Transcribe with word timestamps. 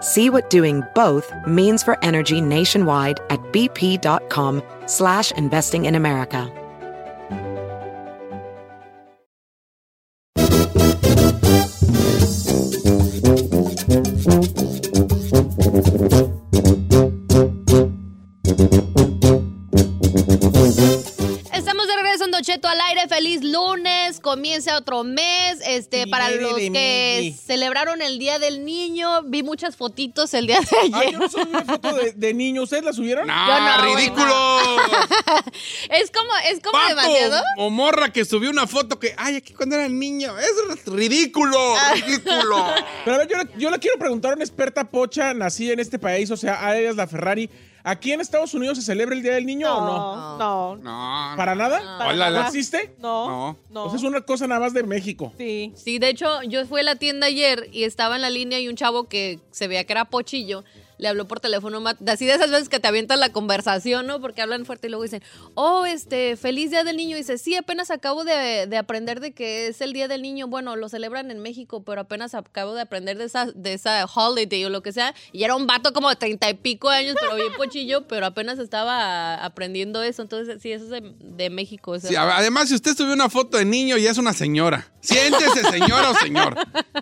See 0.00 0.30
what 0.30 0.48
doing 0.48 0.82
both 0.94 1.32
means 1.46 1.82
for 1.82 2.02
energy 2.04 2.40
nationwide 2.40 3.20
at 3.30 3.40
bp.com 3.52 4.62
slash 4.86 5.32
investing 5.32 5.84
in 5.84 5.94
America. 5.94 6.50
Estamos 21.52 21.86
de 21.86 21.96
regreso 21.96 22.24
en 22.24 22.30
Don 22.30 22.42
Cheto 22.42 22.68
al 22.68 22.80
aire. 22.80 23.08
Feliz 23.08 23.42
lunes. 23.42 23.97
Comienza 24.32 24.76
otro 24.76 25.04
mes. 25.04 25.58
Este, 25.66 26.06
para 26.06 26.30
los 26.30 26.54
que 26.54 27.34
celebraron 27.46 28.02
el 28.02 28.18
Día 28.18 28.38
del 28.38 28.62
Niño, 28.64 29.22
vi 29.22 29.42
muchas 29.42 29.74
fotitos 29.76 30.34
el 30.34 30.46
día 30.46 30.60
de 30.60 30.66
Ay, 30.82 30.90
ayer. 30.92 31.12
yo 31.12 31.18
no 31.20 31.28
subí 31.30 31.48
una 31.48 31.64
foto 31.64 31.94
de, 31.94 32.12
de 32.12 32.34
niño. 32.34 32.62
¿Ustedes 32.64 32.84
la 32.84 32.92
subieron? 32.92 33.26
No, 33.26 33.46
Yo 33.48 33.58
no, 33.60 33.82
güey, 33.92 33.94
ridículo. 33.96 34.58
Es 35.90 36.10
como, 36.10 36.30
es 36.50 36.60
como 36.60 36.78
demasiado. 36.88 37.42
o 37.56 37.70
morra 37.70 38.12
que 38.12 38.24
subió 38.24 38.50
una 38.50 38.66
foto 38.66 38.98
que, 38.98 39.14
ay, 39.16 39.36
aquí 39.36 39.54
cuando 39.54 39.76
era 39.76 39.88
niño. 39.88 40.34
Es 40.38 40.84
ridículo, 40.86 41.58
Ah. 41.76 41.94
ridículo. 41.94 42.66
Pero 43.04 43.14
a 43.16 43.18
ver, 43.20 43.28
yo, 43.28 43.38
le- 43.38 43.48
yo 43.56 43.70
le 43.70 43.78
quiero 43.78 43.98
preguntar 43.98 44.32
a 44.32 44.34
una 44.34 44.44
experta 44.44 44.84
pocha 44.84 45.32
nacida 45.34 45.72
en 45.72 45.80
este 45.80 45.98
país, 45.98 46.30
o 46.30 46.36
sea, 46.36 46.64
a 46.66 46.76
ella 46.78 46.90
es 46.90 46.96
la 46.96 47.06
Ferrari. 47.06 47.48
¿Aquí 47.84 48.12
en 48.12 48.20
Estados 48.20 48.52
Unidos 48.54 48.76
se 48.78 48.82
celebra 48.84 49.14
el 49.14 49.22
Día 49.22 49.34
del 49.34 49.46
Niño 49.46 49.72
o 49.72 49.80
no? 49.80 50.36
No, 50.38 50.76
no, 50.76 51.30
No. 51.30 51.36
¿Para 51.36 51.54
nada? 51.54 51.80
Hola, 52.08 52.30
¿No 52.30 52.38
la- 52.40 52.46
existe? 52.46 52.94
no, 52.98 53.28
No. 53.28 53.56
no. 53.70 53.84
O 53.84 53.88
sea, 53.90 53.98
es 53.98 54.02
una 54.04 54.20
cosa 54.22 54.46
nada 54.46 54.60
más 54.60 54.74
de 54.74 54.82
México. 54.82 55.32
Sí. 55.38 55.72
Sí, 55.76 55.98
de 55.98 56.08
hecho, 56.10 56.42
yo 56.42 56.66
fui 56.66 56.80
a 56.80 56.84
la 56.84 56.96
tienda 56.96 57.26
ayer 57.28 57.68
y 57.72 57.84
estaba 57.84 58.16
en 58.16 58.22
la 58.22 58.30
línea 58.30 58.58
y 58.60 58.68
un 58.68 58.76
chavo 58.76 59.04
que 59.08 59.38
se 59.50 59.68
veía 59.68 59.84
que 59.84 59.92
era 59.92 60.04
pochillo. 60.06 60.64
Le 60.98 61.08
habló 61.08 61.26
por 61.26 61.40
teléfono, 61.40 61.82
así 62.06 62.26
de 62.26 62.34
esas 62.34 62.50
veces 62.50 62.68
que 62.68 62.80
te 62.80 62.88
avientan 62.88 63.20
la 63.20 63.30
conversación, 63.30 64.06
¿no? 64.06 64.20
Porque 64.20 64.42
hablan 64.42 64.66
fuerte 64.66 64.88
y 64.88 64.90
luego 64.90 65.04
dicen, 65.04 65.22
oh, 65.54 65.86
este, 65.86 66.36
feliz 66.36 66.70
día 66.70 66.84
del 66.84 66.96
niño. 66.96 67.16
Y 67.16 67.20
dice, 67.20 67.38
sí, 67.38 67.54
apenas 67.54 67.90
acabo 67.90 68.24
de, 68.24 68.66
de 68.66 68.76
aprender 68.76 69.20
de 69.20 69.32
que 69.32 69.68
es 69.68 69.80
el 69.80 69.92
día 69.92 70.08
del 70.08 70.22
niño. 70.22 70.48
Bueno, 70.48 70.76
lo 70.76 70.88
celebran 70.88 71.30
en 71.30 71.38
México, 71.40 71.82
pero 71.84 72.02
apenas 72.02 72.34
acabo 72.34 72.74
de 72.74 72.82
aprender 72.82 73.16
de 73.16 73.24
esa, 73.24 73.46
de 73.46 73.74
esa 73.74 74.04
holiday 74.06 74.64
o 74.64 74.70
lo 74.70 74.82
que 74.82 74.92
sea. 74.92 75.14
Y 75.32 75.44
era 75.44 75.54
un 75.54 75.66
vato 75.66 75.92
como 75.92 76.08
de 76.08 76.16
treinta 76.16 76.50
y 76.50 76.54
pico 76.54 76.88
años, 76.88 77.16
pero 77.20 77.36
bien 77.36 77.52
pochillo, 77.56 78.06
pero 78.06 78.26
apenas 78.26 78.58
estaba 78.58 79.34
aprendiendo 79.44 80.02
eso. 80.02 80.22
Entonces, 80.22 80.60
sí, 80.62 80.72
eso 80.72 80.84
es 80.84 80.90
de, 80.90 81.14
de 81.20 81.50
México. 81.50 81.94
eso. 81.94 82.08
Sí, 82.08 82.16
además, 82.16 82.68
si 82.68 82.74
usted 82.74 82.96
subió 82.96 83.12
una 83.12 83.30
foto 83.30 83.56
de 83.56 83.64
niño, 83.64 83.96
ya 83.96 84.10
es 84.10 84.18
una 84.18 84.32
señora. 84.32 84.90
Siéntese, 85.00 85.62
señora 85.70 86.10
o 86.10 86.14
señor. 86.14 86.56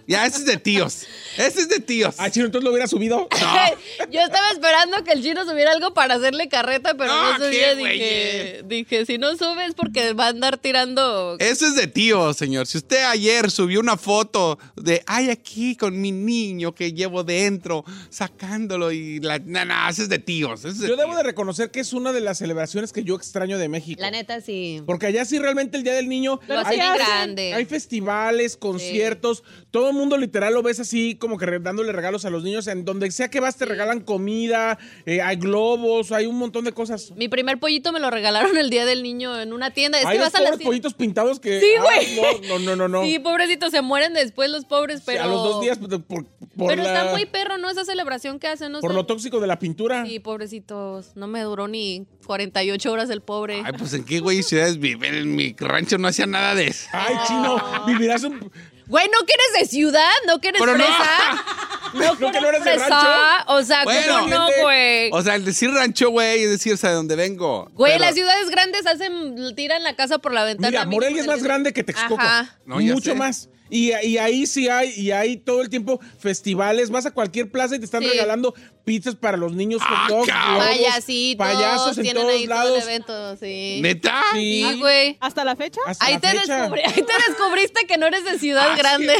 Ya, 0.06 0.26
ese 0.26 0.38
es 0.38 0.44
de 0.44 0.56
tíos. 0.58 1.06
Ese 1.36 1.60
es 1.60 1.68
de 1.68 1.80
tíos. 1.80 2.14
Ah, 2.18 2.30
chino, 2.30 2.46
entonces 2.46 2.64
lo 2.64 2.70
hubiera 2.70 2.86
subido. 2.86 3.28
Yo 4.10 4.20
estaba 4.20 4.50
esperando 4.50 5.02
que 5.04 5.12
el 5.12 5.22
chino 5.22 5.44
subiera 5.44 5.72
algo 5.72 5.94
para 5.94 6.14
hacerle 6.14 6.48
carreta, 6.48 6.94
pero 6.94 7.12
No, 7.14 7.38
no, 7.38 7.44
subía. 7.44 7.74
qué 7.74 7.76
Dije, 7.76 8.62
dije, 8.66 9.06
si 9.06 9.18
no 9.18 9.36
subes 9.36 9.74
porque 9.74 10.12
va 10.12 10.26
a 10.26 10.28
andar 10.28 10.58
tirando. 10.58 11.36
Eso 11.38 11.66
es 11.66 11.74
de 11.76 11.86
tíos, 11.86 12.36
señor. 12.36 12.66
Si 12.66 12.78
usted 12.78 13.04
ayer 13.04 13.50
subió 13.50 13.80
una 13.80 13.96
foto 13.96 14.58
de, 14.76 15.02
ay, 15.06 15.30
aquí 15.30 15.76
con 15.76 16.00
mi 16.00 16.12
niño 16.12 16.74
que 16.74 16.92
llevo 16.92 17.24
dentro, 17.24 17.84
sacándolo 18.10 18.90
y 18.92 19.20
la... 19.20 19.38
No, 19.38 19.64
no, 19.64 19.88
eso 19.88 20.02
es 20.02 20.08
de 20.08 20.18
tíos. 20.18 20.64
es 20.64 20.78
de 20.80 20.88
Yo 20.88 20.96
debo 20.96 21.10
tíos. 21.10 21.16
de 21.18 21.22
reconocer 21.22 21.70
que 21.70 21.80
es 21.80 21.92
una 21.92 22.12
de 22.12 22.20
las 22.20 22.38
celebraciones 22.38 22.92
que 22.92 23.04
yo 23.04 23.14
extraño 23.14 23.58
de 23.58 23.68
México. 23.68 24.00
La 24.00 24.10
neta, 24.10 24.40
sí. 24.40 24.82
Porque 24.86 25.06
allá 25.06 25.24
sí 25.24 25.38
realmente 25.38 25.76
el 25.76 25.82
Día 25.84 25.94
del 25.94 26.08
Niño 26.08 26.40
Lo 26.48 26.58
hay, 26.58 26.78
hacen 26.80 26.94
grande. 26.96 27.54
hay 27.54 27.64
festivales, 27.64 28.56
conciertos, 28.56 29.42
todo 29.70 29.88
el 29.90 29.94
mundo 29.94 30.16
literal 30.18 30.54
lo 30.54 30.62
ves 30.62 30.80
así 30.80 31.16
como 31.16 31.38
que 31.38 31.46
dándole 31.60 31.92
regalos 31.92 32.24
a 32.24 32.30
los 32.30 32.42
niños. 32.42 32.66
En 32.66 32.84
donde 32.84 33.10
sea 33.10 33.28
que 33.28 33.40
vas 33.40 33.56
te 33.56 33.64
regalan 33.76 34.00
comida, 34.00 34.78
eh, 35.04 35.20
hay 35.20 35.36
globos, 35.36 36.12
hay 36.12 36.26
un 36.26 36.38
montón 36.38 36.64
de 36.64 36.72
cosas. 36.72 37.12
Mi 37.14 37.28
primer 37.28 37.58
pollito 37.58 37.92
me 37.92 38.00
lo 38.00 38.10
regalaron 38.10 38.56
el 38.56 38.70
día 38.70 38.86
del 38.86 39.02
niño 39.02 39.38
en 39.40 39.52
una 39.52 39.70
tienda. 39.70 39.98
Es 40.00 40.06
hay 40.06 40.12
que 40.16 40.24
los 40.24 40.32
vas 40.32 40.40
a 40.40 40.42
la 40.42 40.50
pobres 40.50 40.66
pollitos 40.66 40.94
pintados 40.94 41.38
que... 41.40 41.60
Sí, 41.60 41.66
güey. 41.80 42.16
no, 42.48 42.58
no, 42.58 42.58
no, 42.58 42.76
no. 42.76 42.88
no. 42.88 43.02
Sí, 43.04 43.18
pobrecitos, 43.18 43.70
se 43.70 43.82
mueren 43.82 44.14
después 44.14 44.50
los 44.50 44.64
pobres, 44.64 45.02
pero. 45.04 45.22
a 45.22 45.26
los 45.26 45.42
dos 45.42 45.60
días 45.60 45.78
por, 45.78 46.02
por, 46.04 46.24
pero 46.56 46.82
la- 46.82 47.00
está 47.00 47.12
muy 47.12 47.26
perro, 47.26 47.58
¿no? 47.58 47.68
Esa 47.68 47.84
celebración 47.84 48.38
que 48.38 48.48
hacen, 48.48 48.72
no 48.72 48.80
por 48.80 48.92
sé. 48.92 48.96
lo 48.96 49.04
tóxico 49.06 49.40
de 49.40 49.46
la 49.46 49.58
pintura. 49.58 50.06
Sí, 50.06 50.18
pobrecitos. 50.20 51.14
No 51.14 51.26
me 51.26 51.42
duró 51.42 51.68
ni 51.68 52.06
48 52.26 52.90
horas 52.92 53.10
el 53.10 53.20
pobre. 53.20 53.62
Ay, 53.64 53.72
pues 53.78 53.92
en 53.92 54.04
qué 54.04 54.20
güey 54.20 54.42
ciudades 54.42 54.78
viven. 54.78 55.14
En 55.14 55.36
mi 55.36 55.54
rancho 55.58 55.98
no 55.98 56.08
hacía 56.08 56.26
nada 56.26 56.54
de 56.54 56.68
eso. 56.68 56.88
Ay, 56.92 57.14
chino, 57.26 57.62
vivirás 57.86 58.24
un... 58.24 58.50
Güey, 58.88 59.08
¿no 59.12 59.26
que 59.26 59.32
eres 59.34 59.60
de 59.68 59.76
ciudad? 59.76 60.12
¿No 60.28 60.40
que 60.40 60.48
eres 60.48 60.60
Pero 60.60 60.78
no. 60.78 60.84
fresa? 61.96 62.14
¿No 62.20 62.32
que 62.32 62.40
no 62.40 62.48
eres 62.48 62.64
de 62.64 62.70
fresa? 62.70 62.88
rancho? 62.88 63.52
O 63.52 63.62
sea, 63.62 63.84
Bueno. 63.84 64.14
¿cómo 64.20 64.28
no, 64.28 64.46
güey? 64.62 65.10
O 65.12 65.22
sea, 65.22 65.34
el 65.34 65.44
decir 65.44 65.70
rancho, 65.70 66.10
güey, 66.10 66.42
es 66.44 66.50
decir, 66.50 66.72
o 66.74 66.76
sea, 66.76 66.90
de 66.90 66.96
dónde 66.96 67.16
vengo. 67.16 67.68
Güey, 67.74 67.92
Pero- 67.94 68.04
las 68.04 68.14
ciudades 68.14 68.50
grandes 68.50 68.86
hacen, 68.86 69.54
tiran 69.56 69.82
la 69.82 69.94
casa 69.96 70.18
por 70.18 70.32
la 70.32 70.44
ventana. 70.44 70.70
Mira, 70.70 70.84
Morelia 70.86 71.20
es 71.20 71.26
más 71.26 71.42
grande 71.42 71.72
que 71.72 71.82
Texcoco. 71.84 72.20
Ajá. 72.20 72.56
No, 72.66 72.80
ya 72.80 72.92
Mucho 72.94 73.10
sé. 73.12 73.16
más. 73.16 73.48
Y, 73.68 73.92
y 74.06 74.18
ahí 74.18 74.46
sí 74.46 74.68
hay, 74.68 74.90
y 74.96 75.10
hay 75.10 75.36
todo 75.36 75.60
el 75.62 75.68
tiempo 75.68 76.00
festivales. 76.18 76.90
Vas 76.90 77.06
a 77.06 77.10
cualquier 77.10 77.50
plaza 77.50 77.76
y 77.76 77.78
te 77.80 77.84
están 77.84 78.02
Sí. 78.02 78.08
regalando 78.10 78.54
pizzas 78.84 79.16
para 79.16 79.36
los 79.36 79.52
niños, 79.52 79.82
Ah, 79.84 80.06
hot 80.08 80.10
dogs, 80.10 80.26
globos, 80.32 80.64
Payasitos, 80.66 81.46
payasos 81.46 81.96
en 81.98 82.02
tienen 82.04 82.22
todos 82.22 82.34
ahí 82.34 82.46
todo 82.46 82.54
lados. 82.54 82.76
el 82.76 82.82
evento, 82.88 83.36
sí. 83.38 83.78
¿Neta? 83.82 84.22
Sí. 84.32 84.64
Sí, 84.70 84.78
güey. 84.78 85.16
¿Hasta 85.20 85.44
la 85.44 85.56
fecha? 85.56 85.80
Hasta 85.86 86.04
Ahí 86.04 86.14
la 86.14 86.20
te, 86.20 86.28
fecha. 86.28 86.68
descubrí- 86.68 86.82
ahí 86.84 86.92
te 87.02 87.12
descubriste 87.28 87.86
que 87.88 87.98
no 87.98 88.06
eres 88.06 88.24
de 88.24 88.38
ciudad 88.38 88.68
Ah, 88.70 88.74
sí. 88.76 88.78
grande. 88.78 89.14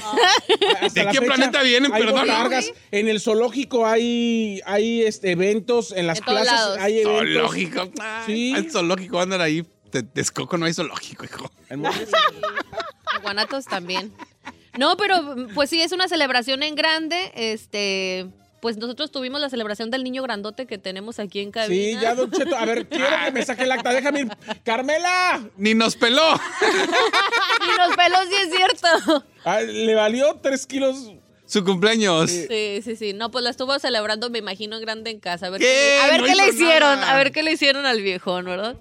¿De 0.95 1.06
qué 1.11 1.21
planeta 1.23 1.62
vienen? 1.62 1.91
Perdón. 1.91 2.21
botargas. 2.21 2.71
En 2.93 3.09
el 3.09 3.21
zoológico 3.21 3.85
hay, 3.87 4.61
hay 4.67 5.03
este, 5.03 5.33
eventos, 5.33 5.91
en 5.91 6.06
las 6.06 6.19
En 6.19 6.25
plazas 6.25 6.47
lados. 6.53 6.79
hay 6.79 7.01
eventos. 7.01 7.17
Zoológico. 7.35 7.91
Sí. 8.27 8.53
El 8.56 8.71
zoológico 8.71 9.21
andan 9.21 9.41
ahí. 9.41 9.65
Te- 9.91 10.03
Texcoco 10.05 10.56
no 10.59 10.67
hay 10.67 10.75
zoológico, 10.75 11.25
hijo. 11.25 11.51
En. 11.71 11.83
Guanatos 13.23 13.65
también. 13.65 14.12
No, 14.78 14.97
pero 14.97 15.34
pues 15.54 15.70
sí, 15.70 15.81
es 15.81 15.92
una 15.92 16.09
celebración 16.09 16.62
en 16.62 16.75
grande. 16.75 17.32
Este, 17.34 18.26
pues 18.60 18.76
nosotros 18.76 19.10
tuvimos 19.10 19.41
la 19.41 19.48
celebración 19.50 19.91
del 19.91 20.03
niño 20.04 20.22
grandote 20.22 20.66
que 20.66 20.78
tenemos 20.78 21.19
aquí 21.19 21.41
en 21.41 21.47
Sí, 21.48 21.53
cabina. 21.53 22.00
ya, 22.03 22.14
Don 22.14 22.31
Cheto. 22.31 22.56
A 22.56 22.64
ver, 22.64 22.88
quiero 22.88 23.06
que 23.25 23.32
me 23.32 23.44
saque 23.44 23.64
el 23.64 23.72
acta. 23.72 23.92
Déjame 23.92 24.20
ir. 24.20 24.28
¡Carmela! 24.64 25.48
Ni 25.56 25.75
nos 25.75 25.97
peló. 25.97 26.22
Y 26.32 27.78
los 27.78 27.96
pelos 27.96 28.20
sí 28.28 28.34
es 28.43 28.50
cierto. 28.55 29.25
Ah, 29.44 29.61
le 29.61 29.94
valió 29.94 30.38
tres 30.43 30.67
kilos. 30.67 31.12
Su 31.49 31.64
cumpleaños. 31.64 32.29
Sí, 32.29 32.81
sí, 32.82 32.96
sí. 32.96 33.12
No, 33.12 33.31
pues 33.31 33.44
la 33.44 33.50
estuvo 33.50 33.79
celebrando, 33.79 34.31
me 34.31 34.38
imagino, 34.40 34.75
en 34.76 34.82
grande 34.82 35.11
en 35.12 35.20
casa. 35.20 35.46
A 35.46 35.50
ver 35.50 35.61
¿Qué? 35.61 35.67
qué, 35.67 36.00
a 36.02 36.11
ver 36.11 36.20
No 36.22 36.26
qué 36.26 36.34
le 36.34 36.49
hicieron, 36.49 36.99
nada. 37.00 37.12
a 37.12 37.17
ver 37.17 37.31
qué 37.31 37.44
le 37.44 37.52
hicieron 37.52 37.87
al 37.87 38.02
viejón, 38.02 38.46
¿verdad? 38.46 38.75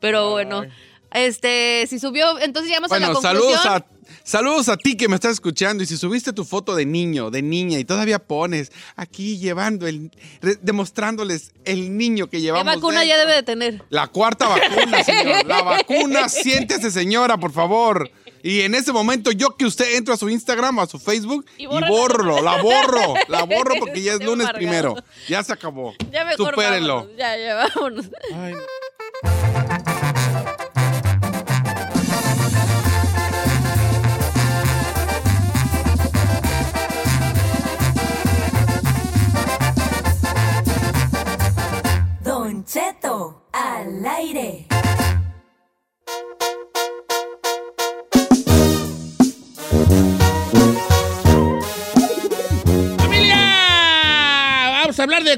Pero 0.00 0.28
bueno, 0.30 0.66
este, 1.14 1.86
si 1.88 1.98
subió, 1.98 2.38
entonces 2.40 2.68
llegamos 2.68 2.92
a 2.92 2.98
la 2.98 3.06
Bueno, 3.10 3.20
conclusión. 3.22 3.56
saludos 3.56 3.66
a, 3.66 3.86
saludos 4.24 4.68
a 4.68 4.76
ti 4.76 4.96
que 4.96 5.08
me 5.08 5.14
estás 5.14 5.32
escuchando. 5.34 5.82
Y 5.82 5.86
si 5.86 5.96
subiste 5.96 6.32
tu 6.32 6.44
foto 6.44 6.74
de 6.74 6.84
niño, 6.86 7.30
de 7.30 7.42
niña, 7.42 7.78
y 7.78 7.84
todavía 7.84 8.18
pones 8.18 8.72
aquí 8.96 9.38
llevando 9.38 9.86
el. 9.86 10.10
re- 10.42 10.58
demostrándoles 10.60 11.52
el 11.64 11.96
niño 11.96 12.26
que 12.26 12.38
¿Qué 12.38 12.42
llevamos. 12.42 12.74
vacuna 12.74 13.04
ya 13.04 13.16
debe 13.18 13.34
de 13.34 13.42
tener? 13.42 13.82
La 13.90 14.08
cuarta 14.08 14.48
vacuna, 14.48 15.04
señor. 15.04 15.46
La 15.46 15.62
vacuna, 15.62 16.28
siéntese, 16.28 16.90
señora, 16.90 17.36
por 17.38 17.52
favor. 17.52 18.10
Y 18.42 18.60
en 18.60 18.74
ese 18.74 18.92
momento, 18.92 19.30
yo 19.32 19.56
que 19.56 19.64
usted 19.64 19.94
entra 19.96 20.14
a 20.14 20.16
su 20.18 20.28
Instagram, 20.28 20.78
a 20.80 20.86
su 20.86 20.98
Facebook, 20.98 21.46
Y 21.56 21.62
y, 21.62 21.66
borro, 21.66 22.42
la 22.42 22.60
borro, 22.60 23.14
la 23.28 23.42
borro 23.44 23.74
porque 23.78 24.02
ya 24.02 24.12
es 24.12 24.18
Qué 24.18 24.26
lunes 24.26 24.50
primero. 24.52 24.96
Ya 25.28 25.42
se 25.42 25.54
acabó. 25.54 25.94
Ya 26.12 26.26
mejor 26.26 26.50
Supérenlo. 26.50 27.08
Ya, 27.16 27.38
ya, 27.38 27.54
vámonos. 27.54 28.10
Ay, 28.34 28.52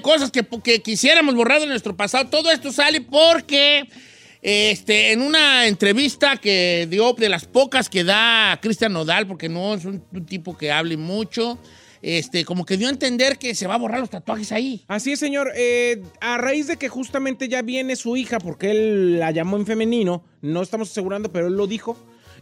cosas 0.00 0.30
que, 0.30 0.46
que 0.62 0.82
quisiéramos 0.82 1.34
borrar 1.34 1.60
de 1.60 1.66
nuestro 1.66 1.96
pasado. 1.96 2.28
Todo 2.28 2.50
esto 2.50 2.72
sale 2.72 3.00
porque 3.00 3.88
este, 4.42 5.12
en 5.12 5.22
una 5.22 5.66
entrevista 5.66 6.36
que 6.36 6.86
dio, 6.88 7.12
de 7.14 7.28
las 7.28 7.46
pocas 7.46 7.88
que 7.88 8.04
da 8.04 8.58
Cristian 8.62 8.92
Nodal, 8.92 9.26
porque 9.26 9.48
no 9.48 9.74
es 9.74 9.84
un, 9.84 10.02
un 10.12 10.26
tipo 10.26 10.56
que 10.56 10.70
hable 10.70 10.96
mucho, 10.96 11.58
este, 12.02 12.44
como 12.44 12.64
que 12.64 12.76
dio 12.76 12.86
a 12.86 12.90
entender 12.90 13.38
que 13.38 13.54
se 13.54 13.66
va 13.66 13.74
a 13.74 13.78
borrar 13.78 13.98
los 14.00 14.10
tatuajes 14.10 14.52
ahí. 14.52 14.84
Así 14.86 15.12
es, 15.12 15.18
señor. 15.18 15.50
Eh, 15.56 16.02
a 16.20 16.38
raíz 16.38 16.68
de 16.68 16.76
que 16.76 16.88
justamente 16.88 17.48
ya 17.48 17.62
viene 17.62 17.96
su 17.96 18.16
hija, 18.16 18.38
porque 18.38 18.70
él 18.70 19.18
la 19.18 19.32
llamó 19.32 19.56
en 19.56 19.66
femenino, 19.66 20.24
no 20.42 20.62
estamos 20.62 20.90
asegurando, 20.90 21.32
pero 21.32 21.48
él 21.48 21.54
lo 21.54 21.66
dijo. 21.66 21.96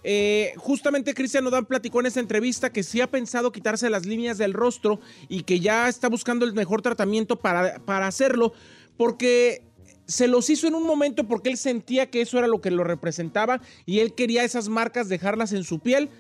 Eh, 0.05 0.53
justamente 0.59 1.15
Cristian 1.15 1.45
Nodal 1.45 1.67
platicó 1.67 2.01
en 2.01 2.07
esa 2.07 2.21
entrevista 2.21 2.71
que 2.71 2.83
sí 2.83 3.01
ha 3.01 3.11
pensado 3.11 3.51
quitarse 3.51 3.89
las 3.89 4.05
líneas 4.05 4.37
del 4.37 4.53
rostro 4.53 5.01
y 5.29 5.45
que 5.45 5.61
ya 5.61 5.89
está 5.89 6.09
buscando 6.09 6.45
el 6.45 6.53
mejor 6.53 6.83
tratamiento 6.83 7.37
para, 7.37 7.79
para 7.81 8.07
hacerlo, 8.07 8.53
porque 8.99 9.63
se 10.07 10.29
los 10.29 10.51
hizo 10.51 10.67
en 10.67 10.75
un 10.75 10.87
momento 10.87 11.25
porque 11.25 11.49
él 11.49 11.57
sentía 11.57 12.11
que 12.11 12.21
eso 12.21 12.39
era 12.39 12.47
lo 12.47 12.61
que 12.61 12.71
lo 12.71 12.85
representaba 12.85 13.63
y 13.87 14.01
él 14.01 14.15
quería 14.15 14.45
esas 14.45 14.69
marcas 14.69 15.09
dejarlas 15.09 15.53
en 15.53 15.65
su 15.65 15.81
piel. 15.81 16.11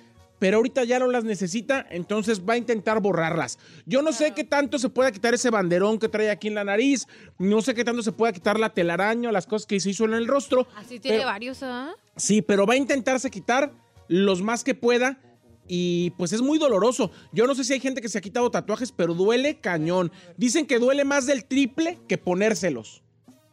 Pero 0.40 0.56
ahorita 0.56 0.82
ya 0.82 0.98
no 0.98 1.06
las 1.06 1.22
necesita, 1.22 1.86
entonces 1.90 2.42
va 2.42 2.54
a 2.54 2.56
intentar 2.56 3.00
borrarlas. 3.00 3.56
Yo 3.86 4.02
no 4.02 4.12
sé 4.12 4.32
qué 4.32 4.42
tanto 4.42 4.80
se 4.80 4.88
pueda 4.88 5.12
quitar 5.12 5.32
ese 5.32 5.48
banderón 5.48 5.98
que 5.98 6.08
trae 6.08 6.28
aquí 6.28 6.48
en 6.48 6.56
la 6.56 6.64
nariz, 6.64 7.06
no 7.38 7.62
sé 7.62 7.72
qué 7.72 7.84
tanto 7.84 8.02
se 8.02 8.10
pueda 8.10 8.32
quitar 8.32 8.58
la 8.58 8.70
telaraña, 8.70 9.30
las 9.30 9.46
cosas 9.46 9.64
que 9.64 9.78
se 9.78 9.90
hizo 9.90 10.04
en 10.04 10.12
el 10.12 10.26
rostro. 10.26 10.66
Así 10.74 10.98
tiene 10.98 11.18
pero- 11.18 11.28
varios, 11.28 11.62
¿ah? 11.62 11.94
Sí, 12.16 12.42
pero 12.42 12.66
va 12.66 12.74
a 12.74 12.76
intentarse 12.76 13.30
quitar 13.30 13.72
los 14.08 14.42
más 14.42 14.64
que 14.64 14.74
pueda. 14.74 15.20
Y 15.66 16.10
pues 16.18 16.32
es 16.34 16.42
muy 16.42 16.58
doloroso. 16.58 17.10
Yo 17.32 17.46
no 17.46 17.54
sé 17.54 17.64
si 17.64 17.72
hay 17.72 17.80
gente 17.80 18.02
que 18.02 18.10
se 18.10 18.18
ha 18.18 18.20
quitado 18.20 18.50
tatuajes, 18.50 18.92
pero 18.92 19.14
duele 19.14 19.60
cañón. 19.60 20.12
Dicen 20.36 20.66
que 20.66 20.78
duele 20.78 21.04
más 21.04 21.24
del 21.26 21.46
triple 21.46 21.98
que 22.06 22.18
ponérselos. 22.18 23.02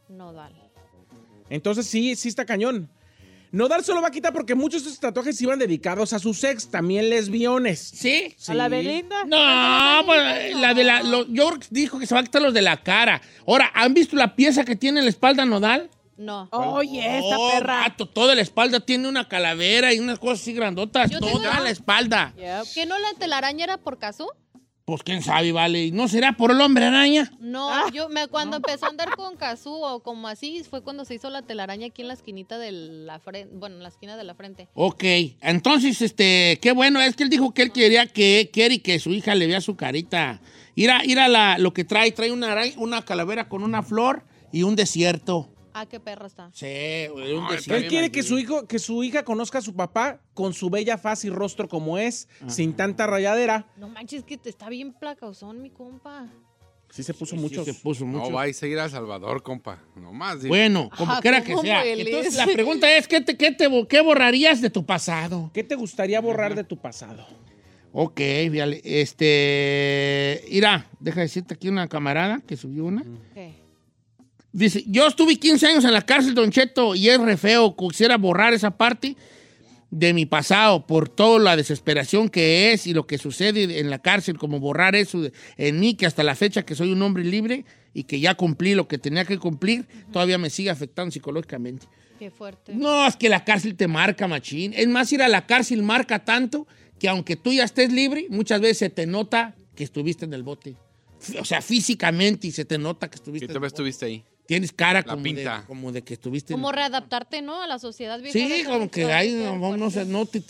No, 0.10 0.34
dale. 0.34 0.60
Entonces 1.50 1.86
sí, 1.88 2.16
sí 2.18 2.28
está 2.28 2.46
cañón. 2.46 2.90
Nodal 3.54 3.84
se 3.84 3.94
lo 3.94 4.02
va 4.02 4.08
a 4.08 4.12
quitar 4.12 4.32
porque 4.32 4.56
muchos 4.56 4.84
de 4.84 4.90
esos 4.90 5.00
tatuajes 5.02 5.42
iban 5.42 5.60
dedicados 5.60 6.14
a 6.14 6.20
sus 6.20 6.42
ex, 6.46 6.70
también 6.70 7.10
lesbiones. 7.10 7.80
¿Sí? 7.80 8.34
Sí. 8.38 8.52
¿A 8.52 8.56
la 8.56 8.70
Belinda? 8.70 9.26
No, 9.26 10.06
pues, 10.06 10.56
la 10.56 10.74
de 10.74 10.84
la, 10.86 11.04
lo- 11.04 11.26
que 11.26 11.68
dijo 11.70 12.00
que 12.00 12.08
se 12.08 12.14
va 12.14 12.22
a 12.22 12.24
quitar 12.24 12.42
los 12.42 12.54
de 12.54 12.62
la 12.62 12.82
cara. 12.82 13.22
Ahora, 13.46 13.70
¿han 13.74 13.94
visto 13.94 14.16
la 14.16 14.36
pieza 14.36 14.64
que 14.64 14.78
tiene 14.78 15.00
en 15.00 15.06
la 15.06 15.10
espalda 15.12 15.44
Nodal? 15.46 15.90
No. 16.22 16.48
Oye, 16.52 17.00
esta 17.20 17.38
Oh, 17.38 17.52
perra. 17.52 17.80
vato, 17.82 18.06
toda 18.06 18.36
la 18.36 18.42
espalda 18.42 18.80
tiene 18.80 19.08
una 19.10 19.28
calavera 19.28 19.94
y 19.94 20.00
unas 20.00 20.20
cosas 20.20 20.42
así 20.42 20.54
grandotas. 20.54 21.10
Yo 21.10 21.20
tengo- 21.20 21.40
toda 21.40 21.60
la 21.60 21.70
espalda. 21.70 22.34
Yep. 22.38 22.74
¿Que 22.74 22.86
no 22.86 22.98
la 23.00 23.14
telaraña 23.18 23.64
era 23.66 23.78
por 23.78 23.98
caso? 23.98 24.28
Pues 24.86 25.04
quién 25.04 25.22
sabe, 25.24 25.52
vale. 25.52 25.86
¿Y 25.86 25.92
¿No 25.92 26.08
será 26.08 26.34
por 26.34 26.52
el 26.52 26.60
hombre 26.60 26.86
araña? 26.86 27.32
No, 27.40 27.70
Ah. 27.72 27.86
yo 27.94 28.10
me 28.10 28.28
cuando 28.28 28.58
empezó 28.58 28.88
a 28.88 28.90
andar 28.90 29.16
con 29.16 29.38
Kazú 29.38 29.72
o 29.74 30.02
como 30.02 30.28
así, 30.28 30.64
fue 30.70 30.82
cuando 30.84 31.06
se 31.06 31.14
hizo 31.16 31.30
la 31.30 31.44
telaraña 31.44 31.88
aquí 31.88 32.02
en 32.02 32.08
la 32.10 32.14
esquinita 32.16 32.58
de 32.58 32.72
la 32.72 33.20
frente, 33.20 33.54
bueno, 33.56 33.78
en 33.78 33.84
la 33.84 33.90
esquina 33.90 34.18
de 34.18 34.24
la 34.24 34.34
frente. 34.36 34.68
Ok, 34.74 35.04
entonces, 35.42 36.02
este, 36.02 36.60
qué 36.62 36.72
bueno, 36.74 37.00
es 37.02 37.16
que 37.16 37.24
él 37.24 37.30
dijo 37.30 37.54
que 37.54 37.62
él 37.62 37.72
quería 37.72 38.08
que, 38.08 38.50
quiere 38.52 38.82
que 38.82 39.00
su 39.00 39.12
hija 39.12 39.34
le 39.36 39.48
vea 39.48 39.62
su 39.62 39.76
carita. 39.76 40.42
Ir 40.76 40.90
a, 40.92 41.06
ir 41.06 41.20
a 41.20 41.28
la, 41.30 41.58
lo 41.58 41.74
que 41.74 41.84
trae, 41.86 42.12
trae 42.12 42.32
una, 42.32 42.52
araña- 42.52 42.74
una 42.78 43.04
calavera 43.06 43.48
con 43.48 43.64
una 43.64 43.84
flor 43.84 44.26
y 44.52 44.64
un 44.64 44.76
desierto. 44.76 45.51
Ah, 45.74 45.86
qué 45.86 46.00
perra 46.00 46.28
está. 46.28 46.50
Sí, 46.54 47.08
güey, 47.12 47.34
un 47.34 47.46
Ay. 47.50 47.60
Él 47.68 47.88
quiere 47.88 48.12
que 48.12 48.24
su, 48.24 48.38
hijo, 48.38 48.68
que 48.68 48.78
su 48.80 49.04
hija 49.04 49.24
conozca 49.24 49.60
a 49.60 49.62
su 49.62 49.74
papá 49.76 50.22
con 50.34 50.54
su 50.54 50.70
bella 50.70 50.98
faz 50.98 51.24
y 51.26 51.30
rostro 51.30 51.68
como 51.68 51.98
es, 51.98 52.28
sin 52.48 52.74
tanta 52.74 53.08
rayadera. 53.08 53.68
No 53.78 53.88
manches, 53.90 54.24
que 54.24 54.38
te 54.38 54.50
está 54.50 54.70
bien 54.70 54.94
placauzón, 54.94 55.62
mi 55.62 55.70
compa. 55.70 56.28
Sí 56.90 57.04
se 57.04 57.14
puso 57.14 57.36
Sí, 57.38 57.42
mucho. 57.42 57.64
se 57.64 57.74
puso 57.74 58.06
mucho. 58.06 58.30
No, 58.30 58.36
va 58.36 58.44
a 58.44 58.54
seguir 58.54 58.78
a 58.80 58.90
Salvador, 58.90 59.42
compa. 59.44 59.80
No 59.96 60.12
más. 60.12 60.46
Bueno, 60.46 60.90
como 60.98 61.14
Ajá, 61.14 61.22
quiera 61.22 61.42
que 61.42 61.52
¿cómo 61.54 61.64
sea. 61.64 61.80
hueles? 61.84 62.06
Entonces, 62.06 62.36
la 62.36 62.46
pregunta 62.48 62.94
es, 62.98 63.08
¿qué, 63.08 63.22
te, 63.22 63.38
qué, 63.38 63.52
te, 63.54 63.70
qué 63.88 64.02
borrarías 64.02 64.60
de 64.60 64.70
tu 64.70 64.86
pasado? 64.86 65.50
¿Qué 65.54 65.64
te 65.64 65.76
gustaría 65.76 66.20
borrar 66.20 66.54
de 66.54 66.66
tu 66.66 66.76
pasado? 66.78 67.26
Ok, 67.94 68.20
fíjale, 68.52 68.82
este... 68.84 70.44
Irá, 70.50 70.86
deja 71.00 71.22
decirte 71.22 71.54
aquí 71.54 71.70
una 71.70 71.88
camarada 71.88 72.42
que 72.46 72.58
subió 72.58 72.84
una. 72.86 73.04
¿Qué? 73.34 73.54
Dice, 74.54 74.84
yo 74.86 75.08
estuve 75.08 75.38
15 75.38 75.68
años 75.68 75.86
en 75.86 75.94
la 75.94 76.02
cárcel, 76.02 76.34
Don 76.34 76.52
Cheto, 76.52 76.94
y 76.94 77.10
es 77.10 77.20
re 77.20 77.38
feo. 77.38 77.76
Quisiera 77.76 78.18
borrar 78.18 78.54
esa 78.54 78.72
parte 78.72 79.16
de 79.92 80.14
mi 80.14 80.26
pasado 80.26 80.88
por 80.88 81.10
toda 81.10 81.40
la 81.40 81.56
desesperación 81.56 82.30
que 82.30 82.72
es 82.72 82.88
y 82.88 82.94
lo 82.94 83.06
que 83.06 83.18
sucede 83.18 83.80
en 83.80 83.90
la 83.90 84.00
cárcel, 84.00 84.38
como 84.38 84.60
borrar 84.60 84.96
eso 84.96 85.30
en 85.58 85.80
mí, 85.80 85.96
que 85.96 86.06
hasta 86.06 86.24
la 86.24 86.36
fecha 86.36 86.64
que 86.64 86.76
soy 86.76 86.92
un 86.92 87.02
hombre 87.02 87.24
libre 87.24 87.66
y 87.94 88.06
que 88.06 88.20
ya 88.20 88.36
cumplí 88.36 88.74
lo 88.74 88.88
que 88.88 88.98
tenía 88.98 89.26
que 89.26 89.38
cumplir, 89.38 89.86
todavía 90.12 90.38
me 90.38 90.50
sigue 90.50 90.70
afectando 90.70 91.12
psicológicamente. 91.12 91.88
Qué 92.18 92.30
fuerte. 92.30 92.74
No, 92.74 93.06
es 93.08 93.16
que 93.16 93.30
la 93.30 93.44
cárcel 93.44 93.76
te 93.76 93.88
marca, 93.88 94.28
machín. 94.28 94.74
Es 94.76 94.88
más, 94.88 95.12
ir 95.12 95.22
a 95.22 95.28
la 95.28 95.46
cárcel 95.46 95.84
marca 95.84 96.24
tanto 96.24 96.68
que 97.00 97.10
aunque 97.10 97.36
tú 97.36 97.52
ya 97.52 97.64
estés 97.64 97.92
libre, 97.92 98.28
muchas 98.30 98.62
veces 98.62 98.78
se 98.78 98.90
te 98.90 99.06
nota 99.06 99.56
que 99.76 99.84
estuviste 99.84 100.26
en 100.26 100.34
el 100.34 100.44
bote. 100.44 100.76
O 101.40 101.46
sea, 101.46 101.62
físicamente 101.62 102.48
y 102.48 102.52
se 102.52 102.64
te 102.64 102.78
nota 102.78 103.10
que 103.10 103.16
estuviste 103.16 103.48
me 103.48 103.54
bote. 103.56 103.68
estuviste 103.68 104.06
ahí. 104.06 104.24
Tienes 104.52 104.74
cara 104.74 105.00
La 105.00 105.04
como 105.06 105.24
de, 105.24 105.30
pinta. 105.34 105.64
como 105.66 105.92
de 105.94 106.02
que 106.02 106.14
estuviste. 106.14 106.52
en- 106.54 106.60
Como 106.60 106.74
readaptarte, 106.74 107.42
¿no? 107.42 107.62
A 107.62 107.68
la 107.68 107.80
sociedad 107.80 108.20
vieja. 108.20 108.34
Sí, 108.38 108.64
como 108.66 108.92
que 108.92 109.06
hay, 109.06 109.32
no, 109.32 109.78
no 109.78 109.90
sé, 109.90 110.04
no, 110.04 110.26
te, 110.26 110.44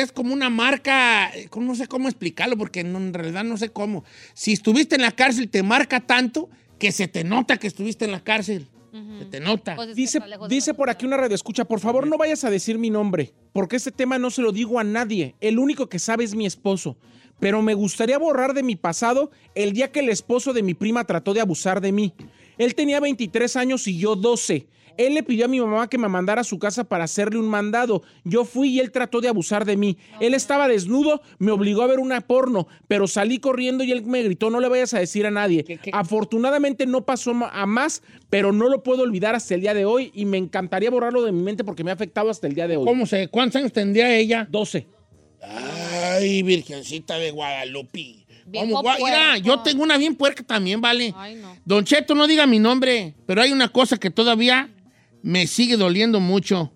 es 0.00 0.12
como 0.12 0.32
una 0.32 0.48
marca, 0.48 1.28
eh, 1.36 1.48
no 1.58 1.74
sé 1.74 1.88
cómo 1.88 2.06
explicarlo, 2.06 2.56
porque 2.56 2.84
no- 2.84 2.98
en 2.98 3.12
realidad 3.12 3.42
no 3.42 3.56
sé 3.56 3.70
cómo. 3.70 4.04
Si 4.32 4.52
estuviste 4.52 4.94
en 4.94 5.02
la 5.02 5.10
cárcel, 5.10 5.48
te 5.50 5.64
marca 5.64 5.98
tanto 5.98 6.48
que 6.78 6.92
se 6.92 7.08
te 7.08 7.24
nota 7.24 7.56
que 7.56 7.66
estuviste 7.66 8.04
en 8.04 8.12
la 8.12 8.20
cárcel. 8.22 8.68
Se 9.18 9.24
te 9.24 9.40
nota. 9.40 9.74
Pues 9.74 9.96
Dice, 9.96 10.20
dice 10.48 10.72
por 10.72 10.88
aquí 10.88 11.04
una 11.04 11.16
radio 11.16 11.34
escucha, 11.34 11.64
por 11.64 11.80
favor 11.80 12.06
no 12.06 12.16
vayas 12.16 12.44
a 12.44 12.50
decir 12.50 12.78
mi 12.78 12.90
nombre, 12.90 13.32
porque 13.52 13.74
este 13.74 13.90
tema 13.90 14.18
no 14.20 14.30
se 14.30 14.40
lo 14.40 14.52
digo 14.52 14.78
a 14.78 14.84
nadie. 14.84 15.34
El 15.40 15.58
único 15.58 15.88
que 15.88 15.98
sabe 15.98 16.22
es 16.22 16.36
mi 16.36 16.46
esposo. 16.46 16.96
Pero 17.40 17.60
me 17.62 17.74
gustaría 17.74 18.18
borrar 18.18 18.54
de 18.54 18.62
mi 18.64 18.74
pasado 18.76 19.30
el 19.54 19.72
día 19.72 19.92
que 19.92 20.00
el 20.00 20.08
esposo 20.08 20.52
de 20.52 20.62
mi 20.62 20.74
prima 20.74 21.04
trató 21.04 21.34
de 21.34 21.40
abusar 21.40 21.80
de 21.80 21.92
mí. 21.92 22.12
Él 22.58 22.74
tenía 22.74 23.00
23 23.00 23.56
años 23.56 23.86
y 23.88 23.98
yo 23.98 24.16
12. 24.16 24.66
Él 24.98 25.14
le 25.14 25.22
pidió 25.22 25.44
a 25.44 25.48
mi 25.48 25.60
mamá 25.60 25.88
que 25.88 25.96
me 25.96 26.08
mandara 26.08 26.40
a 26.40 26.44
su 26.44 26.58
casa 26.58 26.82
para 26.82 27.04
hacerle 27.04 27.38
un 27.38 27.48
mandado. 27.48 28.02
Yo 28.24 28.44
fui 28.44 28.70
y 28.70 28.80
él 28.80 28.90
trató 28.90 29.20
de 29.20 29.28
abusar 29.28 29.64
de 29.64 29.76
mí. 29.76 29.96
Él 30.18 30.34
estaba 30.34 30.66
desnudo, 30.66 31.22
me 31.38 31.52
obligó 31.52 31.82
a 31.82 31.86
ver 31.86 32.00
una 32.00 32.20
porno, 32.20 32.66
pero 32.88 33.06
salí 33.06 33.38
corriendo 33.38 33.84
y 33.84 33.92
él 33.92 34.04
me 34.04 34.24
gritó, 34.24 34.50
no 34.50 34.58
le 34.58 34.68
vayas 34.68 34.94
a 34.94 34.98
decir 34.98 35.24
a 35.24 35.30
nadie. 35.30 35.62
qué? 35.62 35.90
Afortunadamente 35.92 36.84
no 36.84 37.06
pasó 37.06 37.30
a 37.30 37.66
más, 37.66 38.02
pero 38.28 38.50
no 38.50 38.68
lo 38.68 38.82
puedo 38.82 39.04
olvidar 39.04 39.36
hasta 39.36 39.54
el 39.54 39.60
día 39.60 39.72
de 39.72 39.84
hoy 39.84 40.10
y 40.14 40.24
me 40.24 40.36
encantaría 40.36 40.90
borrarlo 40.90 41.22
de 41.22 41.30
mi 41.30 41.42
mente 41.42 41.62
porque 41.62 41.84
me 41.84 41.92
ha 41.92 41.94
afectado 41.94 42.28
hasta 42.28 42.48
el 42.48 42.54
día 42.54 42.66
de 42.66 42.76
hoy. 42.76 42.84
¿Cómo 42.84 43.06
se, 43.06 43.28
¿Cuántos 43.28 43.60
años 43.60 43.72
tendría 43.72 44.16
ella? 44.16 44.48
12. 44.50 44.88
Ay, 45.40 46.42
Virgencita 46.42 47.18
de 47.18 47.30
Guadalupe. 47.30 48.17
Vamos, 48.52 48.84
mira, 49.02 49.38
yo 49.38 49.60
tengo 49.60 49.82
una 49.82 49.96
bien 49.98 50.14
puerca 50.14 50.42
también, 50.42 50.80
¿vale? 50.80 51.12
Ay, 51.16 51.34
no. 51.36 51.56
Don 51.64 51.84
Cheto, 51.84 52.14
no 52.14 52.26
diga 52.26 52.46
mi 52.46 52.58
nombre, 52.58 53.14
pero 53.26 53.42
hay 53.42 53.52
una 53.52 53.68
cosa 53.68 53.98
que 53.98 54.10
todavía 54.10 54.70
me 55.22 55.46
sigue 55.46 55.76
doliendo 55.76 56.20
mucho 56.20 56.72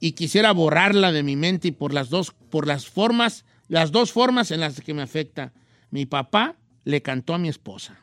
y 0.00 0.12
quisiera 0.12 0.52
borrarla 0.52 1.10
de 1.12 1.22
mi 1.22 1.34
mente 1.36 1.68
y 1.68 1.72
por 1.72 1.92
las 1.92 2.08
dos, 2.10 2.32
por 2.50 2.66
las 2.66 2.86
formas, 2.86 3.44
las 3.68 3.90
dos 3.90 4.12
formas 4.12 4.50
en 4.50 4.60
las 4.60 4.80
que 4.80 4.94
me 4.94 5.02
afecta. 5.02 5.52
Mi 5.90 6.06
papá 6.06 6.56
le 6.84 7.02
cantó 7.02 7.34
a 7.34 7.38
mi 7.38 7.48
esposa. 7.48 7.98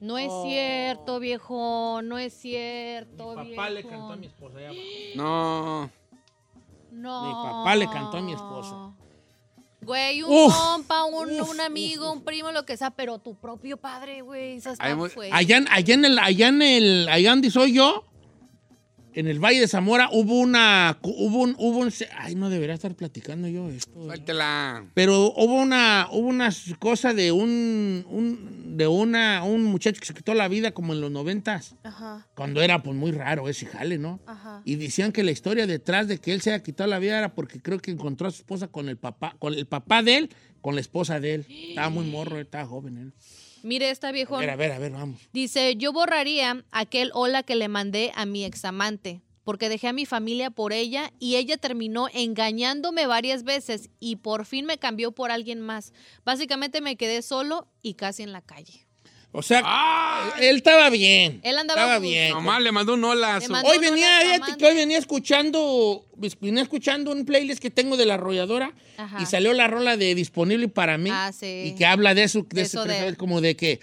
No 0.00 0.18
es 0.18 0.30
cierto, 0.44 1.20
viejo. 1.20 2.00
No 2.02 2.18
es 2.18 2.32
cierto, 2.34 3.36
Mi 3.36 3.46
viejo. 3.46 3.56
papá 3.56 3.70
le 3.70 3.82
cantó 3.84 4.12
a 4.12 4.16
mi 4.16 4.26
esposa. 4.26 4.58
abajo. 4.58 4.74
No. 5.14 5.90
No. 6.92 7.26
Mi 7.26 7.32
papá 7.32 7.76
le 7.76 7.86
cantó 7.86 8.16
a 8.18 8.20
mi 8.22 8.32
esposa. 8.32 8.92
Güey, 9.84 10.22
un 10.22 10.30
Uf, 10.46 10.54
compa, 10.56 11.04
un, 11.04 11.28
un 11.40 11.60
amigo, 11.60 12.12
un 12.12 12.22
primo, 12.22 12.52
lo 12.52 12.64
que 12.64 12.76
sea, 12.76 12.90
pero 12.90 13.18
tu 13.18 13.34
propio 13.34 13.76
padre, 13.76 14.22
güey. 14.22 14.56
Esa 14.56 14.72
está 14.72 14.84
Hay 14.84 14.94
mu- 14.94 15.08
fue. 15.08 15.28
Allá, 15.32 15.56
en- 15.56 15.68
allá 15.70 15.94
en 15.94 16.04
el, 16.04 16.18
allá 16.18 16.48
en 16.48 16.62
el, 16.62 17.08
allá 17.08 17.30
donde 17.30 17.50
soy 17.50 17.72
yo, 17.74 18.04
en 19.14 19.26
el 19.28 19.38
Valle 19.38 19.60
de 19.60 19.68
Zamora, 19.68 20.08
hubo 20.12 20.38
una, 20.38 20.98
hubo 21.02 21.42
un, 21.42 21.54
hubo 21.58 21.78
un, 21.78 21.92
ay, 22.18 22.34
no 22.34 22.48
debería 22.50 22.74
estar 22.74 22.94
platicando 22.94 23.48
yo 23.48 23.68
esto. 23.70 23.90
¿verdad? 23.92 24.06
Suéltela. 24.06 24.86
Pero 24.94 25.32
hubo 25.36 25.54
una, 25.60 26.08
hubo 26.10 26.28
una 26.28 26.50
cosa 26.78 27.12
de 27.14 27.32
un, 27.32 28.04
un- 28.08 28.76
de 28.76 28.86
una, 28.86 29.42
un 29.44 29.64
muchacho 29.64 30.00
que 30.00 30.06
se 30.06 30.14
quitó 30.14 30.32
la 30.34 30.48
vida 30.48 30.72
como 30.72 30.94
en 30.94 31.00
los 31.02 31.10
noventas, 31.10 31.74
Ajá, 31.82 32.26
cuando 32.34 32.62
era 32.62 32.82
pues 32.82 32.96
muy 32.96 33.12
raro 33.12 33.48
ese 33.48 33.66
jale, 33.66 33.98
¿no? 33.98 34.18
ajá. 34.26 34.62
Y 34.64 34.76
decían 34.76 35.12
que 35.12 35.22
la 35.22 35.30
historia 35.30 35.66
detrás 35.66 36.08
de 36.08 36.18
que 36.18 36.32
él 36.32 36.40
se 36.40 36.52
haya 36.52 36.62
quitado 36.62 36.88
la 36.88 36.98
vida 36.98 37.18
era 37.18 37.34
porque 37.34 37.60
creo 37.60 37.78
que 37.80 37.90
encontró 37.90 38.28
a 38.28 38.30
su 38.30 38.38
esposa 38.38 38.68
con 38.68 38.88
el 38.88 38.96
papá, 38.96 39.36
con 39.38 39.52
el 39.54 39.66
papá 39.66 40.02
de 40.02 40.16
él, 40.16 40.30
con 40.62 40.74
la 40.74 40.80
esposa 40.80 41.20
de 41.20 41.34
él. 41.34 41.46
Estaba 41.48 41.90
muy 41.90 42.06
morro, 42.06 42.38
estaba 42.40 42.64
joven 42.66 42.96
él. 42.96 43.12
Mire 43.62 43.90
esta 43.90 44.12
viejo. 44.12 44.36
A 44.36 44.40
ver, 44.40 44.50
a 44.50 44.56
ver, 44.56 44.72
a 44.72 44.78
ver, 44.78 44.92
vamos. 44.92 45.20
Dice, 45.32 45.76
yo 45.76 45.92
borraría 45.92 46.64
aquel 46.70 47.10
hola 47.14 47.42
que 47.42 47.56
le 47.56 47.68
mandé 47.68 48.12
a 48.14 48.26
mi 48.26 48.44
examante. 48.44 49.22
porque 49.44 49.68
dejé 49.68 49.88
a 49.88 49.92
mi 49.92 50.06
familia 50.06 50.50
por 50.50 50.72
ella 50.72 51.12
y 51.18 51.36
ella 51.36 51.56
terminó 51.56 52.06
engañándome 52.12 53.06
varias 53.06 53.42
veces 53.42 53.90
y 53.98 54.16
por 54.16 54.46
fin 54.46 54.66
me 54.66 54.78
cambió 54.78 55.12
por 55.12 55.30
alguien 55.30 55.60
más. 55.60 55.92
Básicamente 56.24 56.80
me 56.80 56.96
quedé 56.96 57.22
solo 57.22 57.66
y 57.82 57.94
casi 57.94 58.22
en 58.22 58.32
la 58.32 58.42
calle. 58.42 58.86
O 59.34 59.40
sea, 59.40 60.30
él 60.40 60.56
estaba 60.56 60.90
bien. 60.90 61.40
Él 61.42 61.56
andaba 61.56 61.80
Estaba 61.80 61.98
bien. 61.98 62.30
Nomás 62.30 62.60
le 62.62 62.70
mandó 62.70 62.94
un 62.94 63.04
hola. 63.04 63.40
Hoy 63.64 63.78
venía, 63.78 64.06
fíjate 64.22 64.56
que 64.58 64.66
hoy 64.66 64.74
venía 64.74 64.98
escuchando, 64.98 66.04
venía 66.40 66.62
escuchando 66.62 67.12
un 67.12 67.24
playlist 67.24 67.60
que 67.62 67.70
tengo 67.70 67.96
de 67.96 68.04
la 68.04 68.14
arrolladora 68.14 68.72
Ajá. 68.98 69.22
y 69.22 69.26
salió 69.26 69.54
la 69.54 69.68
rola 69.68 69.96
de 69.96 70.14
disponible 70.14 70.68
para 70.68 70.98
mí 70.98 71.08
Ah, 71.10 71.32
sí. 71.32 71.64
y 71.68 71.72
que 71.72 71.86
habla 71.86 72.14
de 72.14 72.24
eso, 72.24 72.46
de, 72.50 72.60
eso 72.60 72.84
de- 72.84 73.16
como 73.16 73.40
de 73.40 73.56
que 73.56 73.80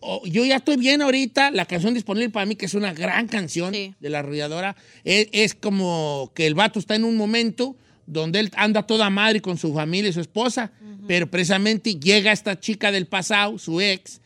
oh, 0.00 0.22
yo 0.24 0.44
ya 0.46 0.56
estoy 0.56 0.76
bien 0.78 1.02
ahorita, 1.02 1.50
la 1.50 1.66
canción 1.66 1.92
disponible 1.92 2.30
para 2.30 2.46
mí 2.46 2.56
que 2.56 2.64
es 2.64 2.72
una 2.74 2.94
gran 2.94 3.28
canción 3.28 3.74
Sí. 3.74 3.94
de 4.00 4.08
la 4.10 4.20
arrolladora 4.20 4.76
es, 5.04 5.28
es 5.32 5.54
como 5.54 6.32
que 6.34 6.46
el 6.46 6.54
vato 6.54 6.78
está 6.78 6.94
en 6.94 7.04
un 7.04 7.16
momento 7.18 7.76
donde 8.06 8.40
él 8.40 8.50
anda 8.56 8.84
toda 8.86 9.10
madre 9.10 9.42
con 9.42 9.58
su 9.58 9.74
familia 9.74 10.08
y 10.08 10.12
su 10.14 10.20
esposa, 10.20 10.72
pero 11.06 11.28
precisamente 11.30 11.96
llega 11.96 12.32
esta 12.32 12.58
chica 12.58 12.90
del 12.92 13.06
pasado, 13.06 13.58
su 13.58 13.80
ex, 13.80 14.20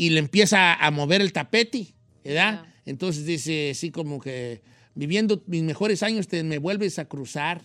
y 0.00 0.08
le 0.08 0.18
empieza 0.20 0.72
a 0.72 0.90
mover 0.90 1.20
el 1.20 1.30
tapete, 1.30 1.88
¿verdad? 2.24 2.64
Ya. 2.64 2.74
Entonces 2.86 3.26
dice 3.26 3.72
así 3.72 3.90
como 3.90 4.18
que 4.18 4.62
viviendo 4.94 5.42
mis 5.46 5.62
mejores 5.62 6.02
años 6.02 6.26
te 6.26 6.42
me 6.42 6.56
vuelves 6.56 6.98
a 6.98 7.04
cruzar, 7.04 7.60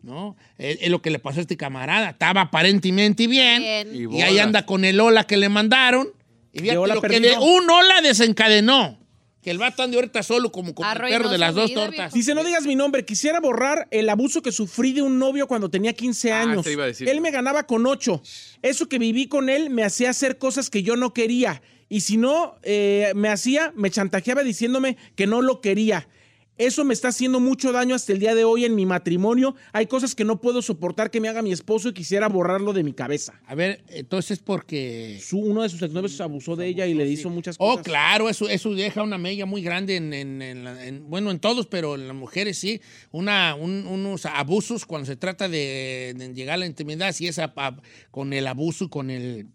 ¿no? 0.00 0.36
Es, 0.56 0.78
es 0.82 0.88
lo 0.88 1.02
que 1.02 1.10
le 1.10 1.18
pasó 1.18 1.40
a 1.40 1.42
este 1.42 1.56
camarada. 1.56 2.10
Estaba 2.10 2.42
aparentemente 2.42 3.26
bien, 3.26 3.60
Bien. 3.60 3.88
Y 3.92 4.18
y, 4.18 4.22
ahí 4.22 4.38
anda 4.38 4.64
con 4.66 4.84
el 4.84 5.00
hola 5.00 5.24
que 5.24 5.36
le 5.36 5.48
mandaron. 5.48 6.08
Y 6.52 6.70
hola 6.70 6.94
lo 6.94 7.02
que 7.02 7.36
un 7.40 7.68
hola 7.68 8.00
desencadenó. 8.02 9.00
Que 9.42 9.50
el 9.50 9.58
vato 9.58 9.82
ande 9.82 9.96
ahorita 9.96 10.22
solo 10.22 10.52
como, 10.52 10.74
como 10.74 10.90
el 10.90 10.98
perro 10.98 11.30
de 11.30 11.38
las 11.38 11.54
dos 11.54 11.70
vida, 11.70 11.86
tortas. 11.86 12.12
Dice, 12.12 12.34
no 12.34 12.44
digas 12.44 12.66
mi 12.66 12.76
nombre, 12.76 13.06
quisiera 13.06 13.40
borrar 13.40 13.88
el 13.90 14.08
abuso 14.10 14.42
que 14.42 14.52
sufrí 14.52 14.92
de 14.92 15.00
un 15.00 15.18
novio 15.18 15.48
cuando 15.48 15.70
tenía 15.70 15.94
15 15.94 16.32
Ah, 16.32 16.42
años. 16.42 16.64
te 16.64 16.72
iba 16.72 16.84
a 16.84 16.88
decir. 16.88 17.08
Él 17.08 17.20
me 17.22 17.30
ganaba 17.30 17.66
con 17.66 17.86
8. 17.86 18.22
Eso 18.60 18.88
que 18.88 18.98
viví 18.98 19.28
con 19.28 19.48
él 19.48 19.70
me 19.70 19.82
hacía 19.82 20.10
hacer 20.10 20.36
cosas 20.36 20.68
que 20.68 20.82
yo 20.82 20.94
no 20.96 21.14
quería. 21.14 21.62
Y 21.90 22.00
si 22.00 22.16
no 22.16 22.54
eh, 22.62 23.12
me 23.14 23.28
hacía, 23.28 23.72
me 23.76 23.90
chantajeaba 23.90 24.42
diciéndome 24.42 24.96
que 25.16 25.26
no 25.26 25.42
lo 25.42 25.60
quería. 25.60 26.08
Eso 26.56 26.84
me 26.84 26.92
está 26.92 27.08
haciendo 27.08 27.40
mucho 27.40 27.72
daño 27.72 27.94
hasta 27.94 28.12
el 28.12 28.18
día 28.18 28.34
de 28.34 28.44
hoy 28.44 28.66
en 28.66 28.74
mi 28.74 28.84
matrimonio. 28.84 29.56
Hay 29.72 29.86
cosas 29.86 30.14
que 30.14 30.26
no 30.26 30.42
puedo 30.42 30.60
soportar 30.60 31.10
que 31.10 31.18
me 31.18 31.28
haga 31.30 31.40
mi 31.40 31.52
esposo 31.52 31.88
y 31.88 31.94
quisiera 31.94 32.28
borrarlo 32.28 32.74
de 32.74 32.84
mi 32.84 32.92
cabeza. 32.92 33.40
A 33.46 33.54
ver, 33.54 33.82
entonces 33.88 34.40
porque... 34.40 35.18
Su, 35.24 35.38
uno 35.38 35.62
de 35.62 35.70
sus 35.70 35.80
exnovios 35.80 36.20
abusó 36.20 36.56
de 36.56 36.66
ella 36.66 36.86
y 36.86 36.92
le 36.92 37.06
hizo 37.08 37.30
muchas 37.30 37.56
Oh, 37.58 37.70
cosas. 37.70 37.84
claro, 37.84 38.28
eso, 38.28 38.46
eso 38.46 38.74
deja 38.74 39.02
una 39.02 39.16
mella 39.16 39.46
muy 39.46 39.62
grande 39.62 39.96
en, 39.96 40.12
en- 40.12 40.42
en 40.42 40.64
la- 40.64 40.86
en- 40.86 41.08
bueno, 41.08 41.30
en 41.30 41.40
todos, 41.40 41.66
pero 41.66 41.94
en 41.94 42.06
las 42.06 42.14
mujeres 42.16 42.58
sí, 42.58 42.82
una, 43.10 43.54
un- 43.54 43.86
unos 43.86 44.26
abusos 44.26 44.84
cuando 44.84 45.06
se 45.06 45.16
trata 45.16 45.48
de, 45.48 46.14
de 46.14 46.34
llegar 46.34 46.56
a 46.56 46.58
la 46.58 46.66
intimidad, 46.66 47.12
si 47.14 47.26
es 47.26 47.38
a- 47.38 47.54
a- 47.56 47.76
con 48.10 48.34
el 48.34 48.46
abuso 48.46 48.90
con 48.90 49.08
el, 49.08 49.46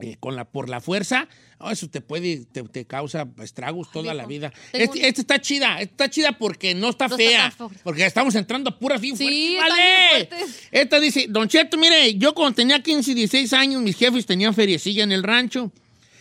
eh, 0.00 0.16
con 0.20 0.34
la, 0.36 0.44
por 0.44 0.68
la 0.68 0.80
fuerza, 0.80 1.28
oh, 1.58 1.70
eso 1.70 1.88
te 1.88 2.00
puede, 2.00 2.44
te, 2.46 2.62
te 2.64 2.84
causa 2.84 3.28
estragos 3.42 3.90
toda 3.92 4.12
viejo. 4.12 4.16
la 4.16 4.26
vida. 4.26 4.52
Este, 4.72 4.98
un- 4.98 5.04
este 5.04 5.20
está 5.20 5.40
chida, 5.40 5.80
esta 5.80 5.82
está 6.04 6.10
chida 6.10 6.32
porque 6.38 6.74
no 6.74 6.90
está 6.90 7.08
No 7.08 7.16
fea, 7.16 7.54
porque 7.82 8.04
estamos 8.04 8.34
entrando 8.34 8.70
a 8.70 8.78
puras 8.78 9.00
bien 9.00 9.16
Sí, 9.16 9.28
bien 9.28 9.58
¿vale? 9.60 10.28
Esta 10.72 10.98
dice, 11.00 11.26
Don 11.28 11.48
Cheto, 11.48 11.76
mire, 11.78 12.14
yo 12.16 12.34
cuando 12.34 12.56
tenía 12.56 12.82
15 12.82 13.12
y 13.12 13.14
16 13.14 13.52
años, 13.52 13.82
mis 13.82 13.96
jefes 13.96 14.26
tenían 14.26 14.52
feriecilla 14.54 15.04
en 15.04 15.12
el 15.12 15.22
rancho 15.22 15.70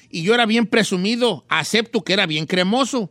y 0.09 0.21
yo 0.21 0.33
era 0.35 0.45
bien 0.45 0.67
presumido, 0.67 1.43
acepto 1.49 2.03
que 2.03 2.13
era 2.13 2.25
bien 2.27 2.45
cremoso. 2.45 3.09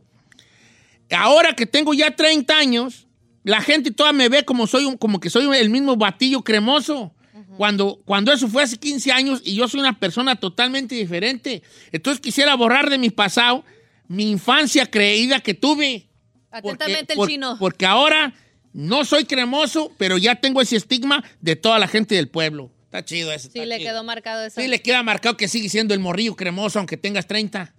Ahora 1.11 1.55
que 1.55 1.67
tengo 1.67 1.93
ya 1.93 2.15
30 2.15 2.57
años, 2.57 3.07
la 3.45 3.61
gente 3.61 3.91
toda 3.91 4.13
me 4.13 4.29
ve 4.29 4.45
como, 4.45 4.67
soy 4.67 4.85
un- 4.85 4.97
como 4.97 5.21
que 5.21 5.29
soy 5.29 5.45
el 5.57 5.69
mismo 5.71 5.97
batillo 5.97 6.43
cremoso. 6.43 7.13
Cuando, 7.57 8.01
cuando 8.05 8.33
eso 8.33 8.49
fue 8.49 8.63
hace 8.63 8.77
15 8.79 9.13
años 9.13 9.43
y 9.45 9.55
yo 9.55 9.69
soy 9.69 9.81
una 9.81 9.99
persona 9.99 10.37
totalmente 10.37 10.95
diferente. 10.95 11.63
Entonces 11.93 12.21
quisiera 12.21 12.55
borrar 12.55 12.91
de 12.91 12.99
mi 12.99 13.11
pasado 13.11 13.65
mi 14.09 14.31
infancia 14.31 14.91
creída 14.91 15.41
que 15.41 15.55
tuve. 15.55 16.09
Atentamente 16.51 17.15
el 17.15 17.17
por- 17.17 17.29
chino. 17.29 17.57
Porque 17.59 17.87
ahora 17.87 18.35
no 18.73 19.05
soy 19.05 19.25
cremoso, 19.25 19.93
pero 19.99 20.19
ya 20.19 20.37
tengo 20.37 20.61
ese 20.61 20.77
estigma 20.77 21.25
de 21.41 21.57
toda 21.57 21.79
la 21.79 21.89
gente 21.89 22.15
del 22.15 22.29
pueblo. 22.29 22.71
Está 22.85 23.05
chido 23.05 23.33
eso. 23.33 23.49
Sí, 23.51 23.65
le 23.65 23.79
chido. 23.79 23.91
quedó 23.91 24.05
marcado 24.05 24.45
eso. 24.45 24.61
Sí, 24.61 24.69
le 24.69 24.83
queda 24.83 25.03
marcado 25.03 25.37
que 25.37 25.49
sigue 25.49 25.69
siendo 25.69 25.95
el 25.95 26.01
morrillo 26.01 26.37
cremoso 26.37 26.79
aunque 26.79 26.97
tengas 26.97 27.27
30. 27.27 27.75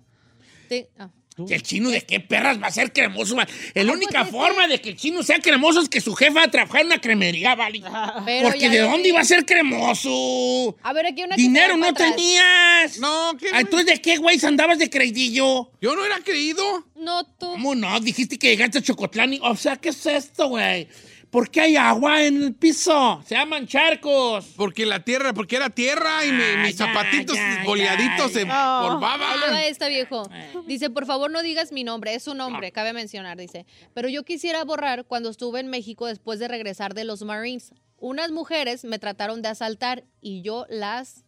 Sí. 0.70 0.88
Ah. 0.98 1.10
¿Que 1.48 1.56
el 1.56 1.64
chino 1.64 1.90
de 1.90 2.02
qué 2.02 2.20
perras 2.20 2.62
va 2.62 2.68
a 2.68 2.72
ser 2.72 2.94
cremoso? 2.94 3.36
va? 3.36 3.48
La 3.74 3.92
única 3.92 4.22
pues, 4.22 4.32
forma 4.32 4.68
de 4.68 4.80
que 4.80 4.90
el 4.90 4.96
chino 4.98 5.24
sea 5.24 5.40
cremoso 5.40 5.82
es 5.82 5.90
que 5.90 6.00
su 6.00 6.14
jefa 6.14 6.34
va 6.42 6.44
a 6.44 6.52
trabajar 6.52 6.82
en 6.82 6.88
una 6.88 7.02
cremería, 7.02 7.56
¿vale? 7.56 7.82
Pero 8.26 8.50
Porque 8.50 8.70
¿de 8.70 8.80
dónde 8.80 9.04
vi. 9.04 9.10
iba 9.10 9.20
a 9.20 9.26
ser 9.26 9.46
cremoso? 9.46 10.76
A 10.84 10.94
ver, 10.94 11.08
aquí 11.08 11.24
una 11.24 11.36
Dinero 11.36 11.76
no 11.78 11.88
atrás. 11.88 12.16
tenías. 12.16 13.00
No, 13.00 13.36
¿qué, 13.40 13.48
Ah? 13.54 13.62
Entonces, 13.62 13.88
¿de 13.88 14.02
qué, 14.02 14.18
güey, 14.18 14.38
andabas 14.46 14.78
de 14.80 14.90
creidillo? 14.90 15.72
Yo 15.82 15.96
no 15.96 16.06
era 16.06 16.20
creído. 16.20 16.86
No, 16.96 17.24
tú. 17.26 17.48
¿Cómo 17.48 17.76
no? 17.76 18.00
Dijiste 18.00 18.38
que 18.38 18.50
llegaste 18.50 18.78
a 18.80 18.82
Chocotlán 18.82 19.34
y... 19.34 19.40
O 19.42 19.56
sea, 19.56 19.76
¿qué 19.78 19.90
es 19.90 20.06
esto, 20.06 20.50
güey? 20.50 20.88
¿Por 21.34 21.50
qué 21.50 21.62
hay 21.62 21.76
agua 21.76 22.24
en 22.24 22.42
el 22.44 22.54
piso? 22.54 23.22
Se 23.26 23.34
llaman 23.36 23.66
charcos. 23.68 24.54
Porque 24.56 24.86
la 24.86 25.04
tierra, 25.04 25.34
porque 25.34 25.56
era 25.56 25.70
tierra 25.72 26.24
y 26.26 26.32
mi- 26.32 26.44
Ah, 26.44 26.62
mis 26.64 26.78
ya, 26.78 26.86
zapatitos 26.86 27.36
ya, 27.36 27.64
boleaditos 27.66 28.32
ya, 28.34 28.40
se 28.40 28.46
ya. 28.46 28.80
Ahí 28.80 28.84
le 28.84 28.90
va 28.90 28.90
polvaban. 28.94 29.56
esta 29.64 29.88
viejo. 29.88 30.30
Dice, 30.68 30.92
por 30.92 31.06
favor 31.08 31.32
no 31.32 31.42
digas 31.42 31.72
mi 31.72 31.84
nombre, 31.84 32.14
es 32.14 32.24
su 32.24 32.36
nombre, 32.36 32.72
cabe 32.72 32.94
mencionar, 32.94 33.36
dice. 33.38 33.66
Pero 33.96 34.08
yo 34.10 34.24
quisiera 34.24 34.64
borrar 34.64 35.06
cuando 35.06 35.30
estuve 35.32 35.60
en 35.60 35.68
México 35.70 36.06
después 36.06 36.38
de 36.40 36.48
regresar 36.48 36.94
de 36.94 37.04
los 37.04 37.24
Marines. 37.24 37.74
Unas 37.98 38.32
mujeres 38.32 38.84
me 38.86 39.00
trataron 39.00 39.42
de 39.42 39.50
asaltar 39.50 40.04
y 40.22 40.44
yo 40.44 40.68
las, 40.70 41.26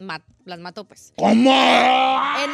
ma- 0.00 0.24
las 0.46 0.58
mato, 0.58 0.84
pues. 0.84 1.12
¿Cómo? 1.16 1.52
En 1.52 2.50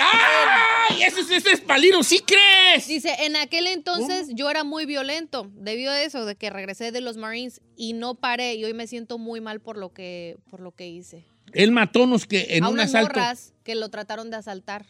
¡Ay! 0.00 1.02
Eso, 1.02 1.20
es- 1.20 1.30
eso 1.30 1.50
es 1.50 1.60
paliro, 1.60 2.02
¿sí 2.02 2.20
crees? 2.20 2.86
dice, 2.86 3.14
en 3.20 3.36
aquel 3.36 3.66
entonces 3.66 4.28
yo 4.34 4.50
era 4.50 4.64
muy 4.64 4.86
violento 4.86 5.50
debido 5.54 5.90
a 5.92 6.02
eso, 6.02 6.24
de 6.24 6.36
que 6.36 6.50
regresé 6.50 6.92
de 6.92 7.00
los 7.00 7.16
Marines 7.16 7.60
y 7.76 7.92
no 7.92 8.14
paré 8.14 8.54
y 8.54 8.64
hoy 8.64 8.74
me 8.74 8.86
siento 8.86 9.18
muy 9.18 9.40
mal 9.40 9.60
por 9.60 9.76
lo 9.76 9.92
que, 9.92 10.36
por 10.50 10.60
lo 10.60 10.72
que 10.72 10.88
hice. 10.88 11.24
Él 11.52 11.72
mató 11.72 12.04
unos 12.04 12.26
que 12.26 12.46
en 12.50 12.64
a 12.64 12.68
un 12.68 12.74
unas 12.74 12.86
asalto. 12.94 13.18
morras 13.18 13.52
que 13.64 13.74
lo 13.74 13.88
trataron 13.88 14.30
de 14.30 14.36
asaltar. 14.36 14.86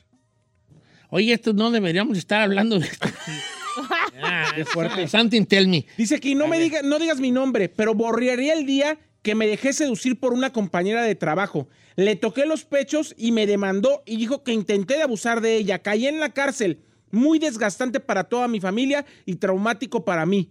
Oye, 1.08 1.32
esto 1.32 1.52
no 1.52 1.70
deberíamos 1.70 2.16
estar 2.18 2.40
hablando 2.42 2.78
de 2.78 2.86
esto. 2.86 3.08
ah, 4.22 4.52
Qué 4.54 4.64
fuerte. 4.64 5.08
Something 5.08 5.44
tell 5.44 5.66
me. 5.68 5.86
Dice 5.96 6.16
aquí, 6.16 6.34
no 6.34 6.46
me 6.48 6.58
diga, 6.58 6.82
no 6.82 6.98
digas 6.98 7.18
mi 7.18 7.30
nombre, 7.30 7.68
pero 7.68 7.94
borraría 7.94 8.52
el 8.52 8.66
día 8.66 8.98
que 9.22 9.34
me 9.34 9.46
dejé 9.46 9.72
seducir 9.72 10.18
por 10.18 10.32
una 10.32 10.52
compañera 10.52 11.02
de 11.02 11.14
trabajo. 11.14 11.68
Le 11.96 12.16
toqué 12.16 12.46
los 12.46 12.64
pechos 12.64 13.14
y 13.18 13.32
me 13.32 13.46
demandó 13.46 14.02
y 14.06 14.16
dijo 14.16 14.42
que 14.42 14.52
intenté 14.52 14.94
de 14.94 15.02
abusar 15.02 15.40
de 15.40 15.56
ella. 15.56 15.80
Caí 15.80 16.06
en 16.06 16.20
la 16.20 16.30
cárcel. 16.30 16.80
Muy 17.10 17.38
desgastante 17.38 18.00
para 18.00 18.24
toda 18.24 18.48
mi 18.48 18.60
familia 18.60 19.04
y 19.26 19.34
traumático 19.36 20.04
para 20.04 20.24
mí. 20.26 20.50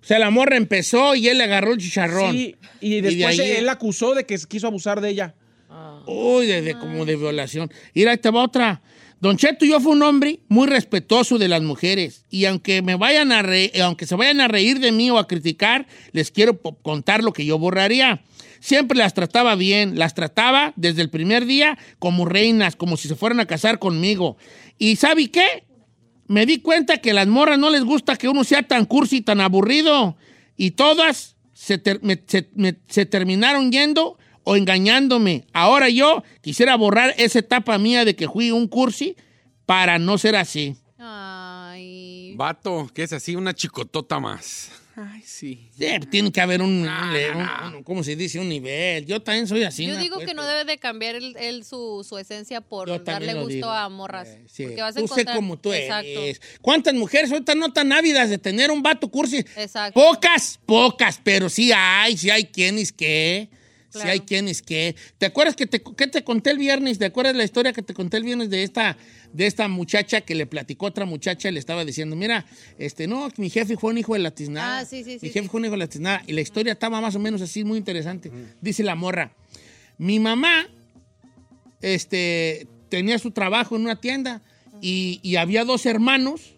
O 0.00 0.04
sea, 0.04 0.18
la 0.18 0.30
morra 0.30 0.56
empezó 0.56 1.14
y 1.14 1.28
él 1.28 1.38
le 1.38 1.44
agarró 1.44 1.72
el 1.72 1.78
chicharrón. 1.78 2.32
Sí, 2.32 2.56
y 2.80 3.00
de 3.00 3.10
después 3.10 3.38
ahí- 3.38 3.50
él 3.52 3.68
acusó 3.68 4.14
de 4.14 4.24
que 4.24 4.36
quiso 4.48 4.66
abusar 4.68 5.00
de 5.00 5.10
ella. 5.10 5.34
Uy, 6.06 6.74
como 6.80 7.04
de 7.04 7.16
violación. 7.16 7.70
Mira, 7.94 8.10
ahí 8.12 8.18
te 8.18 8.30
va 8.30 8.42
otra. 8.44 8.82
Don 9.22 9.36
Cheto, 9.36 9.64
yo 9.64 9.78
fui 9.78 9.92
un 9.92 10.02
hombre 10.02 10.40
muy 10.48 10.66
respetuoso 10.66 11.38
de 11.38 11.46
las 11.46 11.62
mujeres. 11.62 12.24
Y 12.28 12.46
aunque 12.46 12.82
me 12.82 12.96
vayan 12.96 13.30
a 13.30 13.44
aunque 13.84 14.04
se 14.04 14.16
vayan 14.16 14.40
a 14.40 14.48
reír 14.48 14.80
de 14.80 14.90
mí 14.90 15.12
o 15.12 15.18
a 15.18 15.28
criticar, 15.28 15.86
les 16.10 16.32
quiero 16.32 16.60
contar 16.60 17.22
lo 17.22 17.32
que 17.32 17.44
yo 17.44 17.56
borraría. 17.56 18.24
Siempre 18.58 18.98
las 18.98 19.14
trataba 19.14 19.54
bien, 19.54 19.96
las 19.96 20.14
trataba 20.14 20.72
desde 20.74 21.02
el 21.02 21.08
primer 21.08 21.46
día 21.46 21.78
como 22.00 22.24
reinas, 22.24 22.74
como 22.74 22.96
si 22.96 23.06
se 23.06 23.14
fueran 23.14 23.38
a 23.38 23.46
casar 23.46 23.78
conmigo. 23.78 24.38
¿Y 24.76 24.96
sabe 24.96 25.30
qué? 25.30 25.66
Me 26.26 26.44
di 26.44 26.58
cuenta 26.58 26.96
que 26.96 27.12
a 27.12 27.14
las 27.14 27.28
morras 27.28 27.60
no 27.60 27.70
les 27.70 27.84
gusta 27.84 28.16
que 28.16 28.28
uno 28.28 28.42
sea 28.42 28.64
tan 28.64 28.86
cursi, 28.86 29.20
tan 29.20 29.40
aburrido. 29.40 30.16
Y 30.56 30.72
todas 30.72 31.36
se 31.52 31.78
terminaron 33.06 33.70
yendo 33.70 34.18
o 34.44 34.56
engañándome. 34.56 35.44
Ahora 35.52 35.88
yo 35.88 36.22
quisiera 36.40 36.76
borrar 36.76 37.14
esa 37.18 37.38
etapa 37.40 37.78
mía 37.78 38.04
de 38.04 38.14
que 38.16 38.28
fui 38.28 38.50
un 38.50 38.68
cursi 38.68 39.16
para 39.66 39.98
no 39.98 40.18
ser 40.18 40.36
así. 40.36 40.76
Ay. 40.98 42.34
Vato, 42.36 42.90
que 42.94 43.02
es 43.04 43.12
así, 43.12 43.36
una 43.36 43.54
chicotota 43.54 44.18
más. 44.20 44.70
Ay, 44.94 45.22
sí. 45.24 45.70
Sí, 45.78 45.86
tiene 46.10 46.30
que 46.30 46.40
haber 46.42 46.60
un, 46.60 46.82
No, 46.84 46.90
un- 46.92 47.38
no, 47.72 47.76
un- 47.78 47.82
¿cómo 47.82 48.04
se 48.04 48.14
dice? 48.14 48.38
Un 48.38 48.48
nivel. 48.50 49.06
Yo 49.06 49.22
también 49.22 49.46
soy 49.46 49.62
así. 49.62 49.86
Yo 49.86 49.96
digo 49.96 50.18
que 50.18 50.34
no 50.34 50.44
debe 50.44 50.66
de 50.66 50.76
cambiar 50.78 51.14
él, 51.14 51.34
él 51.40 51.64
su, 51.64 52.04
su 52.06 52.18
esencia 52.18 52.60
por 52.60 52.88
yo 52.88 52.98
darle 52.98 53.32
gusto 53.34 53.48
digo. 53.48 53.70
a 53.70 53.88
morras. 53.88 54.28
Eh, 54.28 54.44
sí. 54.48 54.64
Porque 54.64 54.82
vas 54.82 54.94
a 54.96 55.00
Tú 55.00 55.08
sé 55.08 55.14
encontrar... 55.14 55.36
como 55.36 55.58
tú 55.58 55.72
Exacto. 55.72 56.06
eres. 56.08 56.42
¿Cuántas 56.60 56.92
mujeres 56.92 57.32
ahorita 57.32 57.54
no 57.54 57.72
tan 57.72 57.90
ávidas 57.90 58.28
de 58.28 58.36
tener 58.36 58.70
un 58.70 58.82
vato 58.82 59.08
cursi? 59.08 59.38
Exacto. 59.56 59.98
Pocas, 59.98 60.60
pocas, 60.66 61.18
pero 61.24 61.48
sí 61.48 61.72
hay, 61.74 62.18
sí 62.18 62.28
hay 62.28 62.44
quienes 62.44 62.92
que, 62.92 63.48
Claro. 63.92 64.06
Si 64.06 64.10
hay 64.10 64.20
quienes 64.20 64.62
que... 64.62 64.96
¿Te 65.18 65.26
acuerdas 65.26 65.54
que 65.54 65.66
te, 65.66 65.82
que 65.82 66.06
te 66.06 66.24
conté 66.24 66.50
el 66.50 66.58
viernes? 66.58 66.98
¿Te 66.98 67.04
acuerdas 67.04 67.36
la 67.36 67.44
historia 67.44 67.74
que 67.74 67.82
te 67.82 67.92
conté 67.92 68.16
el 68.16 68.24
viernes 68.24 68.48
de 68.48 68.62
esta, 68.62 68.96
de 69.32 69.46
esta 69.46 69.68
muchacha 69.68 70.22
que 70.22 70.34
le 70.34 70.46
platicó 70.46 70.86
a 70.86 70.88
otra 70.88 71.04
muchacha 71.04 71.50
y 71.50 71.52
le 71.52 71.60
estaba 71.60 71.84
diciendo, 71.84 72.16
mira, 72.16 72.46
este, 72.78 73.06
no, 73.06 73.28
mi 73.36 73.50
jefe 73.50 73.76
fue 73.76 73.90
un 73.90 73.98
hijo 73.98 74.14
de 74.14 74.20
la 74.20 74.30
tiznada. 74.30 74.78
Ah, 74.80 74.84
sí, 74.86 75.04
sí, 75.04 75.18
sí, 75.18 75.26
Mi 75.26 75.28
jefe 75.28 75.42
sí. 75.42 75.48
fue 75.50 75.60
un 75.60 75.66
hijo 75.66 75.72
de 75.72 75.78
la 75.78 75.88
tiznada. 75.88 76.22
Y 76.26 76.32
la 76.32 76.40
historia 76.40 76.72
estaba 76.72 77.00
más 77.02 77.14
o 77.14 77.18
menos 77.18 77.42
así, 77.42 77.64
muy 77.64 77.76
interesante. 77.76 78.32
Dice 78.62 78.82
la 78.82 78.94
morra, 78.94 79.34
mi 79.98 80.18
mamá 80.18 80.66
este, 81.82 82.66
tenía 82.88 83.18
su 83.18 83.30
trabajo 83.30 83.76
en 83.76 83.82
una 83.82 84.00
tienda 84.00 84.40
y, 84.80 85.20
y 85.22 85.36
había 85.36 85.64
dos 85.64 85.84
hermanos 85.84 86.54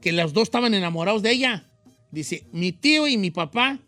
que 0.00 0.12
los 0.12 0.32
dos 0.32 0.44
estaban 0.44 0.72
enamorados 0.74 1.22
de 1.22 1.32
ella. 1.32 1.64
Dice, 2.12 2.44
mi 2.52 2.70
tío 2.70 3.08
y 3.08 3.16
mi 3.16 3.32
papá. 3.32 3.80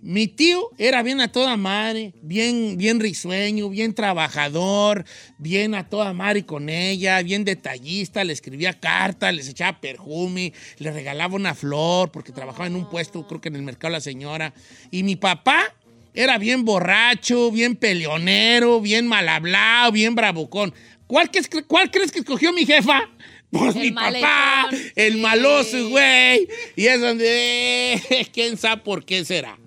Mi 0.00 0.28
tío 0.28 0.70
era 0.78 1.02
bien 1.02 1.20
a 1.20 1.32
toda 1.32 1.56
madre, 1.56 2.12
bien, 2.22 2.76
bien 2.78 3.00
risueño, 3.00 3.68
bien 3.68 3.94
trabajador, 3.94 5.04
bien 5.38 5.74
a 5.74 5.88
toda 5.88 6.12
madre 6.12 6.46
con 6.46 6.68
ella, 6.68 7.20
bien 7.22 7.44
detallista, 7.44 8.22
le 8.22 8.32
escribía 8.32 8.74
cartas, 8.78 9.34
les 9.34 9.48
echaba 9.48 9.80
perfume, 9.80 10.52
le 10.78 10.92
regalaba 10.92 11.34
una 11.34 11.54
flor 11.54 12.12
porque 12.12 12.30
trabajaba 12.30 12.68
en 12.68 12.76
un 12.76 12.88
puesto, 12.88 13.26
creo 13.26 13.40
que 13.40 13.48
en 13.48 13.56
el 13.56 13.62
mercado 13.62 13.90
la 13.92 14.00
señora. 14.00 14.54
Y 14.92 15.02
mi 15.02 15.16
papá 15.16 15.74
era 16.14 16.38
bien 16.38 16.64
borracho, 16.64 17.50
bien 17.50 17.74
peleonero, 17.74 18.80
bien 18.80 19.08
mal 19.08 19.28
hablado, 19.28 19.90
bien 19.90 20.14
bravucón. 20.14 20.72
¿Cuál, 21.08 21.28
que 21.30 21.40
es- 21.40 21.50
cuál 21.66 21.90
crees 21.90 22.12
que 22.12 22.20
escogió 22.20 22.52
mi 22.52 22.64
jefa? 22.64 23.00
Pues 23.50 23.74
El 23.76 23.80
mi 23.80 23.90
papá, 23.92 24.68
el 24.94 25.16
maloso, 25.16 25.88
güey. 25.88 26.46
Y 26.76 26.84
es 26.84 27.00
donde, 27.00 27.94
eh, 27.94 28.26
quién 28.32 28.58
sabe 28.58 28.82
por 28.82 29.06
qué 29.06 29.24
será. 29.24 29.58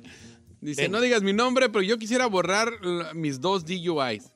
Dice, 0.62 0.89
no 0.89 1.01
digas 1.01 1.24
mi 1.24 1.34
nombre, 1.34 1.70
pero 1.70 1.82
yo 1.82 1.98
quisiera 1.98 2.27
borrar 2.27 2.70
mis 3.15 3.41
dos 3.41 3.65
DUIs. 3.65 4.32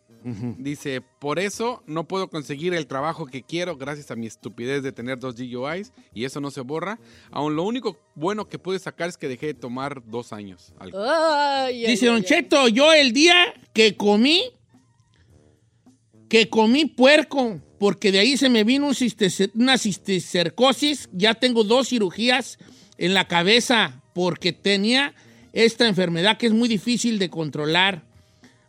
Dice, 0.57 1.01
por 1.19 1.37
eso 1.37 1.83
no 1.85 2.07
puedo 2.07 2.31
conseguir 2.31 2.73
el 2.73 2.87
trabajo 2.87 3.27
que 3.27 3.43
quiero 3.43 3.77
gracias 3.77 4.09
a 4.09 4.15
mi 4.15 4.25
estupidez 4.25 4.81
de 4.81 4.91
tener 4.91 5.19
dos 5.19 5.35
DUIs 5.35 5.93
y 6.15 6.25
eso 6.25 6.41
no 6.41 6.49
se 6.49 6.61
borra. 6.61 6.99
Aún 7.29 7.55
lo 7.55 7.61
único 7.61 7.99
bueno 8.15 8.49
que 8.49 8.57
pude 8.57 8.79
sacar 8.79 9.07
es 9.07 9.17
que 9.17 9.27
dejé 9.27 9.47
de 9.47 9.53
tomar 9.53 10.01
dos 10.03 10.33
años. 10.33 10.73
Dice 11.71 12.07
Don. 12.07 12.23
Cheto, 12.23 12.67
yo 12.69 12.91
el 12.91 13.13
día 13.13 13.53
que 13.71 13.95
comí, 13.95 14.45
que 16.27 16.49
comí 16.49 16.85
puerco, 16.85 17.61
porque 17.79 18.11
de 18.11 18.17
ahí 18.17 18.35
se 18.35 18.49
me 18.49 18.63
vino 18.63 18.87
un 18.87 18.95
una 19.53 19.77
cisticercosis, 19.77 21.07
ya 21.11 21.35
tengo 21.35 21.63
dos 21.63 21.89
cirugías 21.89 22.57
en 22.97 23.13
la 23.13 23.27
cabeza, 23.27 24.01
porque 24.15 24.53
tenía 24.53 25.13
esta 25.55 25.87
enfermedad 25.87 26.37
que 26.37 26.45
es 26.47 26.53
muy 26.53 26.69
difícil 26.69 27.17
de 27.17 27.29
controlar. 27.29 28.03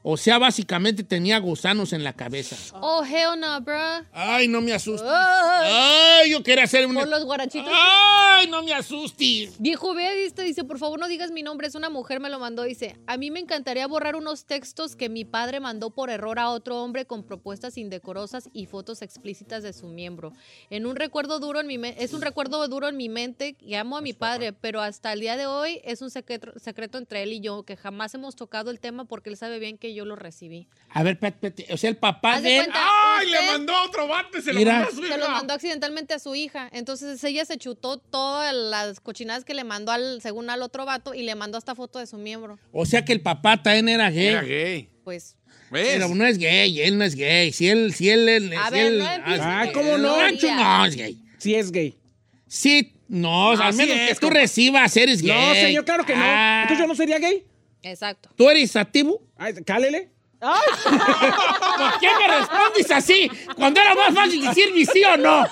O 0.08 0.16
sea, 0.16 0.38
básicamente 0.38 1.02
tenía 1.02 1.36
gusanos 1.40 1.92
en 1.92 2.04
la 2.04 2.12
cabeza. 2.12 2.54
Oh, 2.80 3.04
hell 3.04 3.40
no, 3.40 3.60
bro. 3.60 3.76
Ay, 4.12 4.46
no 4.46 4.60
me 4.60 4.72
asustes. 4.72 5.10
Ay. 5.10 6.30
Yo 6.30 6.44
quería 6.44 6.62
hacer 6.62 6.86
una... 6.86 7.00
Por 7.00 7.08
los 7.08 7.24
guarachitos. 7.24 7.72
Ay, 7.74 8.46
no 8.46 8.62
me 8.62 8.72
asustes. 8.72 9.58
Viejo, 9.58 9.94
ve 9.94 10.30
dice, 10.44 10.62
por 10.62 10.78
favor 10.78 11.00
no 11.00 11.08
digas 11.08 11.32
mi 11.32 11.42
nombre, 11.42 11.66
es 11.66 11.74
una 11.74 11.90
mujer, 11.90 12.20
me 12.20 12.30
lo 12.30 12.38
mandó, 12.38 12.62
dice, 12.62 12.96
a 13.08 13.16
mí 13.16 13.32
me 13.32 13.40
encantaría 13.40 13.86
borrar 13.88 14.14
unos 14.14 14.44
textos 14.44 14.94
que 14.94 15.08
mi 15.08 15.24
padre 15.24 15.58
mandó 15.58 15.90
por 15.90 16.08
error 16.10 16.38
a 16.38 16.50
otro 16.50 16.82
hombre 16.82 17.06
con 17.06 17.24
propuestas 17.24 17.76
indecorosas 17.76 18.48
y 18.52 18.66
fotos 18.66 19.02
explícitas 19.02 19.64
de 19.64 19.72
su 19.72 19.88
miembro. 19.88 20.32
En 20.70 20.86
un 20.86 20.94
recuerdo 20.94 21.40
duro 21.40 21.58
en 21.58 21.66
mi 21.66 21.80
es 21.96 22.12
un 22.12 22.22
recuerdo 22.22 22.66
duro 22.68 22.86
en 22.88 22.96
mi 22.96 23.08
mente 23.08 23.54
que 23.54 23.76
amo 23.76 23.96
a 23.96 24.02
mi 24.02 24.12
padre, 24.12 24.52
pero 24.52 24.82
hasta 24.82 25.12
el 25.12 25.18
día 25.18 25.36
de 25.36 25.46
hoy 25.46 25.80
es 25.82 26.00
un 26.00 26.10
secreto, 26.10 26.52
secreto 26.60 26.98
entre 26.98 27.24
él 27.24 27.32
y 27.32 27.40
yo, 27.40 27.64
que 27.64 27.76
jamás 27.76 28.14
hemos 28.14 28.36
tocado 28.36 28.70
el 28.70 28.78
tema 28.78 29.04
porque 29.06 29.30
él 29.30 29.36
sabe 29.36 29.58
bien 29.58 29.78
que 29.78 29.94
yo 29.94 29.95
lo 30.04 30.16
recibí. 30.16 30.68
A 30.90 31.02
ver, 31.02 31.14
espérate, 31.14 31.46
espérate. 31.48 31.74
O 31.74 31.76
sea, 31.76 31.90
el 31.90 31.96
papá 31.96 32.36
de 32.40 32.48
de 32.48 32.56
él... 32.58 32.64
cuenta, 32.64 32.80
¡Ay, 33.18 33.30
le 33.30 33.42
mandó 33.46 33.74
a 33.74 33.84
otro 33.84 34.06
vato 34.08 34.38
y 34.38 34.42
se 34.42 34.52
lo 34.52 34.60
mandó 34.60 34.88
a 34.88 34.90
su 34.90 35.02
Se 35.02 35.08
lo 35.08 35.16
hija! 35.24 35.28
mandó 35.28 35.54
accidentalmente 35.54 36.14
a 36.14 36.18
su 36.18 36.34
hija. 36.34 36.68
Entonces 36.72 37.22
ella 37.24 37.44
se 37.44 37.56
chutó 37.58 37.98
todas 37.98 38.54
las 38.54 39.00
cochinadas 39.00 39.44
que 39.44 39.54
le 39.54 39.64
mandó 39.64 39.92
al, 39.92 40.20
según 40.22 40.50
al 40.50 40.62
otro 40.62 40.84
vato, 40.84 41.14
y 41.14 41.22
le 41.22 41.34
mandó 41.34 41.58
hasta 41.58 41.74
foto 41.74 41.98
de 41.98 42.06
su 42.06 42.16
miembro. 42.18 42.58
O 42.72 42.84
sea 42.86 43.04
que 43.04 43.12
el 43.12 43.20
papá 43.20 43.62
también 43.62 43.88
era 43.88 44.10
gay. 44.10 44.26
Era 44.28 44.42
gay. 44.42 44.88
Pues. 45.04 45.36
¿Ves? 45.70 45.88
Pero 45.94 46.08
no 46.14 46.24
es 46.26 46.38
gay, 46.38 46.80
él 46.80 46.96
no 46.98 47.04
es 47.04 47.14
gay. 47.16 47.52
Si 47.52 47.68
él, 47.68 47.92
si 47.94 48.08
él, 48.10 48.28
él- 48.28 48.52
A 48.56 48.66
si 48.68 48.72
ver, 48.74 48.86
él- 48.86 48.98
no 48.98 49.10
empieces. 49.12 49.42
Ay, 49.44 49.72
¿cómo 49.72 49.98
no? 49.98 50.16
Nacho 50.16 50.54
no 50.54 50.84
es 50.86 50.94
gay. 50.96 51.18
Sí 51.38 51.54
es 51.54 51.72
gay. 51.72 51.98
Sí, 52.46 52.92
no, 53.08 53.50
al 53.50 53.62
Así 53.62 53.78
menos 53.78 53.96
es, 53.96 54.08
que 54.08 54.14
tú 54.14 54.20
compa. 54.28 54.38
recibas, 54.40 54.96
eres 54.96 55.20
gay. 55.22 55.32
No, 55.48 55.54
señor, 55.54 55.84
claro 55.84 56.04
que 56.06 56.14
no. 56.14 56.22
Ah, 56.24 56.60
Entonces 56.62 56.82
yo 56.84 56.88
no 56.88 56.94
sería 56.94 57.18
gay. 57.18 57.44
Exacto. 57.90 58.30
¿Tú 58.36 58.50
eres 58.50 58.74
activo? 58.74 59.22
Ay, 59.36 59.54
cálele. 59.64 60.10
¿Por 60.40 62.00
qué 62.00 62.08
me 62.18 62.38
respondes 62.38 62.90
así? 62.90 63.30
Cuando 63.56 63.80
era 63.80 63.94
más 63.94 64.14
fácil 64.14 64.42
decir 64.44 64.72
ni 64.74 64.84
sí 64.84 65.02
o 65.04 65.16
no. 65.16 65.46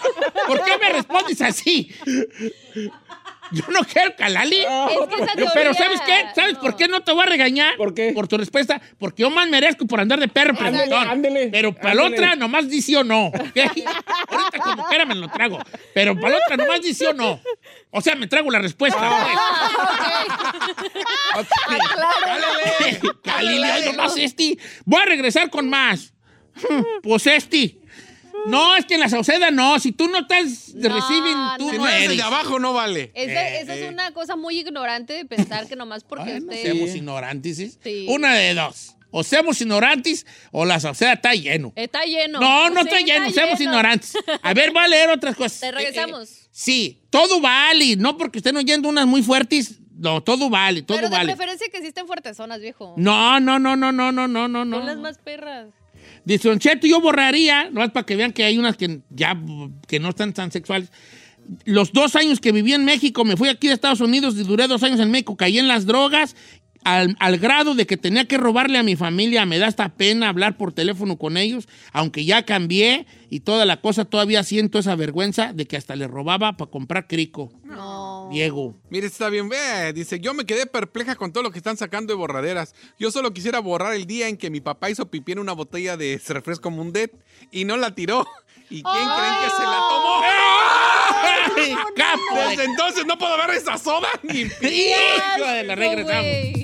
¿Por 0.46 0.62
qué 0.64 0.76
me 0.78 0.88
respondes 0.90 1.40
así? 1.40 1.90
Yo 3.52 3.62
no 3.68 3.80
quiero 3.80 4.14
calali. 4.16 4.56
Es 4.56 4.66
que 4.66 5.22
esa 5.22 5.32
Pero, 5.34 5.50
teoría- 5.52 5.74
¿sabes 5.74 6.00
qué? 6.00 6.24
¿Sabes 6.34 6.54
no. 6.54 6.60
por 6.60 6.76
qué 6.76 6.88
no 6.88 7.02
te 7.02 7.12
voy 7.12 7.22
a 7.22 7.26
regañar? 7.26 7.76
¿Por 7.76 7.92
qué? 7.94 8.12
Por 8.12 8.26
tu 8.26 8.36
respuesta. 8.38 8.80
Porque 8.98 9.22
yo 9.22 9.30
más 9.30 9.48
merezco 9.48 9.86
por 9.86 10.00
andar 10.00 10.18
de 10.18 10.28
perro 10.28 10.54
preguntón. 10.54 11.08
ándele, 11.08 11.48
Pero 11.48 11.72
para 11.74 11.94
la 11.94 12.02
ándele. 12.06 12.24
otra 12.24 12.36
nomás 12.36 12.68
di 12.68 12.80
sí 12.82 12.94
o 12.96 13.04
no. 13.04 13.26
¿ok? 13.26 13.34
Ahorita 13.36 14.58
como 14.62 14.86
quiera 14.86 15.04
me 15.04 15.14
lo 15.14 15.28
trago. 15.28 15.58
Pero 15.92 16.14
para 16.18 16.30
la 16.30 16.38
otra 16.44 16.56
nomás 16.56 16.80
di 16.82 16.94
sí 16.94 17.04
o 17.04 17.12
no. 17.12 17.40
O 17.90 18.00
sea, 18.00 18.14
me 18.16 18.26
trago 18.26 18.50
la 18.50 18.58
respuesta. 18.58 18.98
Ah, 19.00 19.26
pues. 21.34 21.46
Ok. 21.46 23.14
Galileo, 23.24 23.72
ay, 23.72 23.82
nomás 23.86 24.16
este. 24.16 24.56
Voy 24.84 25.00
a 25.02 25.04
regresar 25.06 25.50
con 25.50 25.68
más. 25.68 26.12
Pues 27.02 27.26
este. 27.26 27.78
No, 28.46 28.76
es 28.76 28.84
que 28.86 28.94
en 28.94 29.00
la 29.00 29.08
Sauceda 29.08 29.50
no. 29.50 29.78
Si 29.80 29.92
tú 29.92 30.08
no 30.08 30.18
estás 30.18 30.72
de 30.74 30.88
No, 30.88 30.94
reciben, 30.96 31.36
tú 31.58 31.66
no. 31.66 31.72
Si 31.72 31.78
no 31.78 31.88
el 31.88 32.02
eres. 32.04 32.16
de 32.16 32.22
abajo, 32.22 32.58
no 32.58 32.72
vale. 32.72 33.10
Esa, 33.14 33.48
Eh, 33.48 33.60
esa 33.60 33.74
es 33.74 33.90
una 33.90 34.12
cosa 34.12 34.36
muy 34.36 34.58
ignorante 34.58 35.12
de 35.12 35.24
pensar 35.24 35.66
que 35.68 35.76
nomás 35.76 36.04
porque 36.04 36.32
Ay, 36.34 36.40
no 36.40 36.46
usted. 36.52 36.62
seamos 36.62 36.94
ignorantes. 36.94 37.56
¿sí? 37.56 37.72
Sí. 37.82 38.06
Una 38.08 38.34
de 38.34 38.54
dos. 38.54 38.96
O 39.16 39.22
seamos 39.22 39.60
ignorantes 39.60 40.26
o 40.50 40.64
la 40.64 40.80
Sauceda 40.80 41.12
está 41.12 41.34
lleno. 41.34 41.72
Está 41.76 42.02
lleno. 42.04 42.40
No, 42.40 42.68
no 42.70 42.82
Sí, 42.82 42.88
estoy 42.88 43.04
lleno, 43.04 43.26
está 43.26 43.42
seamos 43.42 43.58
lleno. 43.60 43.70
ignorantes. 43.72 44.12
A 44.42 44.54
ver, 44.54 44.72
voy 44.72 44.82
a 44.82 44.88
leer 44.88 45.10
otras 45.10 45.36
cosas. 45.36 45.60
Te 45.60 45.70
regresamos. 45.70 46.28
Eh, 46.28 46.34
eh, 46.42 46.48
sí, 46.50 47.02
todo 47.10 47.40
vale. 47.40 47.94
No 47.96 48.16
porque 48.18 48.38
estén 48.38 48.56
oyendo 48.56 48.88
unas 48.88 49.06
muy 49.06 49.22
fuertes. 49.22 49.78
No, 49.96 50.20
todo 50.20 50.50
vale, 50.50 50.82
todo 50.82 50.96
Pero 50.98 51.08
de 51.08 51.16
vale. 51.16 51.28
preferencia 51.36 51.68
que 51.70 51.76
existen 51.78 52.08
fuertes 52.08 52.36
zonas, 52.36 52.60
viejo. 52.60 52.94
No, 52.96 53.38
no, 53.38 53.60
no, 53.60 53.76
no, 53.76 53.92
no, 53.92 54.10
no, 54.10 54.26
no, 54.26 54.48
no. 54.48 54.76
Son 54.78 54.86
las 54.86 54.98
más 54.98 55.18
perras. 55.18 55.68
Dice 56.24 56.48
Don 56.48 56.58
Cheto, 56.58 56.86
yo 56.86 57.00
borraría, 57.00 57.70
no 57.70 57.82
es 57.84 57.90
para 57.90 58.06
que 58.06 58.16
vean 58.16 58.32
que 58.32 58.44
hay 58.44 58.58
unas 58.58 58.76
que 58.76 59.00
ya 59.10 59.38
que 59.86 60.00
no 60.00 60.10
están 60.10 60.32
tan 60.32 60.50
sexuales. 60.50 60.90
Los 61.66 61.92
dos 61.92 62.16
años 62.16 62.40
que 62.40 62.52
viví 62.52 62.72
en 62.72 62.86
México, 62.86 63.24
me 63.24 63.36
fui 63.36 63.48
aquí 63.48 63.68
de 63.68 63.74
Estados 63.74 64.00
Unidos 64.00 64.34
y 64.38 64.44
duré 64.44 64.66
dos 64.66 64.82
años 64.82 65.00
en 65.00 65.10
México, 65.10 65.36
caí 65.36 65.58
en 65.58 65.68
las 65.68 65.84
drogas 65.84 66.34
al, 66.84 67.16
al 67.18 67.38
grado 67.38 67.74
de 67.74 67.86
que 67.86 67.96
tenía 67.96 68.26
que 68.26 68.38
robarle 68.38 68.78
a 68.78 68.82
mi 68.82 68.96
familia. 68.96 69.46
Me 69.46 69.58
da 69.58 69.66
esta 69.66 69.88
pena 69.90 70.28
hablar 70.28 70.56
por 70.56 70.72
teléfono 70.72 71.16
con 71.16 71.36
ellos, 71.36 71.68
aunque 71.92 72.24
ya 72.24 72.44
cambié 72.44 73.06
y 73.30 73.40
toda 73.40 73.64
la 73.64 73.80
cosa, 73.80 74.04
todavía 74.04 74.44
siento 74.44 74.78
esa 74.78 74.94
vergüenza 74.94 75.52
de 75.52 75.66
que 75.66 75.76
hasta 75.76 75.96
le 75.96 76.06
robaba 76.06 76.56
para 76.56 76.70
comprar 76.70 77.08
crico. 77.08 77.52
No. 77.64 78.28
Diego. 78.30 78.76
Mire, 78.90 79.06
está 79.06 79.28
bien. 79.28 79.48
Ve, 79.48 79.92
dice, 79.92 80.20
yo 80.20 80.34
me 80.34 80.44
quedé 80.44 80.66
perpleja 80.66 81.16
con 81.16 81.32
todo 81.32 81.42
lo 81.42 81.50
que 81.50 81.58
están 81.58 81.76
sacando 81.76 82.12
de 82.12 82.16
borraderas. 82.16 82.74
Yo 82.98 83.10
solo 83.10 83.32
quisiera 83.32 83.58
borrar 83.58 83.94
el 83.94 84.06
día 84.06 84.28
en 84.28 84.36
que 84.36 84.50
mi 84.50 84.60
papá 84.60 84.90
hizo 84.90 85.10
pipí 85.10 85.32
en 85.32 85.40
una 85.40 85.52
botella 85.52 85.96
de 85.96 86.20
refresco 86.28 86.70
Mundet 86.70 87.12
y 87.50 87.64
no 87.64 87.76
la 87.76 87.94
tiró. 87.94 88.26
¿Y 88.70 88.82
quién 88.82 89.08
creen 89.08 89.34
que 89.42 89.50
se 89.50 89.62
la 89.62 89.80
tomó? 89.88 90.20
¡Ay, 90.22 91.76
Desde 92.48 92.64
entonces 92.64 93.06
no 93.06 93.18
puedo 93.18 93.36
ver 93.36 93.50
esa 93.50 93.78
soda 93.78 94.08
ni 94.22 94.40
Hijo 94.40 95.46
de 95.46 95.64
la 95.64 95.76
No, 95.76 95.82
regresamos. 95.82 96.63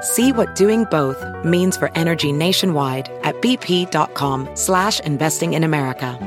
See 0.00 0.32
what 0.32 0.54
doing 0.54 0.84
both 0.84 1.24
means 1.44 1.76
for 1.76 1.90
energy 1.94 2.30
nationwide 2.32 3.10
at 3.24 3.34
bp.com 3.40 4.48
slash 4.54 5.00
investing 5.00 5.54
in 5.54 5.64
America. 5.64 6.18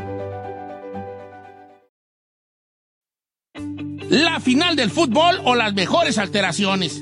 La 4.10 4.42
final 4.42 4.76
del 4.76 4.92
fútbol 4.92 5.40
o 5.46 5.56
las 5.56 5.74
mejores 5.74 6.18
alteraciones. 6.18 7.02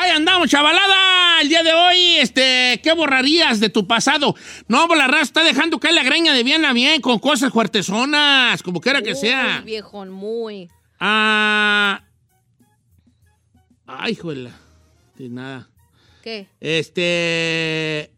Ahí 0.00 0.12
andamos, 0.12 0.48
chavalada. 0.48 1.40
El 1.42 1.48
día 1.48 1.64
de 1.64 1.72
hoy, 1.72 2.18
este, 2.18 2.80
¿qué 2.84 2.92
borrarías 2.92 3.58
de 3.58 3.68
tu 3.68 3.88
pasado? 3.88 4.36
No, 4.68 4.86
pues 4.86 4.96
la 4.96 5.08
raza 5.08 5.22
está 5.24 5.42
dejando 5.42 5.80
caer 5.80 5.96
la 5.96 6.04
greña 6.04 6.32
de 6.32 6.44
bien 6.44 6.64
a 6.64 6.72
bien 6.72 7.00
con 7.00 7.18
cosas 7.18 7.52
fuertezonas, 7.52 8.62
como 8.62 8.80
quiera 8.80 9.02
que 9.02 9.16
sea. 9.16 9.56
Muy 9.56 9.64
viejón, 9.72 10.10
muy. 10.10 10.70
Ah. 11.00 12.04
Ay, 13.88 14.14
juela. 14.14 14.52
De 15.16 15.28
nada. 15.28 15.68
¿Qué? 16.22 16.46
Este. 16.60 18.12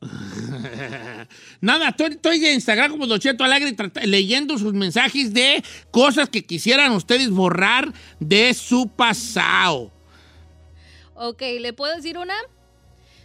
Nada, 1.60 1.90
estoy, 1.90 2.10
estoy 2.14 2.44
en 2.44 2.54
Instagram 2.54 2.90
como 2.90 3.06
Don 3.06 3.20
Cheto 3.20 3.44
Alegre 3.44 3.76
leyendo 4.06 4.58
sus 4.58 4.72
mensajes 4.72 5.32
de 5.32 5.62
cosas 5.92 6.28
que 6.28 6.44
quisieran 6.44 6.90
ustedes 6.90 7.30
borrar 7.30 7.92
de 8.18 8.52
su 8.54 8.88
pasado. 8.88 9.99
Ok, 11.22 11.42
¿le 11.60 11.74
puedo 11.74 11.94
decir 11.94 12.16
una? 12.16 12.32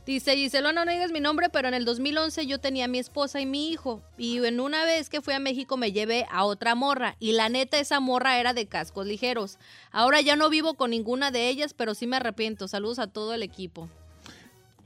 Dice, 0.05 0.35
Giselona, 0.35 0.83
no 0.83 0.91
digas 0.91 1.13
mi 1.13 1.21
nombre, 1.21 1.47
pero 1.47 1.69
en 1.69 1.73
el 1.73 1.85
2011 1.85 2.45
yo 2.45 2.59
tenía 2.59 2.85
a 2.85 2.87
mi 2.89 2.99
esposa 2.99 3.39
y 3.39 3.45
mi 3.45 3.69
hijo. 3.69 4.01
Y 4.17 4.43
en 4.45 4.59
una 4.59 4.83
vez 4.83 5.09
que 5.09 5.21
fui 5.21 5.33
a 5.33 5.39
México 5.39 5.77
me 5.77 5.93
llevé 5.93 6.25
a 6.29 6.43
otra 6.43 6.75
morra. 6.75 7.15
Y 7.21 7.31
la 7.31 7.47
neta, 7.47 7.79
esa 7.79 8.01
morra 8.01 8.37
era 8.37 8.53
de 8.53 8.67
cascos 8.67 9.07
ligeros. 9.07 9.59
Ahora 9.91 10.19
ya 10.19 10.35
no 10.35 10.49
vivo 10.49 10.73
con 10.73 10.89
ninguna 10.89 11.31
de 11.31 11.47
ellas, 11.47 11.73
pero 11.73 11.95
sí 11.95 12.05
me 12.05 12.17
arrepiento. 12.17 12.67
Saludos 12.67 12.99
a 12.99 13.07
todo 13.07 13.33
el 13.33 13.43
equipo. 13.43 13.87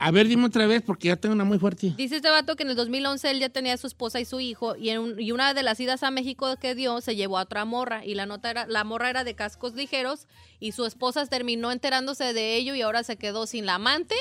A 0.02 0.10
ver, 0.10 0.26
dime 0.28 0.46
otra 0.46 0.66
vez 0.66 0.80
porque 0.82 1.08
ya 1.08 1.16
tengo 1.16 1.34
una 1.34 1.44
muy 1.44 1.58
fuerte. 1.58 1.92
Dice 1.96 2.16
este 2.16 2.30
vato 2.30 2.56
que 2.56 2.62
en 2.62 2.70
el 2.70 2.76
2011 2.76 3.30
él 3.30 3.38
ya 3.38 3.50
tenía 3.50 3.74
a 3.74 3.76
su 3.76 3.86
esposa 3.86 4.18
y 4.18 4.24
su 4.24 4.40
hijo 4.40 4.74
y, 4.74 4.88
en 4.88 4.98
un- 5.00 5.20
y 5.20 5.30
una 5.30 5.52
de 5.52 5.62
las 5.62 5.78
idas 5.78 6.02
a 6.02 6.10
México 6.10 6.56
que 6.56 6.74
dio 6.74 7.02
se 7.02 7.16
llevó 7.16 7.36
a 7.38 7.42
otra 7.42 7.66
morra 7.66 8.04
y 8.04 8.14
la 8.14 8.24
nota 8.24 8.50
era 8.50 8.66
la 8.66 8.82
morra 8.82 9.10
era 9.10 9.24
de 9.24 9.34
cascos 9.34 9.74
ligeros 9.74 10.26
y 10.58 10.72
su 10.72 10.86
esposa 10.86 11.26
terminó 11.26 11.70
enterándose 11.70 12.32
de 12.32 12.56
ello 12.56 12.74
y 12.74 12.80
ahora 12.80 13.02
se 13.04 13.16
quedó 13.16 13.46
sin 13.46 13.66
la 13.66 13.74
amante 13.74 14.14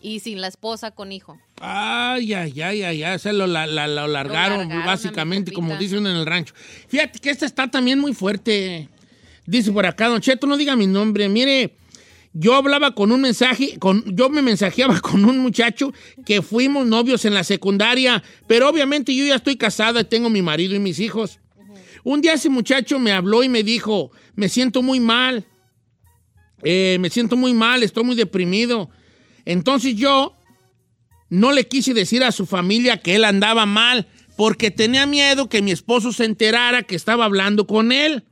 y 0.00 0.20
sin 0.20 0.40
la 0.40 0.46
esposa 0.46 0.92
con 0.92 1.12
hijo. 1.12 1.38
Ay, 1.60 2.32
ay, 2.32 2.60
ay, 2.62 2.82
ay, 2.84 3.02
ay, 3.02 3.18
se 3.18 3.32
lo, 3.34 3.46
la- 3.46 3.66
la- 3.66 3.86
lo 3.86 4.06
largaron, 4.06 4.60
largaron 4.60 4.86
básicamente, 4.86 5.52
como 5.52 5.76
dicen 5.76 6.06
en 6.06 6.16
el 6.16 6.24
rancho. 6.24 6.54
Fíjate 6.88 7.18
que 7.18 7.28
esta 7.30 7.44
está 7.44 7.68
también 7.70 7.98
muy 7.98 8.14
fuerte. 8.14 8.88
Dice 9.44 9.72
por 9.72 9.84
acá, 9.84 10.08
Don 10.08 10.20
Cheto, 10.20 10.46
no 10.46 10.56
diga 10.56 10.76
mi 10.76 10.86
nombre. 10.86 11.28
Mire, 11.28 11.74
yo 12.40 12.54
hablaba 12.54 12.94
con 12.94 13.10
un 13.10 13.20
mensaje, 13.20 13.78
con, 13.80 14.04
yo 14.14 14.30
me 14.30 14.42
mensajeaba 14.42 15.00
con 15.08 15.24
un 15.24 15.38
muchacho 15.38 15.92
que 16.24 16.40
fuimos 16.40 16.86
novios 16.86 17.24
en 17.24 17.34
la 17.34 17.42
secundaria, 17.42 18.22
pero 18.46 18.68
obviamente 18.68 19.12
yo 19.12 19.24
ya 19.24 19.34
estoy 19.34 19.56
casada 19.56 20.02
y 20.02 20.04
tengo 20.04 20.30
mi 20.30 20.40
marido 20.40 20.76
y 20.76 20.78
mis 20.78 21.00
hijos. 21.00 21.40
Un 22.04 22.20
día 22.20 22.34
ese 22.34 22.48
muchacho 22.48 23.00
me 23.00 23.10
habló 23.10 23.42
y 23.42 23.48
me 23.48 23.64
dijo, 23.64 24.12
me 24.36 24.48
siento 24.48 24.82
muy 24.82 25.00
mal, 25.00 25.44
Eh, 26.64 26.96
me 26.98 27.08
siento 27.08 27.36
muy 27.36 27.54
mal, 27.54 27.84
estoy 27.84 28.02
muy 28.02 28.16
deprimido. 28.16 28.90
Entonces 29.44 29.94
yo 29.94 30.36
no 31.28 31.52
le 31.52 31.68
quise 31.68 31.94
decir 31.94 32.24
a 32.24 32.32
su 32.32 32.46
familia 32.46 33.00
que 33.00 33.14
él 33.14 33.24
andaba 33.24 33.64
mal 33.64 34.08
porque 34.36 34.72
tenía 34.72 35.06
miedo 35.06 35.48
que 35.48 35.62
mi 35.62 35.70
esposo 35.70 36.12
se 36.12 36.24
enterara 36.24 36.82
que 36.82 36.96
estaba 36.96 37.24
hablando 37.24 37.68
con 37.68 37.92
él. 37.92 38.24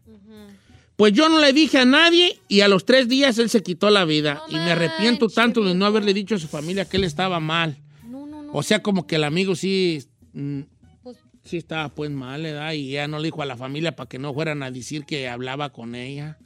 Pues 0.96 1.12
yo 1.12 1.28
no 1.28 1.38
le 1.40 1.52
dije 1.52 1.78
a 1.78 1.84
nadie 1.84 2.40
y 2.48 2.62
a 2.62 2.68
los 2.68 2.84
tres 2.86 3.06
días 3.08 3.38
él 3.38 3.50
se 3.50 3.62
quitó 3.62 3.90
la 3.90 4.04
vida. 4.06 4.42
No 4.50 4.56
y 4.56 4.60
me 4.60 4.72
arrepiento 4.72 5.28
tanto 5.28 5.62
de 5.62 5.74
no 5.74 5.84
haberle 5.84 6.14
dicho 6.14 6.34
a 6.34 6.38
su 6.38 6.48
familia 6.48 6.86
que 6.86 6.96
él 6.96 7.04
estaba 7.04 7.38
mal. 7.38 7.76
No, 8.08 8.26
no, 8.26 8.42
no. 8.42 8.52
O 8.52 8.62
sea, 8.62 8.82
como 8.82 9.06
que 9.06 9.16
el 9.16 9.24
amigo 9.24 9.54
sí, 9.56 10.02
mm, 10.32 10.60
Pues- 11.02 11.18
sí 11.44 11.58
estaba 11.58 11.90
pues 11.90 12.10
mal, 12.10 12.42
¿verdad? 12.42 12.72
Y 12.72 12.90
ya 12.92 13.08
no 13.08 13.18
le 13.18 13.24
dijo 13.24 13.42
a 13.42 13.46
la 13.46 13.56
familia 13.58 13.94
para 13.94 14.08
que 14.08 14.18
no 14.18 14.32
fueran 14.32 14.62
a 14.62 14.70
decir 14.70 15.04
que 15.04 15.28
hablaba 15.28 15.70
con 15.70 15.94
ella. 15.94 16.38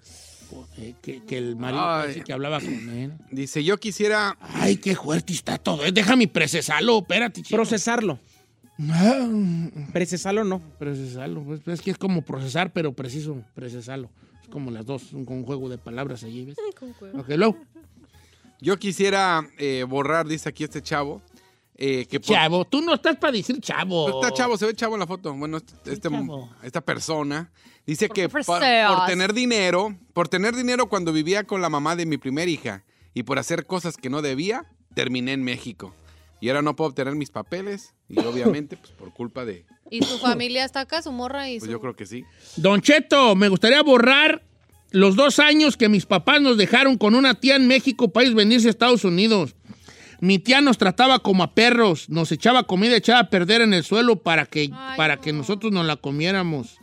Eh, 0.79 0.95
que, 1.01 1.23
que 1.23 1.39
el 1.39 1.55
marido 1.55 1.81
parece 1.81 2.23
que 2.23 2.33
hablaba 2.33 2.59
con 2.59 2.89
él. 2.89 3.13
Dice, 3.31 3.63
yo 3.63 3.79
quisiera... 3.79 4.37
Ay, 4.41 4.79
qué 4.79 4.97
fuerte 4.97 5.33
está 5.33 5.59
todo. 5.59 5.85
eh. 5.87 5.93
Déjame 5.93 6.27
procesarlo, 6.27 6.99
espérate, 6.99 7.41
chico. 7.43 7.55
Procesarlo. 7.55 8.19
Ah, 8.89 9.29
Procesarlo 9.93 10.43
no. 10.43 10.61
procesarlo. 10.77 11.45
Pues, 11.45 11.61
es 11.69 11.81
que 11.83 11.93
es 11.93 11.99
como 11.99 12.23
procesar, 12.23 12.73
pero 12.73 12.93
preciso 12.93 13.41
procesarlo. 13.55 14.11
Como 14.51 14.71
las 14.71 14.85
dos, 14.87 15.13
un, 15.13 15.25
un 15.29 15.45
juego 15.45 15.69
de 15.69 15.79
palabras 15.79 16.23
allí, 16.25 16.45
¿ves? 16.47 16.57
Ok, 17.15 17.29
luego. 17.37 17.57
Yo 18.61 18.79
quisiera 18.79 19.49
eh, 19.59 19.85
borrar, 19.89 20.27
dice 20.27 20.49
aquí 20.49 20.65
este 20.65 20.83
chavo, 20.83 21.23
eh, 21.77 22.05
que 22.07 22.21
por- 22.21 22.29
Chavo, 22.35 22.65
tú 22.67 22.83
no 22.83 22.95
estás 22.95 23.17
para 23.17 23.33
decir 23.33 23.59
chavo. 23.61 24.21
Está 24.21 24.35
chavo, 24.35 24.59
se 24.59 24.67
ve 24.67 24.75
chavo 24.75 24.95
en 24.95 25.01
la 25.01 25.07
foto. 25.07 25.33
Bueno, 25.35 25.57
este, 25.57 25.93
este- 25.93 26.09
esta 26.63 26.81
persona 26.83 27.51
dice 27.87 28.09
¿Por 28.09 28.15
que 28.15 28.29
por, 28.29 28.45
por 28.45 29.07
tener 29.07 29.33
dinero, 29.33 29.97
por 30.13 30.29
tener 30.29 30.55
dinero 30.55 30.89
cuando 30.91 31.13
vivía 31.13 31.45
con 31.45 31.63
la 31.63 31.71
mamá 31.71 31.97
de 31.97 32.05
mi 32.05 32.19
primer 32.19 32.49
hija 32.51 32.85
y 33.15 33.23
por 33.23 33.39
hacer 33.39 33.65
cosas 33.67 33.97
que 33.97 34.11
no 34.11 34.21
debía, 34.21 34.67
terminé 34.95 35.33
en 35.33 35.43
México. 35.43 35.95
Y 36.41 36.49
ahora 36.49 36.63
no 36.63 36.77
puedo 36.77 36.89
obtener 36.89 37.15
mis 37.15 37.31
papeles 37.31 37.95
y 38.09 38.19
obviamente 38.27 38.77
pues 38.77 38.93
por 38.93 39.13
culpa 39.13 39.45
de, 39.45 39.67
¿Y 39.91 40.03
su 40.05 40.19
familia 40.19 40.65
está 40.65 40.81
acá, 40.81 41.03
su 41.03 41.13
morra 41.13 41.51
y 41.51 41.59
pues 41.59 41.67
su... 41.67 41.73
yo 41.73 41.81
creo 41.81 41.97
que 41.97 42.07
sí. 42.07 42.25
Don 42.57 42.81
Cheto, 42.81 43.35
me 43.35 43.49
gustaría 43.49 43.83
borrar 43.83 44.43
los 44.93 45.17
dos 45.17 45.39
años 45.39 45.77
que 45.77 45.89
mis 45.89 46.07
papás 46.07 46.41
nos 46.41 46.57
dejaron 46.57 46.97
con 46.97 47.15
una 47.15 47.35
tía 47.35 47.57
en 47.57 47.67
México 47.67 48.13
para 48.13 48.27
ir 48.27 48.35
venirse 48.35 48.69
a 48.69 48.71
Estados 48.71 49.05
Unidos. 49.05 49.55
Mi 50.21 50.39
tía 50.39 50.61
nos 50.61 50.79
trataba 50.79 51.21
como 51.21 51.43
a 51.43 51.55
perros, 51.55 52.09
nos 52.11 52.31
echaba 52.31 52.65
comida 52.65 52.97
echada 52.97 53.21
a 53.21 53.31
perder 53.31 53.63
en 53.63 53.73
el 53.73 53.85
suelo 53.85 54.23
para 54.23 54.47
que, 54.47 54.71
Ay, 54.73 54.97
para 54.97 55.17
no. 55.17 55.23
que 55.23 55.33
nosotros 55.33 55.73
nos 55.73 55.87
la 55.87 55.97
comiéramos. 55.97 56.79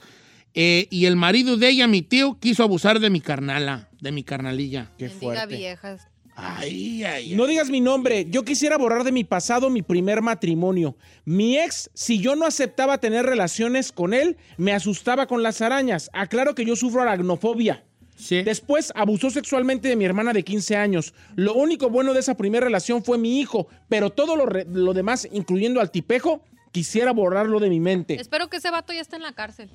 Eh, 0.53 0.87
y 0.89 1.05
el 1.05 1.15
marido 1.15 1.55
de 1.55 1.69
ella, 1.69 1.85
mi 1.87 2.01
tío, 2.01 2.39
quiso 2.39 2.63
abusar 2.63 2.99
de 2.99 3.11
mi 3.11 3.21
carnala, 3.21 3.89
de 4.01 4.11
mi 4.11 4.23
carnalilla. 4.23 4.91
Qué 4.97 5.09
fuerte. 5.09 5.55
viejas. 5.55 6.07
Ay, 6.39 7.03
ay, 7.03 7.31
ay. 7.31 7.35
No 7.35 7.47
digas 7.47 7.69
mi 7.71 7.81
nombre. 7.81 8.27
Yo 8.29 8.43
quisiera 8.45 8.77
borrar 8.77 9.03
de 9.03 9.11
mi 9.11 9.23
pasado 9.23 9.71
mi 9.71 9.81
primer 9.81 10.21
matrimonio. 10.21 10.95
Mi 11.25 11.57
ex, 11.57 11.89
si 11.95 12.19
yo 12.19 12.35
no 12.35 12.45
aceptaba 12.45 12.99
tener 12.99 13.25
relaciones 13.25 13.91
con 13.91 14.13
él, 14.13 14.37
me 14.55 14.71
asustaba 14.71 15.25
con 15.25 15.41
las 15.41 15.61
arañas. 15.61 16.11
Aclaro 16.13 16.53
que 16.53 16.63
yo 16.63 16.75
sufro 16.75 17.01
aracnofobia. 17.01 17.83
Sí. 18.15 18.43
Después 18.43 18.91
abusó 18.95 19.31
sexualmente 19.31 19.87
de 19.89 19.95
mi 19.95 20.05
hermana 20.05 20.31
de 20.31 20.43
15 20.43 20.75
años. 20.75 21.15
Lo 21.35 21.55
único 21.55 21.89
bueno 21.89 22.13
de 22.13 22.19
esa 22.19 22.37
primera 22.37 22.65
relación 22.65 23.03
fue 23.03 23.17
mi 23.17 23.39
hijo, 23.39 23.67
pero 23.89 24.11
todo 24.11 24.35
lo, 24.35 24.45
re- 24.45 24.65
lo 24.71 24.93
demás, 24.93 25.27
incluyendo 25.31 25.81
al 25.81 25.89
tipejo, 25.89 26.43
quisiera 26.71 27.13
borrarlo 27.13 27.59
de 27.59 27.69
mi 27.69 27.79
mente. 27.79 28.13
Espero 28.13 28.47
que 28.47 28.57
ese 28.57 28.69
vato 28.69 28.93
ya 28.93 29.01
esté 29.01 29.15
en 29.15 29.23
la 29.23 29.33
cárcel. 29.33 29.71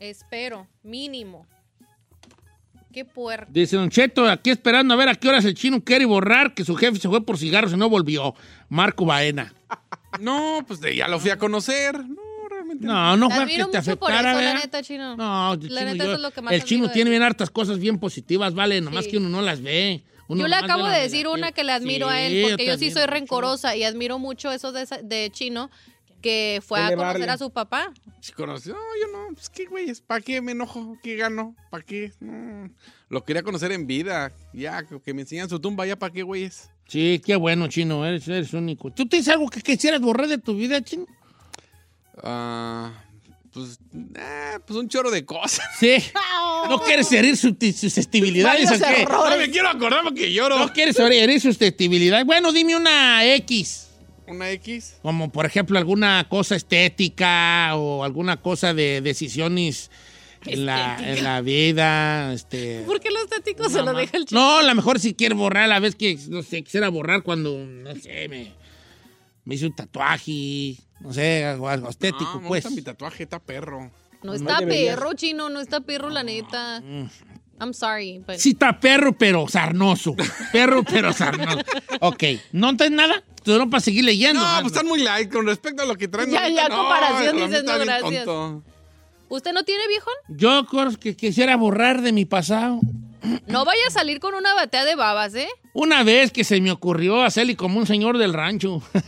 Espero, 0.00 0.66
mínimo. 0.82 1.46
Qué 2.92 3.04
puerco. 3.04 3.50
Dice 3.52 3.76
Don 3.76 3.90
Cheto, 3.90 4.26
aquí 4.28 4.50
esperando 4.50 4.94
a 4.94 4.96
ver 4.96 5.08
a 5.08 5.14
qué 5.14 5.28
horas 5.28 5.44
el 5.44 5.54
chino 5.54 5.82
quiere 5.84 6.04
borrar 6.06 6.54
que 6.54 6.64
su 6.64 6.74
jefe 6.74 6.98
se 6.98 7.08
fue 7.08 7.24
por 7.24 7.36
cigarros 7.38 7.72
y 7.72 7.76
no 7.76 7.88
volvió. 7.88 8.34
Marco 8.68 9.04
Baena. 9.04 9.52
No, 10.20 10.64
pues 10.66 10.80
de- 10.80 10.96
ya 10.96 11.06
lo 11.06 11.20
fui 11.20 11.30
a 11.30 11.36
conocer. 11.38 11.94
No, 11.94 12.16
realmente. 12.50 12.84
No, 12.86 13.16
no 13.18 13.28
fue 13.28 13.36
que 13.40 13.42
admiro 13.44 13.66
te 13.68 13.78
mucho 13.78 13.96
por 13.98 14.10
afectara, 14.10 14.32
eso, 14.32 14.40
la 14.40 14.54
neta, 14.54 14.82
chino. 14.82 15.16
No, 15.16 15.52
el 15.52 15.60
La 15.60 15.68
chino, 15.68 15.92
neta, 15.92 15.96
yo- 15.98 16.02
eso 16.04 16.14
es 16.14 16.20
lo 16.20 16.30
que 16.30 16.40
más 16.40 16.52
el 16.54 16.64
chino 16.64 16.90
tiene 16.90 17.04
ti. 17.04 17.10
bien 17.10 17.22
hartas 17.22 17.50
cosas 17.50 17.78
bien 17.78 17.98
positivas, 17.98 18.54
vale, 18.54 18.80
nomás 18.80 19.04
Sí. 19.04 19.10
que 19.12 19.18
uno 19.18 19.28
no 19.28 19.42
las 19.42 19.60
ve. 19.60 20.02
Uno 20.26 20.40
Yo 20.40 20.48
le 20.48 20.56
acabo 20.56 20.86
de 20.88 20.98
decir 20.98 21.28
una 21.28 21.52
que 21.52 21.62
le 21.62 21.72
admiro 21.72 22.08
a 22.08 22.20
él, 22.20 22.42
porque 22.48 22.66
yo 22.66 22.78
sí 22.78 22.90
soy 22.90 23.02
mucho. 23.02 23.12
rencorosa 23.12 23.76
y 23.76 23.84
admiro 23.84 24.18
mucho 24.18 24.50
eso 24.50 24.72
de, 24.72 24.82
esa- 24.82 25.02
de 25.02 25.28
Chino, 25.30 25.70
que 26.20 26.60
fue 26.64 26.80
a 26.80 26.88
Elevarle. 26.88 27.12
conocer 27.14 27.30
a 27.30 27.38
su 27.38 27.50
papá. 27.50 27.92
Si 28.20 28.32
conoció, 28.32 28.74
no, 28.74 28.80
yo 29.00 29.12
no. 29.12 29.34
Pues 29.34 29.48
qué 29.48 29.66
güeyes, 29.66 30.00
¿para 30.00 30.20
qué 30.20 30.40
me 30.40 30.52
enojo? 30.52 30.98
¿Qué 31.02 31.16
gano? 31.16 31.54
¿Para 31.70 31.84
qué? 31.84 32.12
No. 32.20 32.70
Lo 33.08 33.24
quería 33.24 33.42
conocer 33.42 33.72
en 33.72 33.86
vida. 33.86 34.32
Ya, 34.52 34.84
que 34.84 35.14
me 35.14 35.22
enseñan 35.22 35.48
su 35.48 35.60
tumba, 35.60 35.86
ya, 35.86 35.96
¿para 35.96 36.12
qué 36.12 36.22
güeyes? 36.22 36.70
Sí, 36.88 37.20
qué 37.24 37.36
bueno, 37.36 37.68
Chino, 37.68 38.04
eres, 38.04 38.26
eres 38.28 38.52
único. 38.54 38.90
¿Tú 38.90 39.06
tienes 39.06 39.28
algo 39.28 39.48
que 39.48 39.60
quisieras 39.60 40.00
borrar 40.00 40.26
de 40.26 40.38
tu 40.38 40.56
vida, 40.56 40.82
Chino? 40.82 41.06
Ah, 42.22 42.92
pues, 43.52 43.78
eh, 44.16 44.58
pues 44.66 44.78
un 44.78 44.88
choro 44.88 45.10
de 45.10 45.24
cosas. 45.24 45.66
Sí. 45.78 45.96
¿No 46.68 46.80
quieres 46.80 47.10
herir 47.12 47.36
sus 47.36 47.54
susceptibilidades 47.76 48.70
qué? 48.70 49.04
No 49.04 49.36
me 49.36 49.50
quiero 49.50 49.68
acordar 49.68 50.02
porque 50.02 50.32
lloro. 50.32 50.58
¿No 50.58 50.72
quieres 50.72 50.98
herir 50.98 51.40
susceptibilidades? 51.40 52.26
Bueno, 52.26 52.52
dime 52.52 52.76
una 52.76 53.24
X. 53.36 53.87
Una 54.28 54.50
X. 54.50 54.96
Como 55.02 55.30
por 55.32 55.46
ejemplo 55.46 55.78
alguna 55.78 56.26
cosa 56.28 56.54
estética 56.56 57.74
o 57.76 58.04
alguna 58.04 58.36
cosa 58.40 58.74
de 58.74 59.00
decisiones 59.00 59.90
en 60.46 60.66
la, 60.66 60.96
en 61.00 61.24
la 61.24 61.40
vida. 61.40 62.32
Este, 62.32 62.82
¿Por 62.86 63.00
qué 63.00 63.10
los 63.10 63.22
estéticos 63.24 63.72
se 63.72 63.82
lo 63.82 63.92
deja 63.94 64.16
el 64.16 64.24
chico? 64.26 64.40
no, 64.40 64.58
a 64.58 64.62
lo 64.62 64.74
mejor 64.74 65.00
si 65.00 65.14
quiere 65.14 65.34
borrar, 65.34 65.64
a 65.64 65.68
la 65.68 65.80
vez 65.80 65.94
que, 65.96 66.18
no 66.28 66.42
sé, 66.42 66.62
quisiera 66.62 66.88
borrar 66.88 67.22
cuando, 67.22 67.58
no 67.58 67.94
sé, 67.96 68.28
me, 68.28 68.52
me 69.44 69.54
hice 69.54 69.66
un 69.66 69.74
tatuaje, 69.74 70.76
no 71.00 71.12
sé, 71.12 71.44
algo, 71.44 71.68
algo 71.68 71.88
estético, 71.90 72.24
Ah, 72.34 72.40
me 72.40 72.48
pues. 72.48 72.64
gusta 72.64 72.76
mi 72.76 72.82
tatuaje, 72.82 73.22
está 73.24 73.38
perro. 73.40 73.90
No 74.22 74.34
está 74.34 74.58
deberías. 74.58 74.96
perro, 74.96 75.12
chino, 75.14 75.48
no 75.48 75.60
está 75.60 75.80
perro, 75.80 76.10
la 76.10 76.22
neta. 76.22 76.82
I'm 77.60 77.72
sorry, 77.74 78.22
but 78.26 78.36
Sí 78.36 78.50
está 78.50 78.78
perro, 78.78 79.16
pero 79.16 79.48
sarnoso. 79.48 80.14
Perro, 80.52 80.82
pero 80.84 81.12
sarnoso. 81.12 81.58
Ok, 82.00 82.24
¿no 82.52 82.70
entiendes 82.70 82.96
nada? 82.96 83.22
Tú 83.42 83.58
no 83.58 83.70
para 83.70 83.80
seguir 83.80 84.04
leyendo. 84.04 84.40
No, 84.40 84.60
pues 84.60 84.72
están 84.72 84.86
muy 84.86 85.00
light 85.00 85.32
con 85.32 85.46
respecto 85.46 85.82
a 85.82 85.86
lo 85.86 85.96
que 85.96 86.08
traen. 86.08 86.30
Ya, 86.30 86.42
ahorita, 86.42 86.62
ya, 86.62 86.68
no, 86.68 86.76
comparación, 86.76 87.18
para 87.18 87.32
mí 87.32 87.40
dices, 87.50 87.64
no, 87.64 87.78
gracias. 87.78 88.24
tonto. 88.24 88.62
¿Usted 89.28 89.52
no 89.52 89.64
tiene 89.64 89.86
viejón? 89.88 90.14
Yo 90.28 90.66
que 91.00 91.16
quisiera 91.16 91.56
borrar 91.56 92.00
de 92.02 92.12
mi 92.12 92.24
pasado. 92.24 92.80
No 93.46 93.64
vaya 93.64 93.80
a 93.88 93.90
salir 93.90 94.20
con 94.20 94.34
una 94.34 94.54
batea 94.54 94.84
de 94.84 94.94
babas, 94.94 95.34
¿eh? 95.34 95.48
Una 95.74 96.02
vez 96.02 96.32
que 96.32 96.44
se 96.44 96.60
me 96.60 96.70
ocurrió 96.70 97.22
hacerle 97.22 97.56
como 97.56 97.78
un 97.78 97.86
señor 97.86 98.18
del 98.18 98.32
rancho. 98.32 98.82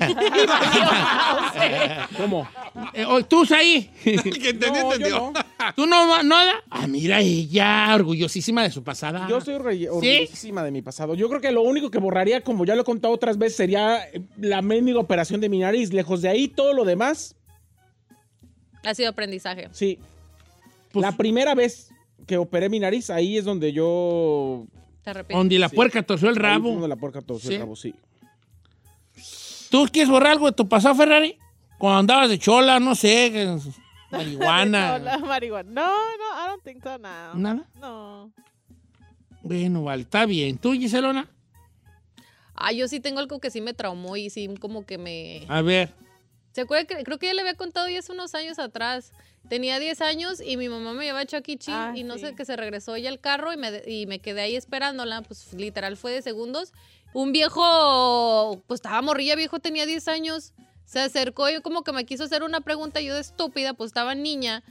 ¿Cómo? 2.16 2.48
Eh, 2.94 3.04
oh, 3.06 3.22
¿Tú 3.24 3.44
ahí? 3.54 3.90
Que 4.02 4.50
entendió, 4.50 4.72
No, 4.72 4.92
entendió. 4.92 5.18
no. 5.18 5.32
¿Tú 5.76 5.86
no 5.86 6.22
nada? 6.22 6.54
Ah, 6.70 6.86
mira 6.86 7.20
ella, 7.20 7.90
orgullosísima 7.94 8.62
de 8.62 8.70
su 8.70 8.82
pasada. 8.82 9.26
Yo 9.28 9.38
orgue- 9.40 9.88
orgullosísima 9.88 10.62
de 10.64 10.70
mi 10.70 10.82
pasado. 10.82 11.14
Yo 11.14 11.28
creo 11.28 11.40
que 11.40 11.52
lo 11.52 11.62
único 11.62 11.90
que 11.90 11.98
borraría, 11.98 12.42
como 12.42 12.64
ya 12.64 12.74
lo 12.74 12.82
he 12.82 12.84
contado 12.84 13.14
otras 13.14 13.38
veces, 13.38 13.56
sería 13.56 14.04
eh, 14.08 14.22
la 14.38 14.62
mendiga 14.62 14.98
operación 14.98 15.40
de 15.40 15.48
mi 15.48 15.58
nariz. 15.58 15.92
Lejos 15.92 16.22
de 16.22 16.28
ahí, 16.28 16.48
todo 16.48 16.72
lo 16.74 16.84
demás, 16.84 17.36
Ha 18.84 18.94
sido 18.94 19.10
aprendizaje. 19.10 19.68
sí. 19.72 19.98
Pues- 20.92 21.04
la 21.06 21.16
primera 21.16 21.54
vez 21.54 21.89
que 22.26 22.36
operé 22.36 22.68
mi 22.68 22.78
nariz, 22.80 23.10
ahí 23.10 23.36
es 23.38 23.44
donde 23.44 23.72
yo... 23.72 24.66
Te. 25.02 25.12
Donde 25.30 25.58
la 25.58 25.68
Sí. 25.68 25.76
puerca 25.76 26.02
torció 26.02 26.28
el 26.28 26.34
ahí 26.36 26.40
fue 26.40 26.48
rabo. 26.50 26.70
donde 26.72 26.88
la 26.88 26.96
puerca 26.96 27.22
torció 27.22 27.48
Sí. 27.48 27.54
el 27.54 27.60
rabo, 27.60 27.76
sí. 27.76 27.94
¿Tú 29.70 29.86
quieres 29.92 30.10
borrar 30.10 30.32
algo 30.32 30.46
de 30.46 30.52
tu 30.52 30.68
pasado, 30.68 30.94
Ferrari? 30.94 31.38
Cuando 31.78 31.98
andabas 32.00 32.28
de 32.28 32.38
chola, 32.38 32.80
no 32.80 32.94
sé, 32.94 33.32
marihuana. 34.10 34.98
No, 34.98 35.04
la 35.04 35.18
marihuana. 35.18 35.70
No, 35.70 35.86
no, 35.86 36.44
I 36.44 36.48
don't 36.48 36.62
think 36.64 36.82
so 36.82 36.98
now. 36.98 37.34
¿Nada? 37.34 37.66
No. 37.80 38.32
Bueno, 39.42 39.84
vale, 39.84 40.02
está 40.02 40.26
bien. 40.26 40.58
¿Tú, 40.58 40.72
Giselona? 40.72 41.28
Ah, 42.54 42.72
yo 42.72 42.88
sí 42.88 43.00
tengo 43.00 43.20
algo 43.20 43.38
que 43.40 43.50
sí 43.50 43.60
me 43.62 43.72
traumó 43.72 44.16
y 44.16 44.28
sí 44.28 44.48
como 44.60 44.84
que 44.84 44.98
me... 44.98 45.46
A 45.48 45.62
ver. 45.62 45.94
¿Se 46.52 46.60
acuerda 46.62 46.84
que 46.84 47.02
creo 47.04 47.18
que 47.18 47.26
ya 47.28 47.32
le 47.34 47.40
había 47.40 47.54
contado 47.54 47.88
ya 47.88 48.00
hace 48.00 48.12
unos 48.12 48.34
años 48.34 48.58
atrás? 48.58 49.12
Tenía 49.50 49.80
10 49.80 50.00
años 50.02 50.40
y 50.40 50.56
mi 50.56 50.68
mamá 50.68 50.92
me 50.92 51.04
llevaba 51.04 51.22
a 51.22 51.26
Chuck 51.26 51.48
E. 51.48 51.58
Ah, 51.66 51.92
y 51.96 52.04
no 52.04 52.14
sí. 52.14 52.20
sé, 52.20 52.34
que 52.36 52.44
se 52.44 52.54
regresó 52.54 52.94
ella 52.94 53.08
al 53.08 53.18
carro 53.18 53.52
y 53.52 53.56
me, 53.56 53.82
y 53.84 54.06
me 54.06 54.20
quedé 54.20 54.42
ahí 54.42 54.54
esperándola, 54.54 55.22
pues 55.22 55.52
literal 55.54 55.96
fue 55.96 56.12
de 56.12 56.22
segundos. 56.22 56.72
Un 57.14 57.32
viejo, 57.32 58.62
pues 58.68 58.78
estaba 58.78 59.02
morrilla, 59.02 59.34
viejo, 59.34 59.58
tenía 59.58 59.86
10 59.86 60.06
años, 60.06 60.52
se 60.84 61.00
acercó 61.00 61.50
y 61.50 61.60
como 61.62 61.82
que 61.82 61.90
me 61.90 62.06
quiso 62.06 62.22
hacer 62.22 62.44
una 62.44 62.60
pregunta, 62.60 63.00
yo 63.00 63.12
de 63.12 63.20
estúpida, 63.22 63.74
pues 63.74 63.88
estaba 63.88 64.14
niña. 64.14 64.62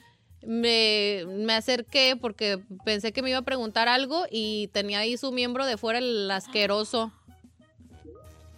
Me, 0.42 1.26
me 1.28 1.52
acerqué 1.56 2.16
porque 2.16 2.64
pensé 2.86 3.12
que 3.12 3.22
me 3.22 3.32
iba 3.32 3.40
a 3.40 3.42
preguntar 3.42 3.90
algo 3.90 4.28
y 4.32 4.70
tenía 4.72 5.00
ahí 5.00 5.18
su 5.18 5.34
miembro 5.34 5.66
de 5.66 5.76
fuera, 5.76 6.00
el 6.00 6.32
asqueroso. 6.32 7.12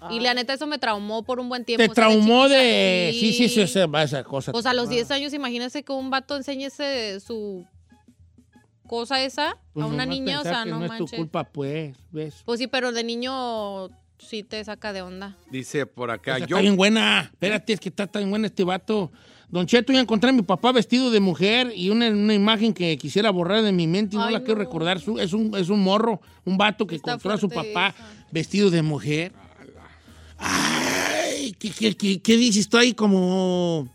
Y 0.10 0.20
la 0.20 0.34
neta 0.34 0.54
eso 0.54 0.66
me 0.68 0.80
traumó 0.80 1.24
por 1.24 1.40
un 1.40 1.48
buen 1.50 1.64
tiempo. 1.64 1.84
Te 1.84 1.92
o 1.92 1.94
sea, 1.94 2.06
de 2.08 2.12
traumó 2.16 2.44
chiquita. 2.46 2.60
de... 2.60 3.12
Sí, 3.20 3.34
sí, 3.34 3.50
sí, 3.50 3.62
esa, 3.62 3.86
esa 4.02 4.24
cosa. 4.24 4.52
Pues 4.52 4.66
a 4.66 4.74
los 4.74 4.90
10 4.90 5.12
años, 5.12 5.34
imagínese 5.34 5.84
que 5.84 5.94
un 5.94 6.10
vato 6.10 6.36
enseñe 6.36 6.66
ese, 6.66 7.20
su 7.20 7.66
cosa 8.88 9.24
esa 9.24 9.58
Pues 9.74 9.84
a 9.84 9.88
una 9.88 10.06
nomás 10.06 10.08
niña, 10.20 10.40
o 10.42 10.44
sea, 10.44 10.66
no, 10.66 10.80
no 10.80 10.86
es 10.86 10.92
tu 10.92 10.98
manches. 11.04 11.18
culpa, 11.18 11.44
pues, 11.46 11.96
¿ves? 12.12 12.42
Pues 12.46 12.60
sí, 12.60 12.68
pero 12.68 12.92
de 12.92 13.04
niño 13.04 13.90
sí 14.18 14.44
te 14.44 14.64
saca 14.64 14.92
de 14.92 15.02
onda. 15.02 15.38
Dice 15.50 15.86
por 15.86 16.12
acá, 16.12 16.34
O 16.34 16.38
sea, 16.40 16.48
yo. 16.48 16.58
Está 16.58 16.62
bien 16.62 16.76
buena. 16.76 17.30
Espérate, 17.32 17.74
es 17.74 17.80
que 17.80 17.90
está 17.90 18.08
tan 18.08 18.30
buena 18.30 18.48
este 18.48 18.64
vato. 18.64 19.12
Don 19.50 19.66
Cheto, 19.68 19.92
ya 19.92 20.00
encontré 20.00 20.30
a 20.30 20.34
mi 20.34 20.44
papá 20.44 20.72
vestido 20.72 21.12
de 21.12 21.20
mujer 21.20 21.74
y 21.76 21.90
una, 21.90 22.08
una 22.10 22.34
imagen 22.34 22.74
que 22.74 22.98
quisiera 22.98 23.30
borrar 23.32 23.62
de 23.64 23.74
mi 23.74 23.86
mente 23.86 24.16
y 24.16 24.20
no 24.20 24.26
Ay, 24.26 24.34
la 24.34 24.40
quiero 24.44 24.60
recordar. 24.60 24.98
Es, 24.98 25.08
un, 25.08 25.20
es 25.58 25.70
un 25.70 25.84
morro, 25.84 26.22
un 26.46 26.58
vato 26.58 26.88
que 26.88 26.96
Está 26.96 27.12
encontró 27.12 27.34
a 27.34 27.38
su 27.38 27.50
papá 27.50 27.90
esa. 27.90 28.26
vestido 28.32 28.70
de 28.70 28.82
mujer. 28.82 29.34
Ay, 30.42 31.54
¿qué, 31.60 31.70
qué, 31.72 31.96
qué- 31.96 32.22
qué 32.22 32.38
dices 32.38 32.68
tú 32.70 32.78
ahí 32.78 32.94
como...? 32.94 33.88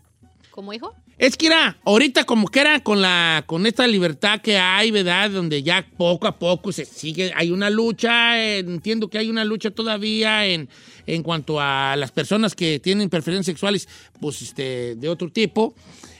¿Como 0.51 0.73
hijo? 0.73 0.93
Es 1.19 1.35
que 1.35 1.47
era, 1.47 1.79
ahorita 1.83 2.25
como 2.25 2.47
que 2.47 2.59
era 2.59 2.79
con 2.81 3.01
la, 3.01 3.43
con 3.47 3.65
esta 3.65 3.87
libertad 3.87 4.39
que 4.39 4.57
hay, 4.57 4.91
¿verdad? 4.91 5.31
Donde 5.31 5.63
ya 5.63 5.83
poco 5.97 6.27
a 6.27 6.37
poco 6.37 6.71
se 6.71 6.85
sigue, 6.85 7.31
hay 7.35 7.49
una 7.49 7.71
lucha, 7.71 8.39
eh, 8.39 8.59
entiendo 8.59 9.09
que 9.09 9.17
hay 9.17 9.27
una 9.29 9.43
lucha 9.43 9.71
todavía 9.71 10.45
en, 10.45 10.69
en 11.07 11.23
cuanto 11.23 11.59
a 11.59 11.95
las 11.95 12.11
personas 12.11 12.53
que 12.53 12.79
tienen 12.79 13.09
preferencias 13.09 13.45
sexuales, 13.47 13.87
pues, 14.21 14.43
este, 14.43 14.95
de 14.95 15.09
otro 15.09 15.31
tipo. 15.31 15.73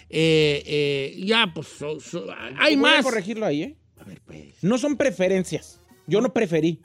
Eh, 0.10 0.64
eh, 0.66 1.22
ya, 1.26 1.52
pues, 1.54 1.68
so- 1.78 2.00
so- 2.00 2.26
hay 2.58 2.76
Voy 2.76 2.90
a 2.90 3.04
corregirlo 3.04 3.46
ahí, 3.46 3.62
¿eh? 3.64 3.78
A 4.00 4.04
ver, 4.04 4.20
pues, 4.26 4.56
No 4.64 4.80
son 4.80 4.98
preferencias. 4.98 5.80
Yo 6.08 6.22
no 6.22 6.34
preferí. 6.34 6.80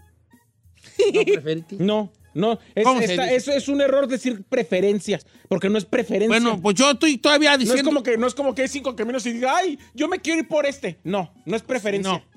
¿no 1.15 1.23
preferiste? 1.25 1.77
No, 1.79 2.13
no. 2.35 2.59
Es, 2.75 3.19
eso 3.19 3.53
es 3.53 3.69
un 3.69 3.81
error 3.81 4.07
decir 4.09 4.43
preferencias, 4.49 5.27
porque 5.49 5.69
no 5.69 5.79
es 5.79 5.85
preferencia. 5.85 6.29
Bueno, 6.29 6.61
pues 6.61 6.75
yo 6.77 6.91
estoy 6.91 7.19
todavía 7.19 7.53
no 7.53 7.59
diciendo... 7.59 7.83
es 7.83 7.87
como 7.87 8.03
que 8.03 8.17
no 8.17 8.27
es 8.27 8.35
como 8.35 8.55
que 8.55 8.63
hay 8.63 8.69
cinco 8.69 8.97
caminos 8.97 9.25
y 9.27 9.33
diga, 9.33 9.57
ay, 9.57 9.79
yo 9.95 10.09
me 10.09 10.19
quiero 10.19 10.41
ir 10.41 10.49
por 10.49 10.67
este. 10.67 10.99
No, 11.05 11.33
no 11.45 11.57
es 11.57 11.63
preferencia. 11.63 12.13
No. 12.13 12.32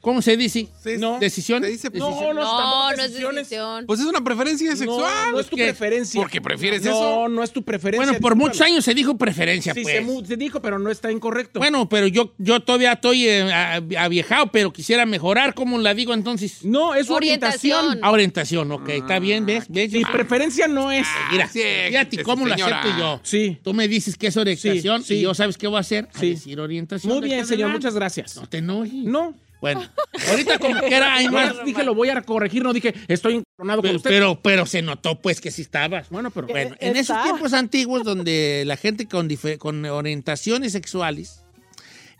¿Cómo 0.00 0.22
se 0.22 0.36
dice? 0.36 0.66
Sí, 0.82 0.90
No. 0.98 1.18
¿Decisión? 1.18 1.62
Se 1.62 1.68
dice, 1.68 1.90
No, 1.92 2.06
Decisión. 2.08 2.36
no, 2.36 2.42
No, 2.42 2.96
no 2.96 3.02
es 3.02 3.12
decisión. 3.12 3.84
Pues 3.86 4.00
es 4.00 4.06
una 4.06 4.22
preferencia 4.24 4.74
sexual. 4.74 5.26
No, 5.26 5.32
no 5.32 5.40
es 5.40 5.46
tu 5.48 5.56
¿Qué? 5.56 5.64
preferencia. 5.64 6.20
¿Por 6.20 6.30
qué 6.30 6.40
prefieres 6.40 6.82
no, 6.84 6.90
eso? 6.90 7.00
No, 7.00 7.28
no 7.28 7.42
es 7.42 7.52
tu 7.52 7.62
preferencia. 7.62 8.06
Bueno, 8.06 8.18
por 8.20 8.34
muchos 8.34 8.62
años 8.62 8.82
se 8.84 8.94
dijo 8.94 9.18
preferencia, 9.18 9.74
Sí, 9.74 9.82
pues. 9.82 9.96
se, 10.22 10.26
se 10.26 10.36
dijo, 10.36 10.62
pero 10.62 10.78
no 10.78 10.90
está 10.90 11.12
incorrecto. 11.12 11.58
Bueno, 11.60 11.86
pero 11.88 12.06
yo, 12.06 12.32
yo 12.38 12.60
todavía 12.60 12.92
estoy 12.94 13.26
eh, 13.28 13.52
aviejado, 13.98 14.46
pero 14.50 14.72
quisiera 14.72 15.04
mejorar. 15.04 15.52
¿Cómo 15.54 15.76
la 15.78 15.92
digo 15.92 16.14
entonces? 16.14 16.64
no, 16.64 16.94
es 16.94 17.10
Orientación. 17.10 17.78
orientación. 17.78 17.98
Ah, 18.02 18.10
orientación, 18.10 18.72
ok, 18.72 18.88
está 18.88 19.18
bien, 19.18 19.44
¿ves? 19.44 19.66
¿Ves? 19.68 19.92
Mi 19.92 20.02
Ah, 20.02 20.08
preferencia 20.12 20.66
no 20.66 20.90
es. 20.90 21.06
Mira, 21.30 21.46
Sí, 21.48 21.60
fíjate 21.88 22.16
sí, 22.16 22.22
cómo 22.22 22.46
lo 22.46 22.54
señora. 22.54 22.80
acepto 22.80 22.98
yo. 22.98 23.20
Sí. 23.22 23.58
Tú 23.62 23.74
me 23.74 23.86
dices 23.86 24.16
que 24.16 24.28
es 24.28 24.36
orientación 24.38 25.02
Sí, 25.02 25.08
sí. 25.08 25.14
y 25.16 25.20
yo 25.22 25.34
sabes 25.34 25.58
qué 25.58 25.66
voy 25.66 25.76
a 25.76 25.80
hacer. 25.80 26.08
A 26.14 26.18
Sí. 26.18 26.30
decir 26.30 26.58
orientación. 26.58 27.12
Muy 27.12 27.20
de 27.20 27.26
bien, 27.34 27.46
señor, 27.46 27.70
muchas 27.70 27.94
gracias. 27.94 28.36
No 28.36 28.48
te 28.48 28.58
enojes. 28.58 28.92
No. 28.94 29.34
Bueno, 29.60 29.86
ahorita 30.28 30.58
como 30.58 30.80
que 30.80 30.94
era, 30.94 31.14
hay 31.14 31.28
más. 31.28 31.64
Dije, 31.64 31.84
lo 31.84 31.94
voy 31.94 32.08
a 32.08 32.22
corregir, 32.22 32.62
no 32.62 32.72
dije, 32.72 32.94
estoy 33.08 33.34
encoronado 33.36 33.82
con 33.82 33.96
usted. 33.96 34.08
pero, 34.10 34.40
pero 34.40 34.64
se 34.66 34.80
notó 34.82 35.20
pues 35.20 35.40
que 35.40 35.50
sí 35.50 35.62
estabas. 35.62 36.08
bueno, 36.08 36.30
pero. 36.30 36.46
Bueno, 36.46 36.74
en 36.80 36.96
esos 36.96 37.22
tiempos 37.22 37.52
antiguos 37.52 38.02
donde 38.04 38.64
la 38.66 38.76
gente 38.76 39.06
con, 39.06 39.28
con 39.58 39.84
orientaciones 39.84 40.72
sexuales, 40.72 41.42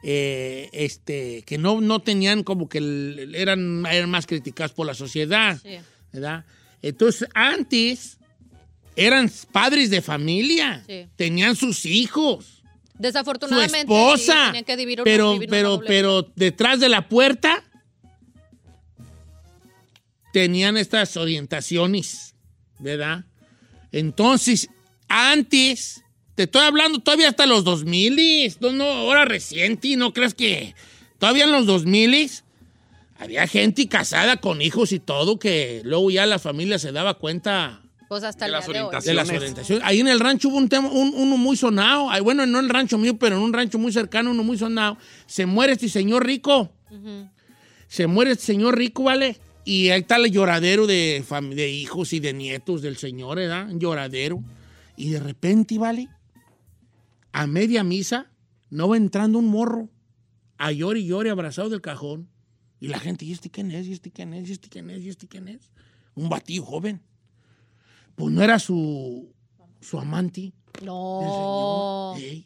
eh, 0.03 0.69
este, 0.73 1.43
que 1.47 1.59
no, 1.59 1.81
no 1.81 2.01
tenían 2.01 2.43
como 2.43 2.69
que 2.69 2.79
el- 2.79 3.35
eran, 3.35 3.85
eran 3.87 4.11
más 4.11 4.27
criticados 4.27 4.73
por 4.73 4.87
la 4.87 4.95
sociedad, 4.95 5.59
Sí. 5.63 5.77
¿verdad? 6.13 6.45
Entonces, 6.83 7.29
antes 7.35 8.19
eran 8.97 9.31
padres 9.53 9.91
de 9.91 10.01
familia, 10.03 10.83
Sí. 10.87 11.07
tenían 11.17 11.55
sus 11.57 11.85
hijos, 11.87 12.60
Desafortunadamente. 13.01 13.77
sí, 13.79 13.81
esposa, 13.83 14.47
tenían 14.47 14.65
que 14.65 14.77
vivir 14.77 15.01
una- 15.01 15.05
pero, 15.05 15.33
vivir 15.33 15.49
pero, 15.51 15.81
pero 15.87 16.23
detrás 16.37 16.79
de 16.81 16.89
la 16.89 17.09
puerta 17.09 17.65
tenían 20.33 20.77
estas 20.77 21.17
orientaciones, 21.17 22.35
¿verdad? 22.79 23.25
Entonces, 23.93 24.69
antes, 25.09 26.03
te 26.35 26.45
estoy 26.45 26.63
hablando 26.63 27.01
todavía 27.01 27.29
hasta 27.29 27.47
los 27.47 27.65
2000, 27.65 28.55
no, 28.61 28.73
no, 28.73 28.85
ahora 28.85 29.25
reciente, 29.25 29.97
¿no 29.97 30.13
crees 30.13 30.35
que 30.35 30.75
todavía 31.19 31.45
en 31.45 31.53
los 31.53 31.67
2000 31.67 32.31
había 33.19 33.47
gente 33.47 33.89
casada 33.89 34.37
con 34.39 34.63
hijos 34.63 34.93
y 34.93 35.01
todo 35.01 35.39
que 35.39 35.83
luego 35.85 36.11
ya 36.11 36.27
la 36.27 36.39
familia 36.39 36.79
se 36.79 36.93
daba 36.93 37.15
cuenta 37.15 37.83
Pues 38.11 38.25
hasta 38.25 38.45
De 38.45 38.49
el 38.49 38.53
las 38.55 38.67
día 38.67 38.73
de 38.75 38.81
hoy. 38.81 38.87
orientaciones. 38.89 39.05
De 39.07 39.15
las 39.33 39.41
orientaciones. 39.41 39.85
Ahí 39.87 40.01
en 40.01 40.09
el 40.09 40.19
rancho 40.19 40.49
hubo 40.49 40.57
un 40.57 40.69
tema, 40.69 40.89
un- 40.91 41.13
uno 41.15 41.37
muy 41.37 41.57
sonado. 41.57 42.11
Ay, 42.11 42.21
bueno, 42.21 42.45
no 42.45 42.59
en 42.59 42.65
el 42.65 42.69
rancho 42.69 42.99
mío, 42.99 43.17
pero 43.17 43.37
en 43.37 43.43
un 43.43 43.53
rancho 43.53 43.79
muy 43.79 43.93
cercano, 43.93 44.33
uno 44.33 44.43
muy 44.43 44.59
sonado. 44.59 44.99
Se 45.27 45.47
muere 45.47 45.75
este 45.75 45.89
señor 45.89 46.27
rico. 46.27 46.73
Se 47.87 48.09
muere 48.09 48.33
este 48.33 48.47
señor 48.47 48.77
rico, 48.77 49.05
¿vale? 49.05 49.39
Y 49.65 49.91
ahí 49.91 50.01
está 50.01 50.17
el 50.17 50.29
lloradero 50.33 50.89
de, 50.89 51.25
de 51.55 51.71
hijos 51.71 52.13
y 52.13 52.19
de 52.19 52.33
nietos 52.33 52.83
del 52.83 52.97
señor, 52.97 53.37
¿verdad? 53.37 53.71
Un 53.71 53.79
lloradero. 53.79 54.43
Y 54.97 55.11
de 55.11 55.21
repente, 55.21 55.79
¿vale? 55.79 56.09
A 57.31 57.47
media 57.47 57.85
misa, 57.85 58.29
no 58.71 58.89
va 58.89 58.97
entrando 58.97 59.39
un 59.39 59.47
morro. 59.47 59.89
A 60.59 60.73
llore 60.73 60.99
y 60.99 61.07
llore 61.07 61.31
abrazado 61.31 61.69
del 61.69 61.81
cajón. 61.81 62.29
Y 62.81 62.89
la 62.89 62.99
gente, 62.99 63.25
¿y 63.25 63.31
este 63.31 63.51
quién 63.51 63.71
es? 63.71 63.87
¿Y 63.87 63.93
este 63.93 64.11
quién 64.11 64.35
es? 64.35 64.49
¿Y 64.49 64.53
este 64.53 64.69
quién 64.69 64.91
es? 64.91 65.01
¿Y 65.05 65.11
este 65.11 65.29
quién 65.29 65.47
es? 65.47 65.71
Un 66.17 66.29
batillo 66.29 66.65
joven. 66.65 67.03
Pues 68.21 68.33
no 68.35 68.43
era 68.43 68.59
su, 68.59 69.33
su 69.81 69.99
amante. 69.99 70.53
No. 70.85 72.15
señor. 72.17 72.45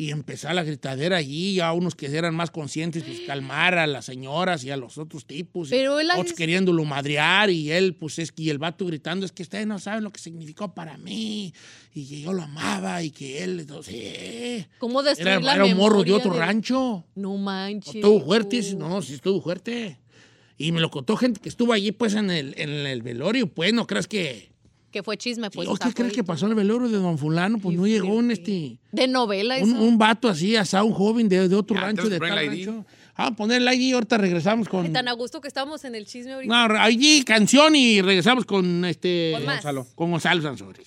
Y 0.00 0.12
empezó 0.12 0.52
la 0.52 0.62
gritadera 0.62 1.16
allí, 1.16 1.54
ya 1.56 1.72
unos 1.72 1.96
que 1.96 2.06
eran 2.06 2.32
más 2.32 2.52
conscientes, 2.52 3.02
pues 3.02 3.18
calmar 3.26 3.78
a 3.78 3.86
las 3.88 4.04
señoras 4.04 4.62
y 4.62 4.70
a 4.70 4.76
los 4.76 4.96
otros 4.96 5.26
tipos. 5.26 5.70
Pero 5.70 5.98
él 5.98 6.08
otros 6.12 6.26
es- 6.28 6.34
queriéndolo 6.34 6.84
madrear 6.84 7.50
y 7.50 7.72
él, 7.72 7.96
pues 7.96 8.20
es 8.20 8.30
que 8.30 8.44
y 8.44 8.50
el 8.50 8.58
vato 8.58 8.86
gritando, 8.86 9.26
es 9.26 9.32
que 9.32 9.42
ustedes 9.42 9.66
no 9.66 9.80
saben 9.80 10.04
lo 10.04 10.10
que 10.10 10.20
significó 10.20 10.72
para 10.72 10.96
mí 10.98 11.52
y 11.92 12.06
que 12.08 12.20
yo 12.20 12.32
lo 12.32 12.42
amaba 12.44 13.02
y 13.02 13.10
que 13.10 13.42
él, 13.42 13.58
entonces, 13.58 14.68
¿Cómo 14.78 15.02
destruir 15.02 15.32
era, 15.32 15.40
la 15.40 15.54
era 15.56 15.64
un 15.64 15.76
morro 15.76 16.04
de 16.04 16.12
otro 16.12 16.30
del- 16.30 16.40
rancho. 16.42 17.04
No 17.16 17.36
manches. 17.36 17.96
estuvo 17.96 18.20
fuerte, 18.24 18.74
no, 18.76 19.02
sí 19.02 19.14
estuvo 19.14 19.40
fuerte. 19.42 19.98
Y 20.58 20.72
me 20.72 20.80
lo 20.80 20.90
contó 20.90 21.16
gente 21.16 21.40
que 21.40 21.48
estuvo 21.48 21.72
allí, 21.72 21.92
pues, 21.92 22.14
en 22.14 22.30
el, 22.30 22.54
en 22.58 22.70
el 22.70 23.00
velorio. 23.02 23.46
Pues, 23.46 23.72
¿no 23.72 23.86
crees 23.86 24.08
que...? 24.08 24.50
Que 24.90 25.02
fue 25.02 25.16
chisme, 25.18 25.50
pues. 25.50 25.68
¿O 25.68 25.76
qué 25.76 25.92
crees 25.92 26.12
que 26.14 26.24
pasó 26.24 26.46
en 26.46 26.52
el 26.52 26.56
velorio 26.56 26.88
de 26.88 26.96
don 26.96 27.18
fulano? 27.18 27.58
Pues 27.58 27.76
no 27.76 27.86
llegó 27.86 28.08
un, 28.14 28.30
este... 28.30 28.78
De 28.90 29.06
novela 29.06 29.56
Un, 29.62 29.70
eso. 29.70 29.82
un 29.82 29.98
vato 29.98 30.28
así, 30.28 30.56
asado, 30.56 30.86
un 30.86 30.94
joven 30.94 31.28
de, 31.28 31.46
de 31.48 31.54
otro 31.54 31.76
Ya, 31.76 31.82
rancho, 31.82 32.08
de 32.08 32.18
tal 32.18 32.42
ID. 32.42 32.48
rancho. 32.66 32.86
Ah, 33.14 33.32
poner 33.36 33.60
el 33.60 33.68
ID 33.74 33.80
y 33.80 33.92
ahorita 33.92 34.16
regresamos 34.16 34.66
con... 34.68 34.86
Ay, 34.86 34.92
Tan 34.92 35.06
a 35.08 35.12
gusto 35.12 35.40
que 35.42 35.48
estábamos 35.48 35.84
en 35.84 35.94
el 35.94 36.06
chisme 36.06 36.32
ahorita. 36.32 36.68
No, 36.68 36.88
ID, 36.88 37.24
canción 37.24 37.76
y 37.76 38.00
regresamos 38.00 38.44
con 38.46 38.84
este... 38.86 39.32
Con 39.34 39.44
más. 39.44 39.56
Gonzalo. 39.56 39.86
Con 39.94 40.10
Gonzalo 40.10 40.40
Sansores. 40.42 40.86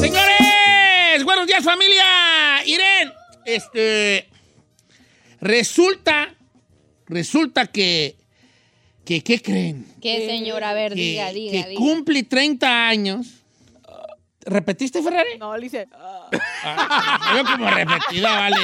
Señores, 0.00 1.24
buenos 1.24 1.46
días 1.46 1.62
familia. 1.62 2.04
Irene, 2.64 3.12
este, 3.44 4.28
resulta, 5.40 6.34
resulta 7.06 7.66
que, 7.66 8.16
que 9.04 9.22
¿qué 9.22 9.40
creen? 9.42 9.86
¿Qué, 10.00 10.26
señora? 10.26 10.70
A 10.70 10.74
ver, 10.74 10.94
Que, 10.94 11.00
diga, 11.00 11.32
diga, 11.32 11.52
que 11.64 11.68
diga. 11.70 11.78
cumple 11.78 12.22
30 12.22 12.88
años. 12.88 13.26
¿Repetiste, 14.44 15.00
Ferrari? 15.02 15.38
No, 15.38 15.56
le 15.56 15.62
dice. 15.64 15.86
ah. 15.92 16.28
Ah, 16.64 17.34
yo 17.36 17.44
como 17.44 17.70
repetida, 17.70 18.32
vale. 18.38 18.56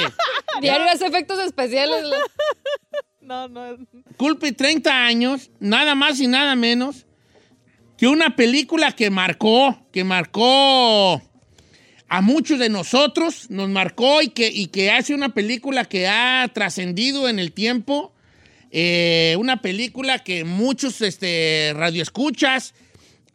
Diario 0.61 0.89
hace 0.89 1.05
efectos 1.05 1.39
especiales. 1.39 2.03
No. 3.29 3.77
Cumple 4.17 4.53
30 4.53 5.05
años, 5.05 5.51
nada 5.59 5.93
más 5.93 6.19
y 6.19 6.25
nada 6.25 6.55
menos 6.55 7.05
que 7.95 8.07
una 8.07 8.35
película 8.35 8.93
que 8.93 9.11
marcó, 9.11 9.85
que 9.91 10.03
marcó 10.03 11.21
a 12.07 12.21
muchos 12.21 12.57
de 12.57 12.69
nosotros, 12.69 13.51
nos 13.51 13.69
marcó 13.69 14.23
y 14.23 14.29
que, 14.29 14.49
y 14.49 14.67
que 14.67 14.89
hace 14.89 15.13
una 15.13 15.29
película 15.29 15.85
que 15.85 16.07
ha 16.07 16.49
trascendido 16.51 17.29
en 17.29 17.37
el 17.37 17.51
tiempo, 17.51 18.13
eh, 18.71 19.35
una 19.37 19.61
película 19.61 20.23
que 20.23 20.43
muchos 20.43 20.99
este, 21.01 21.73
radioescuchas 21.75 22.73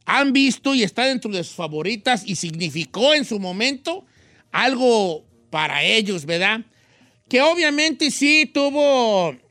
han 0.06 0.32
visto 0.32 0.74
y 0.74 0.82
está 0.82 1.04
dentro 1.04 1.30
de 1.30 1.44
sus 1.44 1.54
favoritas 1.54 2.24
y 2.26 2.34
significó 2.34 3.14
en 3.14 3.24
su 3.24 3.38
momento 3.38 4.04
algo 4.50 5.24
para 5.50 5.84
ellos, 5.84 6.26
¿verdad? 6.26 6.62
Que 7.28 7.42
obviamente 7.42 8.10
sí 8.10 8.50
tuvo 8.52 9.43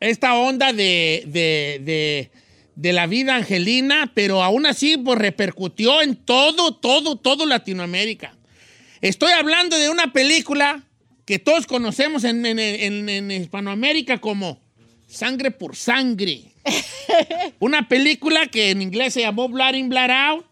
esta 0.00 0.34
onda 0.34 0.72
de, 0.72 1.24
de, 1.26 1.80
de- 1.84 2.30
de 2.74 2.92
la 2.92 3.06
vida 3.06 3.36
angelina, 3.36 4.12
pero 4.14 4.42
aún 4.42 4.66
así 4.66 4.98
pues, 4.98 5.18
repercutió 5.18 6.02
en 6.02 6.14
todo, 6.14 6.74
todo, 6.74 7.16
todo 7.16 7.46
Latinoamérica. 7.46 8.36
Estoy 9.00 9.32
hablando 9.32 9.78
de 9.78 9.88
una 9.88 10.12
película 10.12 10.82
que 11.24 11.38
todos 11.38 11.66
conocemos 11.66 12.24
en, 12.24 12.44
en- 12.44 12.58
en- 12.58 13.08
en 13.08 13.30
Hispanoamérica 13.30 14.18
como 14.18 14.60
Sangre 15.06 15.50
por 15.52 15.74
Sangre. 15.74 16.42
una 17.60 17.88
película 17.88 18.46
que 18.46 18.70
en 18.70 18.82
inglés 18.82 19.14
se 19.14 19.20
llamó 19.20 19.48
Blood 19.48 19.74
in, 19.74 19.88
Blood 19.88 20.10
Out. 20.10 20.46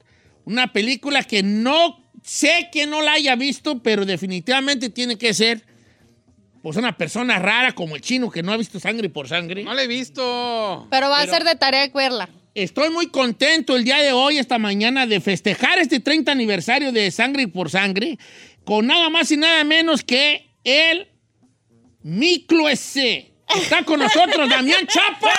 Una 0.46 0.72
película 0.72 1.22
que 1.24 1.42
no 1.42 2.02
sé 2.22 2.68
que 2.72 2.86
no 2.86 3.02
la 3.02 3.12
haya 3.12 3.36
visto, 3.36 3.82
pero 3.82 4.06
definitivamente 4.06 4.88
tiene 4.88 5.16
que 5.18 5.34
ser 5.34 5.62
pues 6.64 6.78
una 6.78 6.96
persona 6.96 7.38
rara 7.38 7.72
como 7.74 7.94
el 7.94 8.00
chino 8.00 8.30
que 8.30 8.42
no 8.42 8.50
ha 8.50 8.56
visto 8.56 8.80
Sangre 8.80 9.10
por 9.10 9.28
Sangre. 9.28 9.64
No 9.64 9.74
la 9.74 9.82
he 9.82 9.86
visto. 9.86 10.86
Pero 10.90 11.10
va 11.10 11.18
Pero- 11.20 11.30
a 11.30 11.34
ser 11.36 11.44
de 11.44 11.56
tarea 11.56 11.86
verla. 11.94 12.26
Estoy 12.54 12.88
muy 12.88 13.08
contento 13.08 13.76
el 13.76 13.84
día 13.84 13.98
de 13.98 14.14
hoy, 14.14 14.38
esta 14.38 14.58
mañana, 14.58 15.06
de 15.06 15.20
festejar 15.20 15.78
este 15.78 16.00
30 16.00 16.32
aniversario 16.32 16.90
de 16.90 17.10
Sangre 17.10 17.48
por 17.48 17.68
Sangre 17.68 18.18
con 18.64 18.86
nada 18.86 19.10
más 19.10 19.30
y 19.30 19.36
nada 19.36 19.62
menos 19.64 20.02
que 20.02 20.48
el 20.64 21.06
Miclo 22.02 22.70
S. 22.70 23.30
Está 23.54 23.84
con 23.84 24.00
nosotros 24.00 24.48
Damián 24.48 24.86
Chapa. 24.86 25.34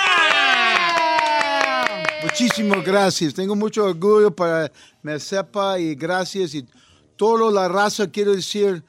Muchísimas 2.22 2.86
gracias. 2.86 3.34
Tengo 3.34 3.56
mucho 3.56 3.86
orgullo 3.86 4.30
para 4.30 4.72
me 5.02 5.20
sepa 5.20 5.80
y 5.80 5.96
gracias. 5.96 6.54
Y 6.54 6.68
toda 7.16 7.52
la 7.52 7.68
raza 7.68 8.12
quiero 8.12 8.36
decir 8.36 8.84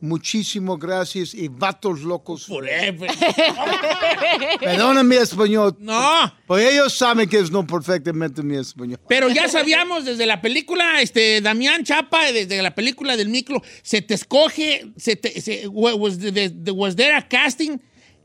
muchísimas 0.00 0.78
gracias 0.78 1.34
y 1.34 1.48
vatos 1.48 2.00
locos. 2.00 2.46
Forever. 2.46 3.10
Perdona 4.60 5.02
mi 5.02 5.16
español. 5.16 5.76
No, 5.78 6.32
Pues 6.46 6.72
ellos 6.72 6.92
saben 6.94 7.28
que 7.28 7.38
es 7.38 7.50
no 7.50 7.66
perfectamente 7.66 8.42
mi 8.42 8.56
español. 8.56 8.98
pero 9.08 9.28
ya 9.28 9.48
sabíamos 9.48 10.04
desde 10.04 10.26
la 10.26 10.40
película, 10.40 11.00
este, 11.00 11.40
Damián 11.40 11.84
Chapa, 11.84 12.32
desde 12.32 12.60
la 12.62 12.74
película 12.74 13.16
del 13.16 13.28
Miclo, 13.28 13.62
se 13.82 14.02
te 14.02 14.14
escoge, 14.14 14.92
se 14.96 15.16
te, 15.16 15.40
se- 15.40 15.66
was, 15.68 16.18
the- 16.18 16.50
the- 16.50 16.70
was 16.70 16.96
there 16.96 17.14
a 17.14 17.26
casting 17.26 17.80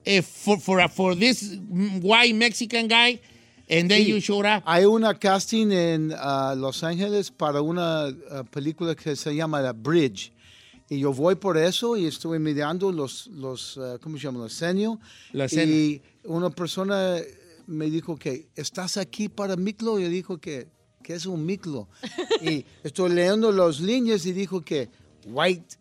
eh, 0.05 0.21
for, 0.21 0.59
for, 0.59 0.87
for 0.89 1.15
this 1.17 1.57
white 2.01 2.33
Mexican 2.35 2.87
guy 2.87 3.19
And 3.67 3.89
then 3.89 4.03
Sí. 4.03 4.09
you 4.11 4.19
showed 4.21 4.45
up. 4.45 4.61
Hay 4.67 4.85
una 4.85 5.15
casting 5.17 5.71
en 5.71 6.13
ah, 6.15 6.53
Los 6.55 6.83
Ángeles 6.83 7.31
para 7.31 7.61
una 7.63 8.05
ah, 8.29 8.43
película 8.51 8.93
que 8.93 9.15
se 9.15 9.33
llama 9.35 9.59
The 9.63 9.71
Bridge. 9.73 10.31
Y 10.89 10.99
yo 10.99 11.13
voy 11.13 11.35
por 11.35 11.57
eso 11.57 11.97
y 11.97 12.05
estoy 12.05 12.37
mirando 12.39 12.91
los, 12.91 13.27
los 13.27 13.77
ah, 13.77 13.97
¿cómo 14.01 14.17
se 14.17 14.23
llama? 14.23 14.39
Los 14.39 14.53
senios. 14.53 14.97
La 15.31 15.45
escena. 15.45 15.71
Y 15.71 16.01
una 16.23 16.49
persona 16.49 17.17
me 17.65 17.89
dijo 17.89 18.15
que, 18.17 18.47
¿estás 18.55 18.97
aquí 18.97 19.27
para 19.27 19.55
miclo? 19.55 19.99
Yo 19.99 20.09
dijo 20.09 20.37
que, 20.37 20.67
que 21.01 21.15
es 21.15 21.25
un 21.25 21.45
miclo. 21.45 21.87
y 22.41 22.65
estoy 22.83 23.09
leyendo 23.11 23.51
las 23.51 23.79
líneas 23.79 24.25
y 24.25 24.33
dijo 24.33 24.61
que, 24.61 24.89
white 25.25 25.77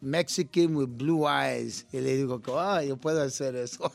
Mexican 0.00 0.74
with 0.74 0.88
blue 0.88 1.28
eyes. 1.28 1.86
Y 1.92 2.00
le 2.00 2.16
digo 2.16 2.42
que, 2.42 2.50
ah, 2.52 2.82
yo 2.82 2.96
puedo 2.96 3.22
hacer 3.22 3.54
eso. 3.54 3.92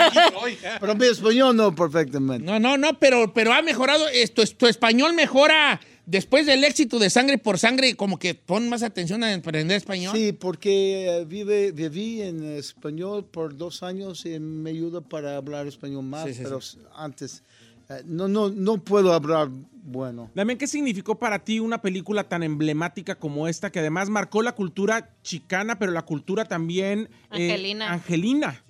Pero 0.80 0.94
mi 0.94 1.06
español 1.06 1.56
no 1.56 1.74
perfectamente. 1.74 2.46
No, 2.46 2.60
no, 2.60 2.76
no, 2.76 2.96
pero, 3.00 3.34
pero 3.34 3.52
ha 3.52 3.60
mejorado. 3.60 4.06
Esto, 4.08 4.46
tu 4.56 4.66
español 4.68 5.12
mejora 5.14 5.80
después 6.06 6.46
del 6.46 6.64
éxito 6.64 6.98
de 6.98 7.10
Sangre 7.10 7.38
por 7.38 7.58
Sangre, 7.58 7.94
como 7.96 8.18
que 8.18 8.34
pon 8.34 8.68
más 8.68 8.82
atención 8.82 9.24
a 9.24 9.34
aprender 9.34 9.76
español. 9.76 10.16
Sí, 10.16 10.32
porque 10.32 11.06
eh, 11.08 11.24
vive, 11.24 11.72
viví 11.72 12.22
en 12.22 12.44
español 12.44 13.24
por 13.24 13.56
dos 13.56 13.82
años 13.82 14.24
y 14.26 14.38
me 14.38 14.70
ayuda 14.70 15.00
para 15.00 15.36
hablar 15.36 15.66
español 15.66 16.04
más, 16.04 16.26
Sí, 16.26 16.34
sí, 16.34 16.40
pero 16.42 16.60
antes 16.94 17.42
eh, 17.90 18.02
no, 18.06 18.28
no, 18.28 18.48
no 18.48 18.78
puedo 18.78 19.12
hablar 19.12 19.50
bueno. 19.86 20.30
Damián, 20.34 20.56
¿qué 20.56 20.66
significó 20.66 21.18
para 21.18 21.44
ti 21.44 21.60
una 21.60 21.82
película 21.82 22.24
tan 22.24 22.42
emblemática 22.42 23.16
como 23.16 23.48
esta, 23.48 23.70
que 23.70 23.80
además 23.80 24.08
marcó 24.08 24.42
la 24.42 24.52
cultura 24.52 25.10
chicana, 25.22 25.78
pero 25.78 25.92
la 25.92 26.02
cultura 26.02 26.46
también 26.46 27.10
eh, 27.30 27.50
Angelina. 27.50 27.92
angelina? 27.92 28.64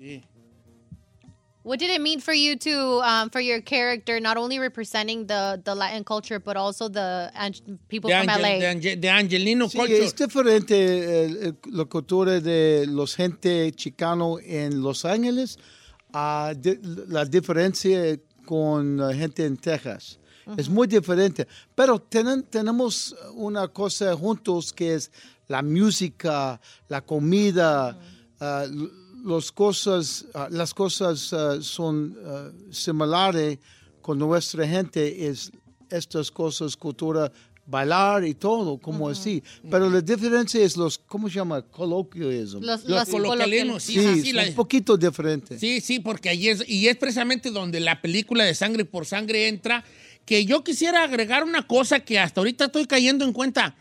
What 1.64 1.78
did 1.78 1.88
it 1.90 2.02
mean 2.02 2.20
for 2.20 2.34
you 2.34 2.56
to, 2.56 3.00
um, 3.02 3.30
for 3.30 3.40
your 3.40 3.62
character, 3.62 4.20
not 4.20 4.36
only 4.36 4.58
representing 4.58 5.26
the, 5.26 5.58
the 5.64 5.74
Latin 5.74 6.04
culture, 6.04 6.38
but 6.38 6.56
also 6.58 6.88
the 6.90 7.30
people 7.88 8.10
De, 8.10 8.18
from 8.20 8.28
Angel- 8.28 8.42
LA? 8.42 8.58
de 8.60 8.66
Ange- 8.66 8.96
de 9.00 9.08
Angelino 9.08 9.68
Sí, 9.70 9.78
Culture. 9.78 10.04
es 10.04 10.14
diferente 10.14 11.54
la 11.72 11.84
cultura 11.86 12.38
de 12.40 12.84
los 12.86 13.14
gente 13.16 13.72
chicano 13.72 14.38
en 14.44 14.82
Los 14.82 15.06
Ángeles 15.06 15.56
a 16.12 16.52
di- 16.54 16.78
la 17.08 17.24
diferencia 17.24 18.18
con 18.44 18.98
la 18.98 19.14
gente 19.14 19.46
en 19.46 19.56
Texas. 19.56 20.18
Es 20.58 20.68
muy 20.68 20.86
diferente, 20.86 21.46
pero 21.74 21.98
tenen- 21.98 22.44
tenemos 22.50 23.16
una 23.34 23.66
cosa 23.68 24.14
juntos 24.14 24.70
que 24.74 24.92
es 24.96 25.10
la 25.48 25.62
música, 25.62 26.60
la 26.88 27.00
comida, 27.00 27.98
ah, 28.38 28.64
l- 28.66 28.90
los 29.24 29.50
cosas, 29.50 30.26
ah, 30.34 30.48
las 30.50 30.74
cosas 30.74 31.32
ah, 31.32 31.58
son 31.60 32.16
ah, 32.24 32.50
similares 32.70 33.58
con 34.02 34.18
nuestra 34.18 34.66
gente, 34.68 35.26
es 35.26 35.50
estas 35.90 36.30
cosas, 36.30 36.76
cultura, 36.76 37.32
bailar 37.66 38.24
y 38.26 38.34
todo, 38.34 38.76
como 38.78 39.08
así. 39.08 39.42
Pero 39.70 39.88
la 39.88 40.00
diferencia 40.02 40.62
es 40.62 40.76
los, 40.76 40.98
¿cómo 40.98 41.28
se 41.28 41.36
llama? 41.36 41.62
Colloquialism. 41.62 42.58
Los, 42.60 42.84
Los 42.84 42.88
los 42.88 43.08
coloquialismos, 43.08 43.82
sí, 43.82 43.94
sí, 43.94 44.20
sí, 44.22 44.32
la- 44.32 44.44
un 44.46 44.54
poquito 44.54 44.96
diferente. 44.96 45.58
Sí, 45.58 45.80
sí, 45.80 46.00
porque 46.00 46.28
ahí 46.28 46.48
es, 46.48 46.68
y 46.68 46.88
es 46.88 46.96
precisamente 46.96 47.50
donde 47.50 47.80
la 47.80 48.02
película 48.02 48.44
de 48.44 48.54
Sangre 48.54 48.84
por 48.84 49.06
Sangre 49.06 49.48
entra, 49.48 49.84
que 50.26 50.44
yo 50.44 50.62
quisiera 50.64 51.02
agregar 51.04 51.44
una 51.44 51.66
cosa 51.66 52.00
que 52.00 52.18
hasta 52.18 52.40
ahorita 52.40 52.66
estoy 52.66 52.86
cayendo 52.86 53.24
en 53.24 53.32
cuenta. 53.32 53.76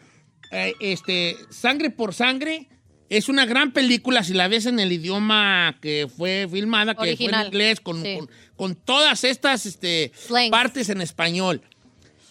Eh, 0.52 0.74
este, 0.80 1.36
Sangre 1.50 1.90
por 1.90 2.14
Sangre 2.14 2.70
es 3.18 3.30
una 3.30 3.46
gran 3.46 3.72
película 3.72 4.24
si 4.24 4.34
la 4.34 4.48
ves 4.48 4.66
en 4.66 4.80
el 4.80 4.92
idioma 4.92 5.78
que 5.82 6.08
fue 6.16 6.48
filmada, 6.52 6.94
que 6.94 6.98
fue 7.00 7.08
Original, 7.10 7.42
en 7.42 7.48
inglés, 7.48 7.80
con, 7.80 8.02
sí. 8.02 8.18
con- 8.18 8.30
con 8.56 8.76
todas 8.76 9.24
estas 9.24 9.66
este, 9.66 10.12
partes 10.50 10.90
en 10.90 11.02
español. 11.02 11.62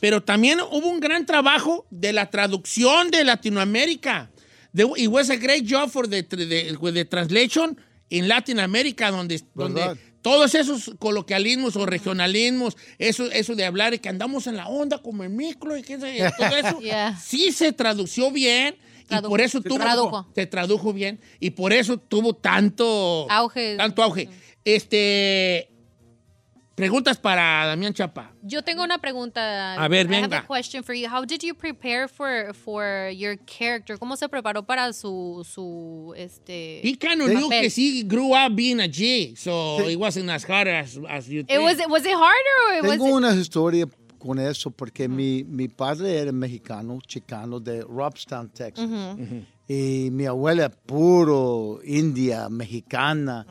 Pero 0.00 0.22
también 0.22 0.60
hubo 0.60 0.88
un 0.88 0.98
gran 1.00 1.26
trabajo 1.26 1.86
de 1.90 2.12
la 2.12 2.30
traducción 2.30 3.10
de 3.10 3.22
Latinoamérica. 3.24 4.30
The, 4.74 4.84
it 4.96 5.08
was 5.08 5.30
a 5.30 5.36
great 5.36 5.64
job 5.68 5.90
for 5.90 6.08
the, 6.08 6.22
the, 6.22 6.76
with 6.80 6.94
the 6.94 7.04
translation 7.04 7.76
in 8.10 8.26
Latin 8.26 8.58
America, 8.58 9.10
donde, 9.10 9.40
donde 9.54 9.96
todos 10.22 10.54
esos 10.54 10.92
coloquialismos 10.98 11.76
o 11.76 11.84
regionalismos, 11.86 12.76
eso, 12.98 13.30
eso 13.30 13.54
de 13.54 13.64
hablar 13.64 13.94
y 13.94 13.98
que 13.98 14.08
andamos 14.08 14.46
en 14.46 14.56
la 14.56 14.68
onda 14.68 14.98
como 14.98 15.22
el 15.24 15.30
micro 15.30 15.76
y 15.76 15.82
que 15.82 15.96
todo 15.98 16.06
eso, 16.06 16.80
Yeah. 16.82 17.16
sí 17.20 17.52
se 17.52 17.72
tradució 17.72 18.30
bien 18.30 18.76
y 19.10 19.20
por 19.22 19.40
eso 19.40 19.60
Se 19.62 19.68
tuvo, 19.68 19.78
tradujo. 19.78 20.26
se 20.34 20.46
tradujo 20.46 20.92
bien 20.92 21.20
y 21.40 21.50
por 21.50 21.72
eso 21.72 21.96
tuvo 21.98 22.34
tanto 22.34 23.26
Auge. 23.30 23.76
Tanto 23.76 24.02
auge. 24.02 24.28
Este, 24.64 25.68
preguntas 26.74 27.18
para 27.18 27.66
Damián 27.66 27.92
Chapa. 27.92 28.32
Yo 28.42 28.62
tengo 28.62 28.82
una 28.82 28.98
pregunta. 28.98 29.74
A 29.74 29.88
ver, 29.88 30.06
I 30.06 30.14
have 30.14 30.22
venga. 30.22 30.38
a 30.38 30.46
question 30.46 30.82
for 30.82 30.94
you. 30.94 31.08
How 31.08 31.24
did 31.24 31.42
you 31.42 31.54
prepare 31.54 32.08
for, 32.08 32.52
for 32.54 33.10
your 33.10 33.36
character? 33.46 33.98
¿Cómo 33.98 34.16
se 34.16 34.28
preparó 34.28 34.64
para 34.64 34.92
su, 34.92 35.46
su 35.48 36.14
este, 36.16 36.80
He 36.82 36.96
kind 36.96 37.20
of 37.22 37.28
knew 37.28 37.48
que 37.50 37.68
he 37.68 38.02
grew 38.04 38.32
up 38.34 38.54
being 38.56 38.80
a 38.80 38.88
G, 38.88 39.36
so 39.36 39.86
it 39.88 39.96
wasn't 39.98 40.28
as 40.30 40.44
hard 40.44 40.66
as, 40.68 40.98
as 41.08 41.28
you 41.28 41.40
It 41.40 41.46
think. 41.48 41.62
was, 41.62 41.76
was 41.88 42.04
it 42.06 42.14
harder 42.14 42.68
or 42.68 42.74
it 42.78 42.82
was 42.82 42.90
Tengo 42.92 43.06
it- 43.08 43.12
una 43.16 43.32
historia 43.34 43.86
con 44.22 44.38
eso 44.38 44.70
porque 44.70 45.08
mi, 45.08 45.42
mi 45.42 45.66
padre 45.68 46.16
era 46.18 46.30
mexicano, 46.32 47.00
chicano 47.06 47.58
de 47.58 47.82
Robstown, 47.82 48.50
Texas. 48.50 48.88
Y 49.68 50.10
mi 50.12 50.24
abuela 50.26 50.68
puro 50.70 51.80
india, 51.84 52.48
mexicana. 52.48 53.46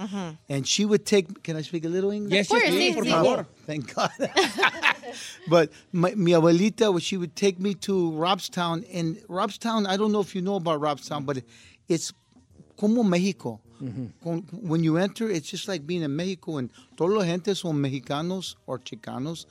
And 0.48 0.66
she 0.66 0.86
would 0.86 1.06
take, 1.06 1.42
can 1.44 1.58
I 1.58 1.62
speak 1.64 1.84
a 1.86 1.90
little 1.90 2.12
English? 2.12 2.34
Yes, 2.34 2.50
yes, 2.52 2.62
course, 2.62 2.74
sí, 2.74 2.90
sí, 2.90 2.94
por 2.94 3.06
favor. 3.06 3.48
Thank 3.66 3.94
God. 3.94 4.12
but 5.50 5.72
my, 5.92 6.14
mi 6.16 6.32
abuelita, 6.32 7.00
she 7.02 7.18
would 7.18 7.36
take 7.36 7.60
me 7.60 7.74
to 7.76 8.12
Robstown. 8.12 8.86
And 8.94 9.18
Robstown, 9.28 9.88
I 9.88 9.98
don't 9.98 10.12
know 10.12 10.22
if 10.22 10.36
you 10.36 10.42
know 10.42 10.56
about 10.56 10.80
Robstown, 10.80 11.26
but 11.26 11.44
it's 11.88 12.14
como 12.78 13.04
Mexico. 13.04 13.60
Con- 14.24 14.46
When 14.62 14.84
you 14.84 14.98
enter, 14.98 15.28
it's 15.28 15.50
just 15.50 15.68
like 15.68 15.88
being 15.88 16.04
in 16.04 16.16
Mexico, 16.16 16.58
and 16.58 16.70
toda 16.96 17.16
la 17.18 17.24
gente 17.26 17.56
son 17.56 17.78
mexicanos 17.82 18.56
or 18.68 18.78
chicanos. 18.80 19.46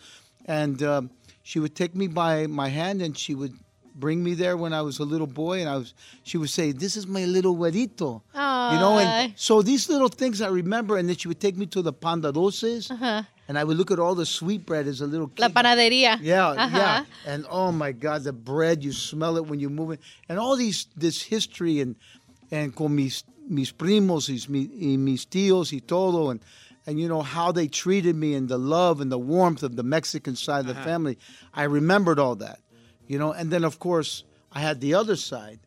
And 0.47 0.83
um, 0.83 1.11
she 1.43 1.59
would 1.61 1.75
take 1.75 1.95
me 1.95 2.07
by 2.09 2.47
my 2.47 2.69
hand, 2.69 3.03
and 3.03 3.17
she 3.17 3.35
would 3.35 3.53
bring 3.95 4.23
me 4.23 4.35
there 4.35 4.57
when 4.57 4.73
I 4.73 4.83
was 4.83 4.99
a 4.99 5.05
little 5.05 5.27
boy, 5.27 5.61
and 5.61 5.69
I 5.69 5.77
was. 5.77 5.95
She 6.23 6.39
would 6.39 6.51
say, 6.51 6.73
"This 6.73 6.97
is 6.97 7.07
my 7.07 7.25
little 7.25 7.57
güerito," 7.57 8.23
you 8.35 8.79
know. 8.79 8.99
And 8.99 9.35
so 9.37 9.63
these 9.63 9.89
little 9.89 10.09
things 10.09 10.41
I 10.41 10.49
remember, 10.49 10.97
and 10.97 11.09
then 11.09 11.17
she 11.17 11.29
would 11.29 11.41
take 11.41 11.57
me 11.57 11.67
to 11.67 11.83
the 11.83 11.93
pandaroces, 11.93 12.91
and 13.49 13.59
I 13.59 13.65
would 13.65 13.77
look 13.77 13.91
at 13.91 13.99
all 13.99 14.15
the 14.15 14.27
sweet 14.27 14.65
bread 14.65 14.87
as 14.87 15.01
a 15.01 15.07
little 15.07 15.29
kid. 15.29 15.41
La 15.41 15.49
panadería. 15.49 16.19
Yeah, 16.23 16.55
Ajá. 16.57 16.73
yeah. 16.73 17.05
And 17.27 17.45
oh 17.51 17.73
my 17.73 17.93
God, 17.93 18.23
the 18.23 18.33
bread, 18.33 18.85
you 18.85 18.93
smell 18.93 19.37
it 19.37 19.45
when 19.47 19.59
you 19.59 19.69
move 19.69 19.91
it. 19.91 20.01
And 20.29 20.39
all 20.39 20.57
these, 20.57 20.87
this 20.97 21.21
history 21.21 21.81
and, 21.81 21.97
and 22.53 22.75
con 22.75 22.95
mis, 22.95 23.25
mis 23.49 23.73
primos 23.73 24.29
y 24.29 24.39
mis, 24.49 24.69
y 24.71 24.97
mis 24.97 25.27
tíos 25.27 25.73
y 25.73 25.81
todo. 25.85 26.31
And, 26.31 26.41
and 26.87 27.01
you 27.01 27.09
know, 27.09 27.23
how 27.23 27.53
they 27.53 27.69
treated 27.69 28.17
me 28.17 28.35
and 28.35 28.49
the 28.49 28.59
love 28.59 29.01
and 29.01 29.11
the 29.11 29.19
warmth 29.19 29.63
of 29.63 29.77
the 29.77 29.83
Mexican 29.83 30.37
side 30.37 30.61
of 30.61 30.67
the 30.67 30.73
uh-huh. 30.73 30.85
family. 30.85 31.19
I 31.55 31.65
remembered 31.65 32.19
all 32.19 32.37
that, 32.37 32.61
you 33.07 33.19
know. 33.19 33.33
And 33.33 33.51
then, 33.51 33.65
of 33.65 33.79
course, 33.79 34.25
I 34.53 34.61
had 34.61 34.81
the 34.81 34.95
other 34.95 35.17
side. 35.17 35.61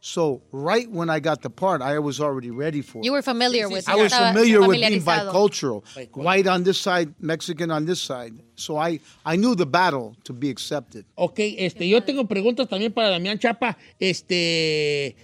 So 0.00 0.40
right 0.50 0.90
when 0.90 1.10
I 1.10 1.20
got 1.20 1.42
the 1.42 1.50
part, 1.50 1.82
I 1.82 1.98
was 1.98 2.20
already 2.20 2.50
ready 2.50 2.80
for 2.80 2.98
it. 2.98 3.04
You 3.04 3.12
were 3.12 3.22
familiar 3.22 3.68
with 3.68 3.86
I 3.86 3.96
was 3.96 4.14
familiar 4.14 4.60
with 4.60 4.80
being 4.80 5.02
familiarizado. 5.02 5.30
bicultural, 5.30 6.16
white 6.16 6.46
on 6.46 6.64
this 6.64 6.80
side, 6.80 7.14
Mexican 7.20 7.70
on 7.70 7.84
this 7.84 8.00
side. 8.00 8.32
So 8.56 8.78
I, 8.78 9.00
I 9.26 9.36
knew 9.36 9.54
the 9.54 9.66
battle 9.66 10.16
to 10.24 10.32
be 10.32 10.48
accepted. 10.48 11.04
Ok, 11.16 11.40
este, 11.58 11.86
yo 11.86 12.00
tengo 12.00 12.26
preguntas 12.26 12.66
también 12.68 12.94
para 12.94 13.10
Damián 13.10 13.38
Chapa, 13.38 13.76
este, 13.98 15.16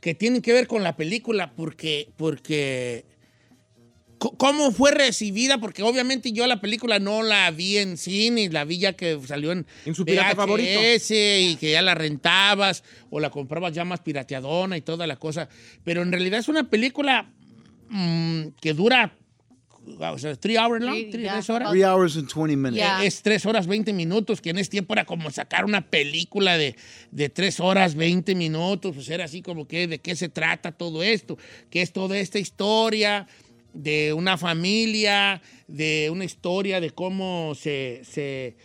que 0.00 0.14
tienen 0.14 0.40
que 0.40 0.54
ver 0.54 0.66
con 0.66 0.82
la 0.82 0.96
película, 0.96 1.52
porque, 1.54 2.08
porque, 2.16 3.04
co- 3.04 3.11
¿cómo 4.38 4.70
fue 4.72 4.90
recibida? 4.92 5.58
Porque 5.58 5.82
obviamente 5.82 6.32
yo 6.32 6.46
la 6.46 6.60
película 6.60 6.98
no 6.98 7.22
la 7.22 7.50
vi 7.50 7.78
en 7.78 7.96
cine, 7.96 8.48
la 8.50 8.64
vi 8.64 8.78
ya 8.78 8.92
que 8.94 9.18
salió 9.26 9.52
en, 9.52 9.66
En 9.84 9.94
su 9.94 10.04
pirata 10.04 10.34
favorito. 10.36 10.80
y 11.10 11.56
que 11.56 11.72
ya 11.72 11.82
la 11.82 11.94
rentabas 11.94 12.84
o 13.10 13.20
la 13.20 13.30
comprabas 13.30 13.72
ya 13.72 13.84
más 13.84 14.00
pirateadona 14.00 14.76
y 14.76 14.80
toda 14.82 15.06
la 15.06 15.16
cosa. 15.16 15.48
Pero 15.84 16.02
en 16.02 16.12
realidad 16.12 16.38
es 16.40 16.48
una 16.48 16.68
película 16.68 17.30
mm, 17.88 18.48
que 18.60 18.72
dura, 18.74 19.16
o 19.98 20.18
sea, 20.18 20.36
three 20.36 20.56
hours 20.56 20.82
long, 20.84 20.94
three- 21.10 21.22
ya. 21.24 21.32
tres 21.34 21.50
horas. 21.50 21.70
Three 21.70 21.82
hours 21.84 22.16
and 22.16 22.28
20 22.28 22.56
minutes. 22.56 22.76
Yeah. 22.76 23.04
Es 23.04 23.22
tres 23.22 23.44
horas 23.46 23.66
20 23.66 23.92
minutos, 23.92 24.40
que 24.40 24.50
en 24.50 24.58
ese 24.58 24.70
tiempo 24.70 24.92
era 24.94 25.04
como 25.04 25.30
sacar 25.30 25.64
una 25.64 25.90
película 25.90 26.56
de, 26.56 26.76
de 27.10 27.28
tres 27.28 27.58
horas 27.60 27.94
20 27.96 28.34
minutos, 28.36 28.94
pues 28.94 29.08
era 29.08 29.24
así 29.24 29.42
como 29.42 29.66
que 29.66 29.88
de 29.88 29.98
qué 29.98 30.14
se 30.14 30.28
trata 30.28 30.72
todo 30.72 31.02
esto, 31.02 31.36
que 31.70 31.82
es 31.82 31.92
toda 31.92 32.16
esta 32.18 32.38
historia 32.38 33.26
de 33.72 34.12
una 34.12 34.36
familia, 34.38 35.40
de 35.66 36.08
una 36.10 36.24
historia 36.24 36.80
de 36.80 36.90
cómo 36.90 37.54
se, 37.54 38.02
se, 38.04 38.56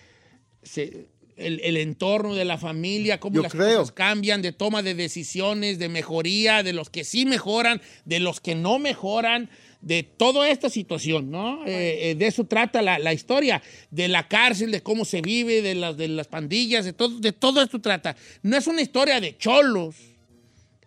se- 0.64 1.08
el, 1.38 1.60
el 1.64 1.78
entorno 1.78 2.34
de 2.34 2.46
la 2.46 2.58
familia, 2.58 3.20
cómo 3.20 3.36
Yo 3.36 3.42
las 3.44 3.52
creo. 3.52 3.80
cosas 3.80 3.92
cambian, 3.92 4.42
de 4.42 4.54
toma 4.54 4.82
de 4.82 4.96
decisiones, 4.96 5.78
de 5.78 5.88
mejoría, 5.88 6.64
de 6.64 6.74
los 6.74 6.90
que 6.90 7.04
sí 7.04 7.26
mejoran, 7.28 7.80
de 8.06 8.20
los 8.20 8.42
que 8.42 8.56
no 8.56 8.80
mejoran, 8.80 9.50
de 9.82 10.02
toda 10.02 10.50
esta 10.50 10.72
situación, 10.72 11.30
¿no? 11.30 11.64
Eh, 11.68 12.10
eh, 12.10 12.16
de 12.16 12.26
eso 12.26 12.46
trata 12.46 12.82
la, 12.82 12.98
la 12.98 13.14
historia, 13.14 13.62
de 13.92 14.08
la 14.08 14.28
cárcel, 14.28 14.72
de 14.72 14.82
cómo 14.82 15.06
se 15.06 15.22
vive, 15.22 15.62
de 15.62 15.76
las, 15.76 15.96
de 15.96 16.08
las 16.08 16.28
pandillas, 16.28 16.84
de 16.84 16.94
todo, 16.94 17.20
de 17.20 17.32
todo 17.32 17.62
esto 17.62 17.80
trata. 17.80 18.16
No 18.42 18.58
es 18.58 18.66
una 18.66 18.82
historia 18.82 19.22
de 19.22 19.38
cholos, 19.38 19.96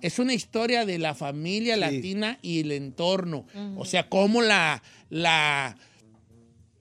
es 0.02 0.18
una 0.18 0.34
historia 0.34 0.84
de 0.84 0.98
la 0.98 1.14
familia 1.14 1.76
latina 1.76 2.38
y 2.42 2.60
el 2.60 2.72
entorno. 2.72 3.46
O 3.76 3.84
sea, 3.84 4.08
cómo 4.08 4.42
la, 4.42 4.82
la, 5.08 5.76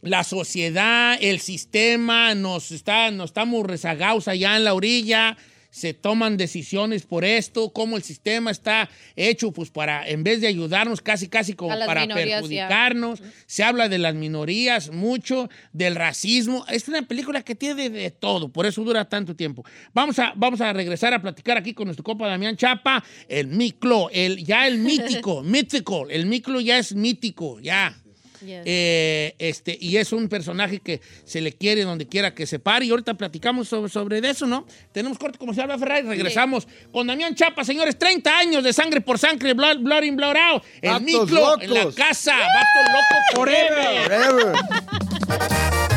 la 0.02 0.24
sociedad, 0.24 1.18
el 1.20 1.40
sistema, 1.40 2.36
nos, 2.36 2.72
está, 2.72 3.12
nos 3.12 3.32
estamos 3.32 3.66
rezagados 3.66 4.28
allá 4.28 4.58
en 4.58 4.64
la 4.64 4.74
orilla, 4.74 5.38
se 5.70 5.94
toman 5.94 6.38
decisiones 6.38 7.06
por 7.06 7.24
esto, 7.24 7.72
cómo 7.72 7.98
el 7.98 8.04
sistema 8.04 8.52
está 8.52 8.90
hecho, 9.16 9.52
pues 9.52 9.70
para, 9.70 10.08
en 10.08 10.24
vez 10.24 10.42
de 10.42 10.48
ayudarnos, 10.48 11.02
casi, 11.02 11.28
casi 11.28 11.54
como 11.54 11.78
para 11.86 12.06
ya. 12.06 12.16
perjudicarnos. 12.16 13.22
Se 13.46 13.64
habla 13.64 13.90
de 13.90 13.98
las 13.98 14.16
minorías 14.16 14.92
mucho, 14.92 15.50
del 15.74 15.96
racismo. 15.96 16.66
Es 16.70 16.88
una 16.88 17.04
película 17.04 17.44
que 17.44 17.56
tiene 17.56 17.90
de, 17.90 17.90
de 17.90 18.12
todo, 18.12 18.50
por 18.50 18.66
eso 18.66 18.84
dura 18.84 19.06
tanto 19.08 19.36
tiempo. 19.36 19.64
Vamos 19.94 20.20
a, 20.20 20.34
vamos 20.36 20.62
a 20.62 20.74
regresar 20.74 21.14
a 21.14 21.22
platicar 21.22 21.58
aquí 21.58 21.74
con 21.74 21.86
nuestro 21.86 22.04
copa 22.04 22.28
Damián 22.28 22.58
Chapa, 22.58 23.04
el 23.28 23.48
Miclo, 23.48 24.10
el, 24.12 24.44
ya 24.44 24.68
el 24.68 24.80
mítico, 24.80 25.44
mítico, 25.44 26.10
el 26.10 26.26
Miclo 26.26 26.60
ya 26.60 26.78
es 26.78 26.96
mítico, 26.96 27.60
ya. 27.60 27.96
Yes. 28.42 28.64
Eh, 28.66 29.36
este, 29.40 29.78
y 29.80 29.98
es 29.98 30.14
un 30.14 30.30
personaje 30.30 30.80
que 30.80 31.02
se 31.24 31.42
le 31.42 31.54
quiere 31.54 31.84
donde 31.84 32.08
quiera 32.08 32.34
que 32.34 32.46
se 32.46 32.60
pare. 32.60 32.86
Y 32.86 32.92
ahorita 32.92 33.16
platicamos 33.16 33.68
sobre, 33.68 33.90
sobre 33.90 34.22
de 34.22 34.30
eso, 34.30 34.46
¿no? 34.46 34.66
Tenemos 34.92 35.18
corte 35.18 35.38
como 35.38 35.54
se 35.54 35.62
habla 35.62 35.78
Ferrari. 35.78 36.08
Regresamos 36.08 36.68
con 36.92 37.08
Damián 37.08 37.36
Chapa, 37.36 37.64
señores. 37.64 37.98
30 37.98 38.38
años 38.38 38.64
de 38.64 38.74
sangre 38.74 39.02
por 39.02 39.20
sangre, 39.20 39.54
blood, 39.54 39.80
blood 39.80 40.04
in, 40.04 40.16
blood 40.16 40.36
out. 40.36 40.64
El 40.82 40.92
Vatos 40.92 41.06
micro 41.06 41.62
en 41.62 41.74
la 41.74 41.92
casa. 41.92 42.36
Vato 42.38 42.92
loco 42.92 43.16
forever. 43.36 44.04
Forever. 44.04 45.80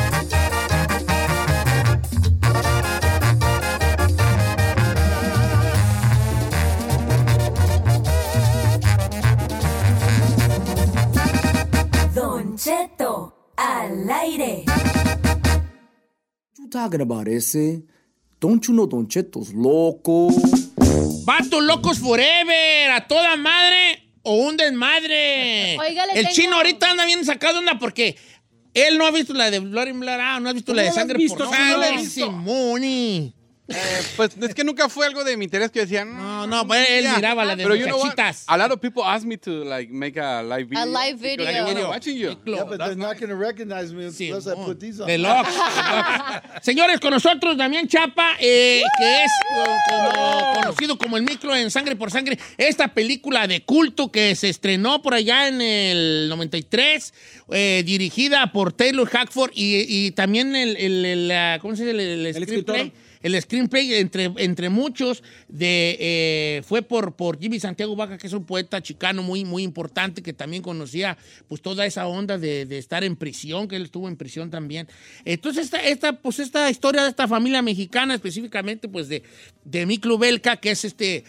Cheto 12.57 13.34
al 13.57 14.11
aire. 14.11 14.64
you 16.59 16.68
talking 16.68 17.00
about, 17.00 17.26
ese? 17.28 17.82
Don't 18.40 18.66
you 18.66 18.74
know 18.74 18.86
Don 18.86 19.07
Cheto's 19.09 19.53
loco? 19.55 20.28
Vatos 21.24 21.62
locos 21.62 21.98
forever. 21.98 22.90
A 22.92 23.07
toda 23.07 23.36
madre 23.36 24.03
o 24.22 24.34
un 24.48 24.57
desmadre. 24.57 25.78
Oiga, 25.78 26.07
le 26.07 26.12
El 26.14 26.24
tengo- 26.26 26.34
chino 26.34 26.57
ahorita 26.57 26.90
anda 26.90 27.07
bien 27.07 27.24
sacado 27.24 27.59
onda 27.61 27.78
porque 27.78 28.16
él 28.74 28.98
no 28.98 29.07
ha 29.07 29.11
visto 29.11 29.32
la 29.32 29.50
de 29.50 29.61
Blood 29.61 29.88
in, 29.88 30.00
blood 30.00 30.20
out. 30.20 30.42
No 30.42 30.48
ha 30.48 30.53
visto 30.53 30.74
la 30.74 30.82
de 30.82 30.88
¿Cómo 30.90 30.96
la 30.98 31.03
has 31.03 31.09
sangre 31.09 31.28
por 31.28 31.38
No, 31.38 31.44
no 31.46 31.76
la 31.78 31.86
he 31.88 31.90
sangre. 31.90 32.03
visto. 32.03 32.32
Eh, 33.76 34.02
pues 34.16 34.30
es 34.40 34.54
que 34.54 34.64
nunca 34.64 34.88
fue 34.88 35.06
algo 35.06 35.24
de 35.24 35.36
mi 35.36 35.44
interés 35.44 35.70
que 35.70 35.80
decían. 35.80 36.16
No, 36.16 36.46
no, 36.46 36.66
pues 36.66 36.88
él 36.90 37.02
Yeah. 37.04 37.16
miraba 37.16 37.44
la 37.44 37.56
de 37.56 37.62
Pero 37.62 37.74
you 37.74 37.86
know 37.86 37.96
what? 37.98 38.04
muchachitas. 38.10 38.44
A 38.46 38.56
lot 38.56 38.70
of 38.72 38.80
people 38.80 39.02
ask 39.04 39.24
me 39.26 39.36
to 39.38 39.64
like 39.64 39.92
make 39.92 40.18
a 40.20 40.42
live 40.42 40.64
video. 40.68 40.82
A 40.82 40.86
live 40.86 41.18
video. 41.20 41.46
wanna 41.46 41.64
Video. 41.74 41.88
watching 41.88 42.16
you. 42.16 42.36
Yeah, 42.44 42.64
but 42.64 42.78
that's 42.78 42.90
they're 42.90 42.96
not 42.96 43.18
going 43.18 43.28
to 43.30 43.36
recognize 43.36 43.92
me 43.92 44.10
Sí, 44.10 44.30
unless 44.30 44.46
I 44.46 44.54
mon. 44.56 44.66
put 44.66 44.78
these 44.80 45.00
on. 45.00 45.06
De 45.06 45.18
locos. 45.18 45.52
Señores, 46.62 47.00
con 47.00 47.10
nosotros 47.10 47.56
Damián 47.56 47.88
Chapa, 47.88 48.32
eh, 48.38 48.82
que 48.98 49.24
es 49.24 49.30
eh, 49.56 49.76
como- 49.88 50.52
conocido 50.60 50.98
como 50.98 51.16
el 51.16 51.22
micro 51.22 51.54
en 51.54 51.70
Sangre 51.70 51.96
por 51.96 52.10
Sangre. 52.10 52.38
Esta 52.56 52.88
película 52.88 53.46
de 53.46 53.62
culto 53.64 54.10
que 54.10 54.34
se 54.36 54.48
estrenó 54.48 55.02
por 55.02 55.14
allá 55.14 55.48
en 55.48 55.60
el 55.60 56.28
93, 56.28 57.14
eh, 57.50 57.82
dirigida 57.84 58.52
por 58.52 58.72
Taylor 58.72 59.08
Hackford 59.08 59.50
y, 59.54 59.84
y 59.88 60.10
también 60.12 60.54
el, 60.54 60.76
el- 60.76 61.04
el, 61.04 61.30
ah, 61.32 61.58
¿cómo 61.60 61.74
se 61.76 61.84
dice? 61.84 62.12
El, 62.12 62.26
escritor. 62.26 62.90
El 63.22 63.40
screenplay, 63.40 63.94
entre, 63.94 64.32
entre 64.36 64.68
muchos, 64.68 65.22
de, 65.48 65.96
eh, 66.00 66.62
fue 66.64 66.82
por, 66.82 67.14
por 67.14 67.38
Jimmy 67.38 67.60
Santiago 67.60 67.94
Vaca, 67.96 68.18
que 68.18 68.26
es 68.26 68.32
un 68.32 68.44
poeta 68.44 68.82
chicano 68.82 69.22
muy, 69.22 69.44
muy 69.44 69.62
importante, 69.62 70.22
que 70.22 70.32
también 70.32 70.62
conocía 70.62 71.16
pues, 71.48 71.62
toda 71.62 71.86
esa 71.86 72.06
onda 72.06 72.38
de, 72.38 72.66
de 72.66 72.78
estar 72.78 73.04
en 73.04 73.16
prisión, 73.16 73.68
que 73.68 73.76
él 73.76 73.84
estuvo 73.84 74.08
en 74.08 74.16
prisión 74.16 74.50
también. 74.50 74.88
Entonces, 75.24 75.64
esta, 75.64 75.82
esta, 75.82 76.20
pues, 76.20 76.38
esta 76.38 76.70
historia 76.70 77.02
de 77.02 77.10
esta 77.10 77.28
familia 77.28 77.62
mexicana, 77.62 78.14
específicamente 78.14 78.88
pues, 78.88 79.08
de, 79.08 79.22
de 79.64 79.86
Belka, 80.18 80.56
que 80.56 80.70
es 80.70 80.84
este 80.84 81.24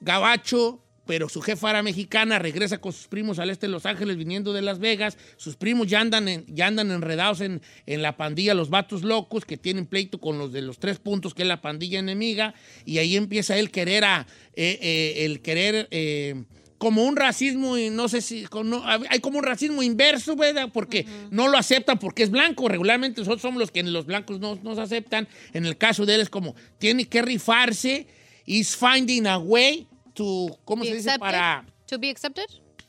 gabacho, 0.00 0.82
pero 1.08 1.28
su 1.30 1.40
jefa 1.40 1.70
era 1.70 1.82
mexicana, 1.82 2.38
regresa 2.38 2.78
con 2.78 2.92
sus 2.92 3.08
primos 3.08 3.38
al 3.38 3.48
este 3.48 3.66
de 3.66 3.72
Los 3.72 3.86
Ángeles 3.86 4.18
viniendo 4.18 4.52
de 4.52 4.60
Las 4.62 4.78
Vegas, 4.78 5.16
sus 5.38 5.56
primos 5.56 5.86
ya 5.88 6.00
andan, 6.00 6.28
en- 6.28 6.44
ya 6.46 6.66
andan 6.66 6.90
enredados 6.90 7.40
en, 7.40 7.62
en 7.86 8.02
la 8.02 8.16
pandilla 8.18 8.52
Los 8.52 8.68
Vatos 8.68 9.02
Locos, 9.02 9.46
que 9.46 9.56
tienen 9.56 9.86
pleito 9.86 10.20
con 10.20 10.38
los 10.38 10.52
de 10.52 10.60
los 10.60 10.78
tres 10.78 10.98
puntos, 10.98 11.32
que 11.32 11.42
es 11.42 11.48
la 11.48 11.62
pandilla 11.62 11.98
enemiga, 11.98 12.54
y 12.84 12.98
ahí 12.98 13.16
empieza 13.16 13.56
él 13.56 13.70
querer 13.70 14.04
a, 14.04 14.26
eh, 14.54 14.78
eh, 14.82 15.24
el 15.24 15.40
querer... 15.40 15.88
eh, 15.90 16.44
como 16.76 17.02
un 17.02 17.16
racismo, 17.16 17.76
y 17.76 17.90
no 17.90 18.08
sé 18.08 18.20
si, 18.20 18.46
no, 18.64 18.84
hay 18.86 19.18
como 19.18 19.38
un 19.38 19.44
racismo 19.44 19.82
inverso, 19.82 20.36
¿verdad? 20.36 20.68
Porque 20.72 21.04
no 21.32 21.48
lo 21.48 21.58
aceptan 21.58 21.98
porque 21.98 22.22
es 22.22 22.30
blanco. 22.30 22.68
Regularmente 22.68 23.20
nosotros 23.20 23.42
somos 23.42 23.58
los 23.58 23.72
que 23.72 23.82
los 23.82 24.06
blancos 24.06 24.38
no 24.38 24.54
nos 24.62 24.78
aceptan. 24.78 25.26
En 25.52 25.66
el 25.66 25.76
caso 25.76 26.06
de 26.06 26.14
él 26.14 26.20
es 26.20 26.30
como, 26.30 26.54
tiene 26.78 27.06
que 27.08 27.20
rifarse, 27.20 28.06
is 28.46 28.76
finding 28.76 29.26
a 29.26 29.38
way 29.38 29.87
to, 30.18 30.58
¿cómo 30.64 30.82
Be 30.82 30.88
se 30.90 30.94
dice? 30.96 31.10
accepted? 31.10 31.20
Para, 31.20 31.66
To 31.86 31.98
be 31.98 32.10
accepted? 32.10 32.44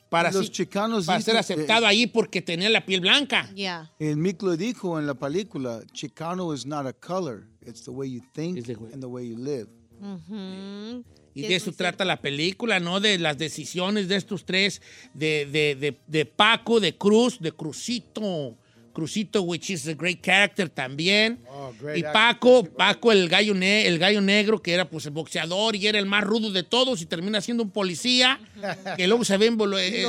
para, 0.09 0.31
Los 0.31 0.47
sí- 0.47 0.51
chicanos 0.51 1.05
para 1.05 1.21
ser 1.21 1.37
aceptado 1.37 1.85
ahí 1.85 2.07
porque 2.07 2.41
tenía 2.41 2.67
la 2.69 2.83
piel 2.85 2.99
blanca. 3.01 3.47
Yeah. 3.53 3.91
El 3.99 4.17
Miklo 4.17 4.57
dijo 4.57 4.97
en 4.99 5.05
la 5.05 5.13
película, 5.13 5.81
Chicano 5.93 6.51
is 6.53 6.65
not 6.65 6.87
a 6.87 6.93
color, 6.93 7.47
it's 7.65 7.83
the 7.83 7.91
way 7.91 8.11
you 8.11 8.21
think 8.33 8.57
and 8.67 8.99
the 9.01 9.05
way 9.07 9.29
you 9.29 9.37
live. 9.37 9.67
Ujú. 10.01 11.03
Y 11.35 11.41
de 11.43 11.55
es 11.55 11.61
eso 11.63 11.71
trata 11.73 12.03
la 12.05 12.19
película, 12.19 12.79
¿no? 12.79 12.99
De 12.99 13.17
las 13.19 13.37
decisiones 13.37 14.07
de 14.07 14.15
estos 14.15 14.45
tres, 14.45 14.81
de, 15.13 15.45
de, 15.51 15.75
de, 15.75 15.99
de 16.07 16.25
Paco, 16.25 16.79
de 16.79 16.97
Cruz, 16.97 17.39
de 17.39 17.51
Crucito. 17.51 18.57
Crucito, 18.93 19.41
which 19.43 19.69
is 19.69 19.87
a 19.87 19.93
great 19.93 20.21
character 20.21 20.69
también. 20.69 21.39
Oh, 21.49 21.71
great 21.79 21.97
y 21.97 22.03
actor, 22.03 22.13
Paco, 22.13 22.63
Paco 22.65 23.11
el 23.11 23.29
gallo, 23.29 23.53
ne- 23.53 23.87
el 23.87 23.99
gallo 23.99 24.21
negro, 24.21 24.61
que 24.61 24.73
era 24.73 24.89
pues 24.89 25.05
el 25.05 25.11
boxeador 25.11 25.75
y 25.75 25.87
era 25.87 25.99
el 25.99 26.05
más 26.05 26.23
rudo 26.23 26.51
de 26.51 26.63
todos 26.63 27.01
y 27.01 27.05
termina 27.05 27.41
siendo 27.41 27.63
un 27.63 27.71
policía, 27.71 28.39
que 28.97 29.07
luego 29.07 29.23
se 29.25 29.37
ve 29.37 29.47
en... 29.47 29.57
eh, 29.77 30.03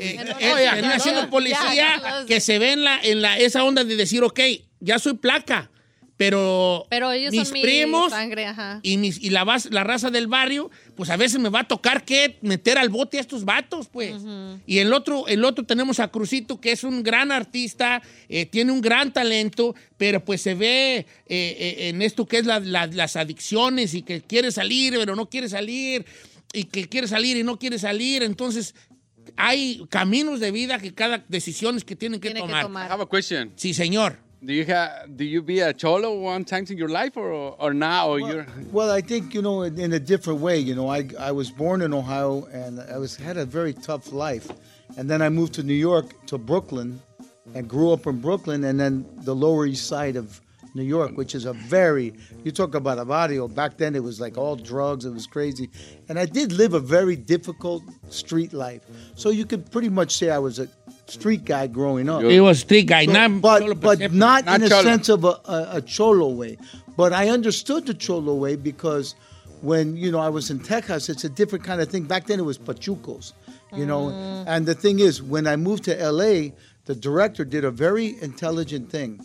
eh, 0.00 0.16
termina 0.74 0.98
siendo 0.98 1.20
un 1.22 1.30
policía 1.30 2.24
que 2.26 2.40
se 2.40 2.58
ve 2.58 2.72
en, 2.72 2.84
la, 2.84 3.00
en 3.02 3.22
la, 3.22 3.38
esa 3.38 3.64
onda 3.64 3.84
de 3.84 3.96
decir, 3.96 4.22
ok, 4.22 4.40
ya 4.80 4.98
soy 4.98 5.14
placa, 5.14 5.70
pero, 6.16 6.86
Pero 6.90 7.10
ellos 7.10 7.32
mis 7.32 7.48
son 7.48 7.54
mi 7.54 7.62
primos 7.62 8.10
sangre, 8.12 8.46
ajá. 8.46 8.78
y, 8.82 8.96
mis, 8.98 9.18
y 9.20 9.30
la, 9.30 9.44
raza 9.44 10.10
del 10.10 10.28
barrio, 10.28 10.70
pues 10.94 11.10
a 11.10 11.16
veces 11.16 11.40
me 11.40 11.48
va 11.48 11.60
a 11.60 11.68
tocar 11.68 12.04
que 12.04 12.38
meter 12.40 12.78
al 12.78 12.88
bote 12.88 13.18
a 13.18 13.20
estos 13.20 13.44
vatos, 13.44 13.88
pues. 13.88 14.14
Y 14.66 14.78
el 14.78 14.92
otro, 14.92 15.26
el 15.26 15.44
otro 15.44 15.64
tenemos 15.64 15.98
a 15.98 16.08
Crucito, 16.08 16.60
que 16.60 16.70
es 16.72 16.84
un 16.84 17.02
gran 17.02 17.32
artista, 17.32 18.00
eh, 18.28 18.46
tiene 18.46 18.70
un 18.70 18.80
gran 18.80 19.12
talento, 19.12 19.74
pero 19.96 20.24
pues 20.24 20.40
se 20.40 20.54
ve 20.54 20.98
eh, 20.98 21.06
eh, 21.28 21.88
en 21.88 22.00
esto 22.00 22.26
que 22.26 22.38
es 22.38 22.46
la- 22.46 22.60
la- 22.60 22.86
las 22.86 23.16
adicciones 23.16 23.92
y 23.94 24.02
que 24.02 24.20
quiere 24.22 24.52
salir, 24.52 24.94
pero 24.96 25.16
no 25.16 25.28
quiere 25.28 25.48
salir, 25.48 26.04
y 26.52 26.64
que 26.64 26.88
quiere 26.88 27.08
salir 27.08 27.36
y 27.36 27.42
no 27.42 27.58
quiere 27.58 27.78
salir. 27.80 28.22
Entonces, 28.22 28.76
hay 29.36 29.84
caminos 29.90 30.38
de 30.38 30.52
vida 30.52 30.78
que 30.78 30.94
cada 30.94 31.24
decisiones 31.28 31.82
que 31.84 31.96
tienen 31.96 32.20
que 32.20 32.28
Tiene 32.28 32.40
que 32.42 32.46
tomar. 32.46 32.62
I 32.62 32.66
tomar. 32.66 32.92
have 32.92 33.02
a 33.02 33.06
question. 33.06 33.52
Sí, 33.56 33.74
señor. 33.74 34.18
Do 34.44 34.52
you 34.52 34.66
have 34.66 35.16
do 35.16 35.24
you 35.24 35.40
be 35.40 35.60
a 35.60 35.72
cholo 35.72 36.18
one 36.18 36.44
times 36.44 36.70
in 36.70 36.76
your 36.76 36.90
life 36.90 37.16
or 37.16 37.32
or 37.58 37.72
not 37.72 38.08
or 38.08 38.20
you're 38.20 38.46
Well, 38.72 38.90
I 38.90 39.00
think 39.00 39.32
you 39.32 39.40
know, 39.40 39.62
in, 39.62 39.78
in 39.78 39.92
a 39.94 39.98
different 39.98 40.40
way. 40.40 40.58
You 40.58 40.74
know, 40.74 40.88
I 40.88 41.08
I 41.18 41.32
was 41.32 41.50
born 41.50 41.80
in 41.80 41.94
Ohio 41.94 42.44
and 42.52 42.80
I 42.80 42.98
was 42.98 43.16
had 43.16 43.38
a 43.38 43.46
very 43.46 43.72
tough 43.72 44.12
life, 44.12 44.48
and 44.98 45.08
then 45.08 45.22
I 45.22 45.30
moved 45.30 45.54
to 45.54 45.62
New 45.62 45.80
York 45.90 46.26
to 46.26 46.36
Brooklyn, 46.36 47.00
and 47.54 47.66
grew 47.68 47.92
up 47.92 48.06
in 48.06 48.20
Brooklyn, 48.20 48.64
and 48.64 48.78
then 48.78 49.06
the 49.22 49.34
Lower 49.34 49.64
East 49.64 49.86
Side 49.86 50.16
of 50.16 50.40
New 50.74 50.82
York, 50.82 51.16
which 51.16 51.34
is 51.34 51.46
a 51.46 51.52
very 51.52 52.12
you 52.44 52.50
talk 52.50 52.74
about 52.74 52.98
a 52.98 53.04
barrio. 53.04 53.48
Back 53.48 53.78
then, 53.78 53.94
it 53.94 54.02
was 54.02 54.20
like 54.20 54.36
all 54.36 54.56
drugs. 54.56 55.06
It 55.06 55.14
was 55.14 55.26
crazy, 55.26 55.70
and 56.08 56.18
I 56.18 56.26
did 56.26 56.52
live 56.52 56.74
a 56.74 56.80
very 56.80 57.16
difficult 57.16 57.82
street 58.10 58.52
life. 58.52 58.82
So 59.14 59.30
you 59.30 59.46
could 59.46 59.70
pretty 59.70 59.88
much 59.88 60.16
say 60.16 60.28
I 60.30 60.38
was 60.38 60.58
a 60.58 60.68
street 61.06 61.44
guy 61.44 61.66
growing 61.66 62.08
up. 62.08 62.22
He 62.22 62.40
was 62.40 62.60
street 62.60 62.86
guy, 62.86 63.06
So- 63.06 63.12
not 63.12 63.40
but 63.40 63.58
solo 63.60 63.74
but 63.74 63.98
perception. 63.98 64.18
not, 64.18 64.44
Not 64.46 64.62
in 64.62 64.68
cholo. 64.68 64.80
a 64.80 64.84
sense 64.84 65.08
of 65.08 65.24
a, 65.24 65.40
a, 65.46 65.68
a 65.74 65.82
cholo 65.82 66.28
way. 66.28 66.56
But 66.96 67.12
I 67.12 67.28
understood 67.30 67.86
the 67.86 67.94
cholo 67.94 68.34
way 68.34 68.56
because 68.56 69.14
when 69.62 69.96
you 69.96 70.10
know 70.12 70.20
I 70.20 70.28
was 70.28 70.50
in 70.50 70.60
Texas, 70.60 71.08
it's 71.08 71.24
a 71.24 71.28
different 71.28 71.64
kind 71.64 71.80
of 71.80 71.88
thing. 71.88 72.04
Back 72.04 72.26
then 72.26 72.38
it 72.38 72.44
was 72.44 72.58
pachucos, 72.58 73.32
you 73.74 73.86
know. 73.86 74.08
Mm. 74.08 74.44
And 74.46 74.66
the 74.66 74.74
thing 74.74 75.00
is, 75.00 75.22
when 75.22 75.46
I 75.46 75.56
moved 75.56 75.84
to 75.84 76.00
L.A., 76.00 76.52
the 76.84 76.94
director 76.94 77.44
did 77.44 77.64
a 77.64 77.70
very 77.70 78.16
intelligent 78.20 78.90
thing. 78.90 79.20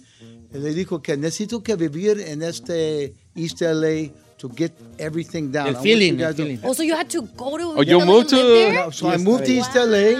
Le 0.51 0.73
dijo 0.73 1.03
que 1.03 1.15
necesito 1.15 1.63
que 1.63 1.75
vivir 1.75 2.19
en 2.25 2.41
este 2.41 3.13
East 3.35 3.61
L.A. 3.61 4.09
to 4.39 4.47
get 4.49 4.71
everything 4.97 5.51
down. 5.51 5.67
El 5.67 5.71
I 5.71 5.73
want 5.75 5.83
feeling, 5.83 6.17
you 6.19 6.25
el 6.25 6.31
guys 6.31 6.35
to- 6.37 6.43
feeling. 6.43 6.59
Oh, 6.63 6.73
so 6.73 6.81
you 6.83 6.95
had 6.95 7.09
to 7.09 7.21
go 7.21 7.57
to. 7.57 7.63
Oh, 7.77 7.81
you 7.81 7.97
LA 7.99 8.05
moved 8.05 8.29
to- 8.29 8.35
there? 8.37 8.91
So 8.93 9.09
I 9.09 9.17
moved 9.17 9.45
to 9.45 9.51
East 9.51 9.75
L.A. 9.75 10.15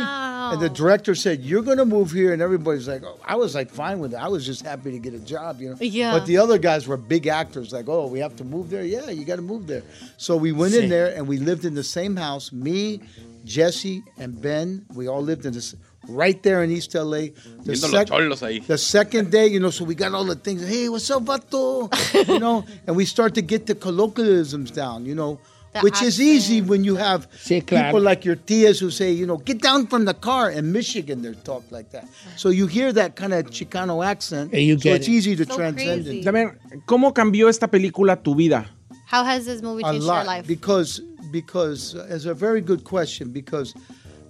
Wow. 0.49 0.53
And 0.53 0.61
the 0.61 0.69
director 0.69 1.13
said, 1.15 1.41
"You're 1.43 1.61
going 1.61 1.77
to 1.77 1.85
move 1.85 2.11
here," 2.11 2.33
and 2.33 2.41
everybody's 2.41 2.87
like, 2.87 3.03
oh, 3.03 3.17
"I 3.23 3.35
was 3.35 3.53
like 3.55 3.69
fine 3.69 3.99
with 3.99 4.13
it. 4.13 4.17
I 4.17 4.27
was 4.27 4.45
just 4.45 4.63
happy 4.65 4.91
to 4.91 4.99
get 4.99 5.13
a 5.13 5.19
job, 5.19 5.61
you 5.61 5.69
know." 5.69 5.77
Yeah. 5.79 6.11
But 6.17 6.25
the 6.25 6.37
other 6.37 6.57
guys 6.57 6.87
were 6.87 6.97
big 6.97 7.27
actors, 7.27 7.71
like, 7.71 7.87
"Oh, 7.87 8.07
we 8.07 8.19
have 8.19 8.35
to 8.37 8.43
move 8.43 8.69
there. 8.69 8.83
Yeah, 8.83 9.09
you 9.11 9.25
got 9.25 9.35
to 9.37 9.41
move 9.41 9.67
there." 9.67 9.83
So 10.17 10.35
we 10.35 10.51
went 10.51 10.73
Sí. 10.73 10.83
in 10.83 10.89
there 10.89 11.13
and 11.15 11.27
we 11.27 11.37
lived 11.37 11.65
in 11.65 11.75
the 11.75 11.83
same 11.83 12.15
house. 12.15 12.51
Me, 12.51 13.01
Jesse, 13.45 14.03
and 14.17 14.41
Ben. 14.41 14.85
We 14.93 15.07
all 15.07 15.21
lived 15.21 15.45
in 15.45 15.53
this 15.53 15.75
right 16.07 16.41
there 16.43 16.63
in 16.63 16.71
East 16.71 16.95
LA. 16.95 17.29
The, 17.63 17.73
Viendo 17.73 17.91
los 17.91 18.05
cholos 18.09 18.41
ahí. 18.41 18.65
the 18.65 18.77
second 18.77 19.31
day, 19.31 19.47
you 19.47 19.59
know, 19.59 19.69
so 19.69 19.83
we 19.85 19.93
got 19.95 20.13
all 20.13 20.25
the 20.25 20.35
things. 20.35 20.67
Hey, 20.67 20.89
what's 20.89 21.09
up, 21.11 21.23
vato? 21.25 21.89
you 22.27 22.39
know, 22.39 22.65
and 22.87 22.95
we 22.95 23.05
start 23.05 23.35
to 23.35 23.41
get 23.41 23.65
the 23.67 23.75
colloquialisms 23.75 24.71
down. 24.71 25.05
You 25.05 25.15
know. 25.15 25.39
The 25.71 25.81
Which 25.81 26.01
is 26.01 26.19
easy 26.19 26.61
when 26.61 26.83
you 26.83 26.95
have 26.95 27.27
Sí, 27.31 27.61
claro. 27.65 27.85
people 27.89 28.01
like 28.01 28.25
your 28.25 28.35
tias 28.35 28.79
who 28.79 28.89
say, 28.89 29.11
you 29.11 29.27
know, 29.27 29.37
get 29.37 29.61
down 29.61 29.85
from 29.85 30.05
the 30.05 30.15
car. 30.15 30.49
In 30.49 30.71
Michigan, 30.71 31.21
they 31.21 31.33
talk 31.43 31.63
like 31.69 31.91
that. 31.91 32.05
So 32.37 32.49
you 32.49 32.65
hear 32.65 32.91
that 32.93 33.15
kind 33.15 33.33
of 33.33 33.45
Chicano 33.51 34.03
accent. 34.03 34.51
And 34.51 34.63
you 34.63 34.77
so 34.79 34.83
get 34.83 34.95
it's 34.97 35.07
it. 35.07 35.11
easy 35.11 35.35
to 35.35 35.45
So 35.45 35.55
transcend 35.57 36.05
crazy. 36.05 36.19
it. 36.21 36.25
También, 36.25 36.57
¿cómo 36.87 37.13
cambió 37.13 37.49
esta 37.49 37.67
película 37.67 38.15
tu 38.23 38.33
vida? 38.33 38.65
How 39.05 39.23
has 39.23 39.45
this 39.45 39.61
movie 39.61 39.83
changed 39.83 40.05
your 40.05 40.23
life? 40.23 40.47
because 40.47 41.01
because 41.31 41.93
uh, 41.95 42.07
it's 42.09 42.25
a 42.25 42.33
very 42.33 42.61
good 42.61 42.83
question 42.83 43.31
because 43.31 43.73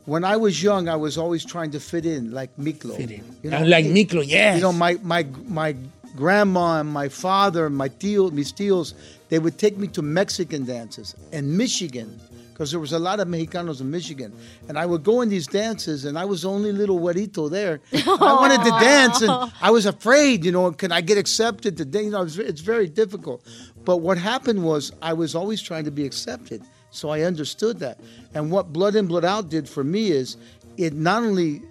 when 0.05 0.25
I 0.25 0.35
was 0.35 0.61
young 0.61 0.89
I 0.89 0.95
was 0.97 1.17
always 1.17 1.45
trying 1.45 1.71
to 1.71 1.79
fit 1.79 2.05
in 2.05 2.31
like 2.31 2.49
Miklo. 2.57 2.97
Fit 2.97 3.11
in. 3.11 3.23
You 3.43 3.51
know, 3.51 3.63
Like 3.63 3.85
Miklo, 3.85 4.23
yes. 4.27 4.55
You 4.57 4.61
know 4.61 4.73
my 4.73 4.97
my 5.03 5.25
my 5.47 5.75
grandma 6.19 6.81
and 6.81 6.89
my 6.91 7.07
father 7.07 7.65
and 7.65 7.75
my 7.75 7.89
tío, 7.89 8.31
mis 8.31 8.51
tíos, 8.51 8.93
they 9.29 9.39
would 9.39 9.57
take 9.57 9.77
me 9.77 9.87
to 9.87 10.01
Mexican 10.01 10.65
dances 10.65 11.15
in 11.31 11.55
Michigan 11.55 12.19
because 12.51 12.71
there 12.71 12.79
was 12.81 12.91
a 12.91 12.99
lot 12.99 13.21
of 13.21 13.27
Mexicanos 13.29 13.79
in 13.79 13.89
Michigan, 13.89 14.33
and 14.67 14.77
I 14.77 14.85
would 14.85 15.01
go 15.01 15.21
in 15.21 15.29
these 15.29 15.47
dances, 15.47 16.03
and 16.03 16.19
I 16.19 16.25
was 16.25 16.41
the 16.41 16.49
only 16.49 16.73
little 16.73 16.99
güerito 16.99 17.49
there. 17.49 17.79
I 17.93 18.33
wanted 18.43 18.61
to 18.65 18.71
dance, 18.71 19.21
and 19.21 19.31
I 19.61 19.71
was 19.71 19.85
afraid, 19.85 20.43
you 20.43 20.51
know, 20.51 20.69
can 20.73 20.91
I 20.91 20.99
get 20.99 21.17
accepted 21.17 21.77
to? 21.77 22.03
You 22.03 22.09
know, 22.09 22.23
it's, 22.23 22.35
it's 22.35 22.59
very 22.59 22.89
difficult. 22.89 23.45
But 23.85 23.97
what 23.97 24.17
happened 24.17 24.61
was 24.61 24.91
I 25.01 25.13
was 25.13 25.35
always 25.35 25.61
trying 25.61 25.85
to 25.85 25.91
be 25.91 26.05
accepted, 26.05 26.61
so 26.91 27.07
I 27.07 27.21
understood 27.21 27.79
that. 27.79 27.97
And 28.33 28.51
what 28.51 28.73
Blood 28.73 28.95
In 28.97 29.07
Blood 29.07 29.23
Out 29.23 29.47
did 29.47 29.69
for 29.69 29.85
me 29.85 30.11
is 30.11 30.35
it 30.75 30.93
not 30.93 31.23
only 31.23 31.61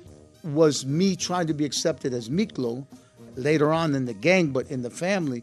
was 0.43 0.87
me 0.87 1.17
trying 1.17 1.49
to 1.49 1.55
be 1.55 1.67
accepted 1.67 2.15
as 2.15 2.31
Miklo 2.31 2.87
later 3.37 3.73
on 3.73 3.95
in 3.95 4.05
the 4.05 4.15
gang, 4.15 4.49
but 4.53 4.71
in 4.71 4.83
the 4.83 4.91
family, 4.91 5.43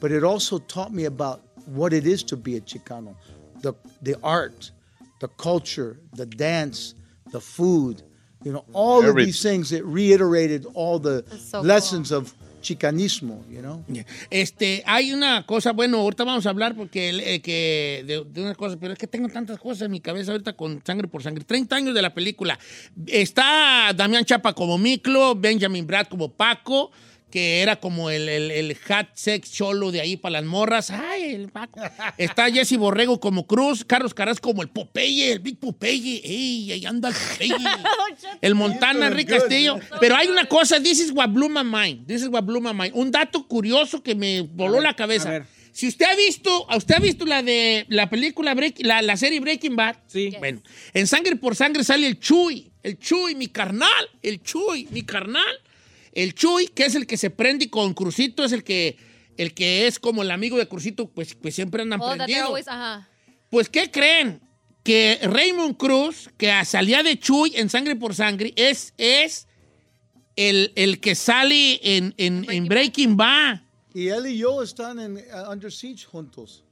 but 0.00 0.12
it 0.12 0.24
also 0.24 0.58
taught 0.58 0.92
me 0.92 1.04
about 1.04 1.42
what 1.66 1.92
it 1.92 2.06
is 2.06 2.22
to 2.24 2.36
be 2.36 2.56
a 2.56 2.60
Chicano, 2.60 3.14
the 3.62 3.74
the 4.02 4.16
art, 4.22 4.70
the 5.20 5.28
culture, 5.28 5.98
the 6.14 6.26
dance, 6.26 6.94
the 7.32 7.40
food, 7.40 8.02
you 8.44 8.52
know, 8.52 8.64
all 8.72 9.00
of 9.00 9.06
Everything. 9.06 9.26
these 9.26 9.42
things 9.42 9.70
that 9.70 9.84
reiterated 9.84 10.66
all 10.74 10.98
the 10.98 11.24
so 11.38 11.60
lessons 11.60 12.12
of 12.12 12.34
Chicanismo, 12.62 13.44
you 13.48 13.62
know. 13.62 13.84
Este, 14.30 14.82
hay 14.86 15.12
una 15.12 15.44
cosa, 15.46 15.72
bueno, 15.72 15.98
ahorita 15.98 16.24
vamos 16.24 16.46
a 16.46 16.50
hablar 16.50 16.74
porque 16.74 17.10
eh, 17.10 17.40
que 17.40 18.04
de, 18.06 18.24
de 18.24 18.42
una 18.42 18.54
cosa, 18.54 18.76
pero 18.76 18.92
es 18.92 18.98
que 18.98 19.06
tengo 19.06 19.28
tantas 19.28 19.58
cosas 19.58 19.82
en 19.82 19.92
mi 19.92 20.00
cabeza 20.00 20.32
ahorita 20.32 20.54
con 20.54 20.82
sangre 20.84 21.06
por 21.06 21.22
sangre. 21.22 21.44
30 21.44 21.76
años 21.76 21.94
de 21.94 22.02
la 22.02 22.12
película. 22.12 22.58
Está 23.06 23.92
Damián 23.94 24.24
Chapa 24.24 24.52
como 24.52 24.78
Miklo, 24.78 25.36
Benjamin 25.36 25.86
Brad 25.86 26.06
como 26.08 26.32
Paco, 26.32 26.90
que 27.30 27.60
era 27.60 27.76
como 27.80 28.08
el, 28.10 28.28
el, 28.28 28.50
el 28.50 28.76
hat 28.88 29.08
sex 29.14 29.52
cholo 29.52 29.90
de 29.92 30.00
ahí 30.00 30.16
para 30.16 30.34
las 30.34 30.44
morras. 30.44 30.90
Ay, 30.90 31.34
el 31.34 31.48
Paco. 31.50 31.80
Está 32.16 32.50
Jesse 32.50 32.76
Borrego 32.76 33.20
como 33.20 33.46
Cruz, 33.46 33.84
Carlos 33.84 34.14
Caras 34.14 34.40
como 34.40 34.62
el 34.62 34.68
Popeye, 34.68 35.32
el 35.32 35.40
Big 35.40 35.58
Popeye. 35.58 36.20
Ey, 36.24 36.72
ahí 36.72 36.86
anda 36.86 37.08
el 37.10 37.14
Popeye. 37.14 37.56
El 38.40 38.54
Montana, 38.54 39.06
Enrique 39.08 39.36
Castillo. 39.36 39.78
Pero 40.00 40.16
hay 40.16 40.28
una 40.28 40.46
cosa, 40.46 40.80
this 40.82 41.00
is 41.00 41.10
what 41.12 41.28
blew 41.30 41.48
my 41.48 41.62
mind. 41.64 42.06
This 42.06 42.22
is 42.22 42.28
what 42.28 42.44
blew 42.44 42.60
my 42.60 42.72
mind. 42.72 42.92
Un 42.94 43.10
dato 43.10 43.46
curioso 43.46 44.02
que 44.02 44.14
me 44.14 44.40
voló 44.42 44.80
la 44.80 44.90
a 44.90 44.96
cabeza. 44.96 45.30
ver. 45.30 45.46
Si 45.72 45.86
usted 45.88 46.06
ha 46.06 46.14
visto, 46.16 46.66
usted 46.74 46.94
ha 46.94 47.00
visto 47.00 47.26
la 47.26 47.42
de 47.42 47.84
la 47.88 48.08
película 48.08 48.54
Break- 48.54 48.82
la, 48.82 49.02
la 49.02 49.16
serie 49.16 49.40
Breaking 49.40 49.76
Bad. 49.76 49.96
Sí. 50.06 50.34
Bueno, 50.38 50.62
en 50.94 51.06
Sangre 51.06 51.36
por 51.36 51.54
Sangre 51.54 51.84
sale 51.84 52.06
el 52.06 52.18
Chuy, 52.18 52.70
el 52.82 52.98
Chuy, 52.98 53.34
mi 53.34 53.48
carnal, 53.48 53.90
el 54.22 54.42
Chuy, 54.42 54.88
mi 54.90 55.02
carnal. 55.02 55.44
El 56.16 56.34
Chuy, 56.34 56.68
que 56.68 56.86
es 56.86 56.94
el 56.94 57.06
que 57.06 57.18
se 57.18 57.28
prende 57.28 57.68
con 57.68 57.92
Crucito, 57.92 58.42
es 58.42 58.52
el 58.52 58.64
que, 58.64 58.96
el 59.36 59.52
que 59.52 59.86
es 59.86 59.98
como 59.98 60.22
el 60.22 60.30
amigo 60.30 60.56
de 60.56 60.66
Crucito, 60.66 61.10
pues, 61.10 61.34
pues 61.34 61.54
siempre 61.54 61.82
andan 61.82 62.00
Oh, 62.00 62.04
that 62.04 62.10
they're 62.12 62.24
prendidos. 62.24 62.46
always, 62.48 62.68
ajá. 62.68 63.06
Pues, 63.50 63.68
¿qué 63.68 63.90
creen? 63.90 64.40
Que 64.82 65.18
Raymond 65.22 65.76
Cruz, 65.76 66.30
que 66.38 66.50
salía 66.64 67.02
de 67.02 67.18
Chuy 67.18 67.52
en 67.56 67.68
Sangre 67.68 67.96
por 67.96 68.14
Sangre, 68.14 68.54
es, 68.56 68.94
es 68.96 69.46
el, 70.36 70.72
el 70.74 71.00
que 71.00 71.14
sale 71.14 71.80
en, 71.82 72.14
en, 72.16 72.46
en 72.50 72.66
Breaking 72.66 73.16
Bad. 73.16 73.60
Y 73.92 74.08
él 74.08 74.26
y 74.26 74.38
yo 74.38 74.62
están 74.62 74.98
en 74.98 75.16
uh, 75.16 75.50
Under 75.52 75.70
Siege 75.70 76.04
juntos. 76.06 76.62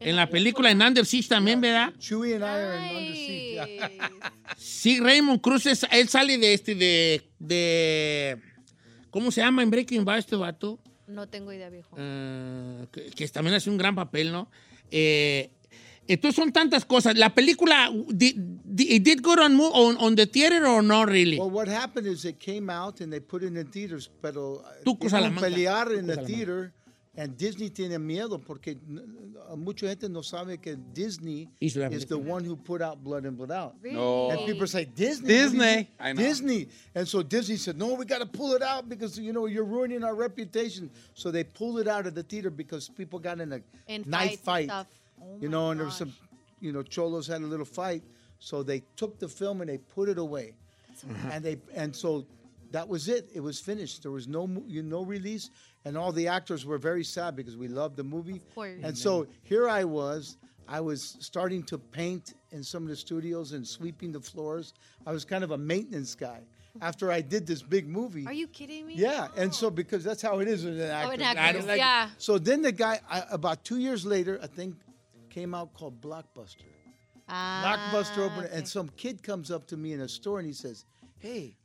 En 0.00 0.14
la 0.16 0.28
película 0.30 0.70
en 0.70 0.80
Under 0.80 1.04
Siege 1.04 1.28
también, 1.28 1.60
¿verdad? 1.60 1.92
Chewie 1.98 2.34
and 2.36 2.42
I 2.44 2.46
are 2.46 2.76
in 2.90 2.96
Under 2.96 3.14
Siege. 3.14 3.98
Sí, 4.56 5.00
Raymond 5.00 5.40
Cruz, 5.40 5.66
es- 5.66 5.86
él 5.90 6.08
sale 6.08 6.38
de 6.38 6.54
este, 6.54 6.74
de, 6.74 7.22
de... 7.38 8.38
¿Cómo 9.10 9.30
se 9.30 9.40
llama 9.40 9.62
en 9.62 9.70
Breaking 9.70 10.04
Bad 10.04 10.18
este 10.18 10.36
vato? 10.36 10.78
No 11.06 11.28
tengo 11.28 11.52
idea, 11.52 11.68
viejo. 11.70 11.96
Eh, 11.98 12.86
que, 12.92 13.06
que 13.10 13.28
también 13.28 13.56
hace 13.56 13.70
un 13.70 13.78
gran 13.78 13.94
papel, 13.94 14.30
¿no? 14.30 14.50
Eh, 14.90 15.50
entonces 16.06 16.36
son 16.36 16.52
tantas 16.52 16.84
cosas. 16.84 17.16
La 17.18 17.34
película, 17.34 17.90
did, 18.08 18.34
did, 18.36 18.90
it 18.90 19.02
did 19.02 19.20
good 19.22 19.38
on, 19.38 19.58
on, 19.60 19.96
on 19.98 20.16
the 20.16 20.26
theater 20.26 20.64
or 20.66 20.82
not 20.82 21.08
really? 21.08 21.38
Well, 21.38 21.50
what 21.50 21.68
happened 21.68 22.06
is 22.06 22.24
it 22.24 22.38
came 22.38 22.70
out 22.72 23.00
and 23.00 23.12
they 23.12 23.20
put 23.20 23.42
it 23.42 23.54
in 23.54 23.70
theaters, 23.70 24.10
pero 24.22 24.54
uh, 24.64 24.84
Tuco 24.84 25.08
Salamanca. 25.08 25.40
pelear 25.48 25.88
Tuco 25.88 25.98
en 25.98 26.06
the 26.06 26.16
theater 26.18 26.72
Disney 27.36 27.68
tiene 27.68 27.98
miedo 27.98 28.38
porque 28.38 28.76
n- 28.88 29.34
n- 29.50 29.58
mucha 29.64 29.86
gente 29.88 30.08
no 30.08 30.20
sabe 30.22 30.60
que 30.60 30.76
Disney 30.94 31.48
is 31.60 31.74
the 31.74 31.80
película. 31.80 32.24
one 32.24 32.44
who 32.44 32.54
put 32.54 32.80
out 32.80 33.02
Blood 33.02 33.24
and 33.24 33.36
Blood 33.36 33.50
Out. 33.50 33.74
No. 33.82 34.30
And 34.30 34.46
people 34.46 34.66
say 34.68 34.84
Disney, 34.84 35.22
what 35.22 35.28
do 35.28 35.34
you 35.34 35.42
Disney. 35.42 35.90
I 35.98 36.12
know. 36.12 36.22
Disney, 36.22 36.68
and 36.94 37.08
so 37.08 37.22
Disney 37.22 37.56
said, 37.56 37.76
"No, 37.76 37.94
we 37.94 38.04
got 38.04 38.20
to 38.20 38.26
pull 38.26 38.52
it 38.54 38.62
out 38.62 38.88
because 38.88 39.18
you 39.18 39.32
know 39.32 39.46
you're 39.46 39.64
ruining 39.64 40.04
our 40.04 40.14
reputation." 40.14 40.90
So 41.14 41.30
they 41.32 41.42
pulled 41.44 41.80
it 41.80 41.88
out 41.88 42.06
of 42.06 42.14
the 42.14 42.22
theater 42.22 42.50
because 42.50 42.88
people 42.88 43.18
got 43.18 43.40
in 43.40 43.52
a 43.52 43.60
In 43.88 44.04
knife 44.06 44.30
fights 44.30 44.36
and 44.36 44.40
fight, 44.40 44.64
stuff. 44.66 44.86
Oh 45.20 45.36
you 45.40 45.48
my 45.48 45.52
know, 45.52 45.70
and 45.70 45.80
there 45.80 45.86
was 45.86 45.96
some, 45.96 46.12
you 46.60 46.72
know, 46.72 46.82
cholos 46.84 47.26
had 47.26 47.40
a 47.42 47.46
little 47.46 47.66
fight, 47.66 48.02
so 48.38 48.62
they 48.62 48.82
took 48.94 49.18
the 49.18 49.28
film 49.28 49.60
and 49.60 49.68
they 49.70 49.78
put 49.78 50.08
it 50.08 50.18
away, 50.18 50.54
and 51.32 51.44
they 51.44 51.56
and 51.74 51.96
so 51.96 52.24
that 52.70 52.86
was 52.86 53.08
it. 53.08 53.28
It 53.34 53.40
was 53.40 53.58
finished. 53.58 54.02
There 54.02 54.12
was 54.12 54.28
no 54.28 54.46
you 54.68 54.82
no 54.82 55.02
release, 55.02 55.50
and 55.84 55.96
all 55.96 56.12
the 56.12 56.28
actors 56.28 56.64
were 56.66 56.78
very 56.78 57.04
sad 57.04 57.36
because 57.36 57.56
we 57.56 57.68
loved 57.68 57.96
the 57.96 58.04
movie. 58.04 58.40
course. 58.54 58.80
And 58.82 58.96
so 58.96 59.26
here 59.42 59.68
I 59.68 59.84
was. 59.84 60.36
I 60.70 60.80
was 60.80 61.16
starting 61.20 61.62
to 61.64 61.78
paint 61.78 62.34
in 62.50 62.62
some 62.62 62.82
of 62.82 62.90
the 62.90 62.96
studios 62.96 63.52
and 63.52 63.66
sweeping 63.66 64.12
the 64.12 64.20
floors. 64.20 64.74
I 65.06 65.12
was 65.12 65.24
kind 65.24 65.42
of 65.42 65.52
a 65.52 65.58
maintenance 65.58 66.14
guy 66.14 66.40
after 66.82 67.10
I 67.10 67.22
did 67.22 67.46
this 67.46 67.62
big 67.62 67.88
movie. 67.88 68.26
Are 68.26 68.34
you 68.34 68.46
kidding 68.46 68.86
me? 68.86 68.94
Yeah, 68.94 69.28
and 69.36 69.54
so 69.54 69.70
because 69.70 70.04
that's 70.04 70.20
how 70.20 70.40
it 70.40 70.48
is 70.48 70.64
with 70.64 70.78
an 70.78 70.90
actor. 70.90 71.08
Oh, 71.10 71.14
an 71.14 71.22
actor, 71.22 71.62
Claro. 71.62 71.76
yeah. 71.76 72.10
So 72.18 72.38
then 72.38 72.60
the 72.60 72.72
guy, 72.72 73.00
I, 73.08 73.22
about 73.30 73.64
two 73.64 73.78
years 73.78 74.04
later, 74.04 74.38
a 74.42 74.46
thing 74.46 74.76
came 75.30 75.54
out 75.54 75.72
called 75.72 76.00
Blockbuster. 76.02 76.64
Ah, 77.28 77.90
Blockbuster 77.92 78.18
opened, 78.18 78.46
okay. 78.46 78.56
and 78.56 78.68
some 78.68 78.90
kid 78.96 79.22
comes 79.22 79.50
up 79.50 79.66
to 79.68 79.76
me 79.76 79.92
in 79.92 80.00
a 80.00 80.08
store 80.08 80.38
and 80.38 80.46
he 80.46 80.54
says, 80.54 80.84
"Hey, 81.20 81.56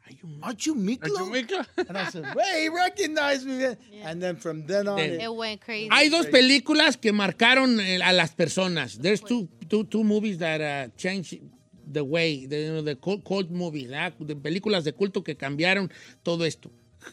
aren't 0.41 0.66
you 0.66 0.76
Miklo?" 0.76 1.04
Are 1.04 1.26
you 1.26 1.32
Miklo? 1.32 1.66
And 1.88 1.97
I 1.97 2.10
said, 2.12 2.26
"Hey, 2.26 2.64
he 2.64 2.70
recognized 2.70 3.45
me." 3.45 3.58
man." 3.58 3.78
And 4.04 4.22
then 4.22 4.38
from 4.38 4.66
then 4.66 4.88
on, 4.88 4.99
it, 4.99 5.22
It 5.22 5.30
went 5.34 5.62
crazy. 5.62 5.89
Hay 5.91 6.10
dos 6.10 6.28
películas 6.28 6.97
que 6.97 7.12
marcaron 7.12 7.80
eh, 7.80 7.99
a 8.04 8.12
las 8.14 8.34
personas. 8.36 8.99
There's 9.01 9.22
two, 9.22 9.47
two, 9.70 9.84
two 9.86 10.04
movies 10.04 10.38
that 10.39 10.62
uh, 10.62 10.89
changed 10.97 11.39
the 11.86 12.01
way, 12.04 12.45
the, 12.47 12.58
you 12.58 12.72
know, 12.74 12.82
the 12.82 12.95
cult, 12.95 13.24
cult 13.24 13.49
movies, 13.51 13.89
¿verdad? 13.89 14.14
de 14.20 14.36
películas 14.36 14.84
de 14.84 14.93
culto 14.93 15.24
que 15.24 15.36
cambiaron 15.36 15.91
todo 16.24 16.45
esto. 16.45 16.72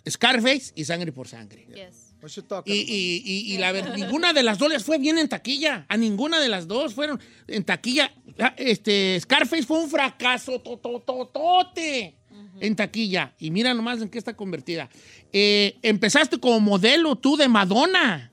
Scarface 0.08 0.72
y 0.76 0.84
Sangre 0.84 1.10
por 1.12 1.26
Sangre. 1.26 1.66
Yes. 1.74 2.14
what 2.22 2.30
you 2.36 2.42
talking 2.42 2.72
Y, 2.72 2.78
y- 2.80 3.22
y- 3.24 3.54
y 3.54 3.58
la 3.58 3.72
ver- 3.72 3.92
ninguna 3.96 4.32
de 4.32 4.42
las 4.44 4.58
dos 4.58 4.68
les 4.70 4.84
fue 4.84 4.98
bien 4.98 5.18
en 5.18 5.28
taquilla. 5.28 5.86
A 5.88 5.96
ninguna 5.96 6.38
de 6.38 6.48
las 6.48 6.68
dos 6.68 6.94
fueron 6.94 7.18
en 7.48 7.64
taquilla. 7.64 8.12
Ah, 8.38 8.54
Este, 8.56 9.18
Scarface 9.20 9.64
fue 9.64 9.80
un 9.82 9.90
fracaso 9.90 10.60
totototote 10.60 12.14
en 12.60 12.76
taquilla. 12.76 13.34
Y 13.38 13.50
mira 13.50 13.74
nomás 13.74 14.00
en 14.00 14.08
qué 14.08 14.18
está 14.18 14.34
convertida. 14.34 14.88
Eh, 15.32 15.78
empezaste 15.82 16.38
como 16.38 16.60
modelo 16.60 17.16
tú 17.16 17.36
de 17.36 17.48
Madonna. 17.48 18.30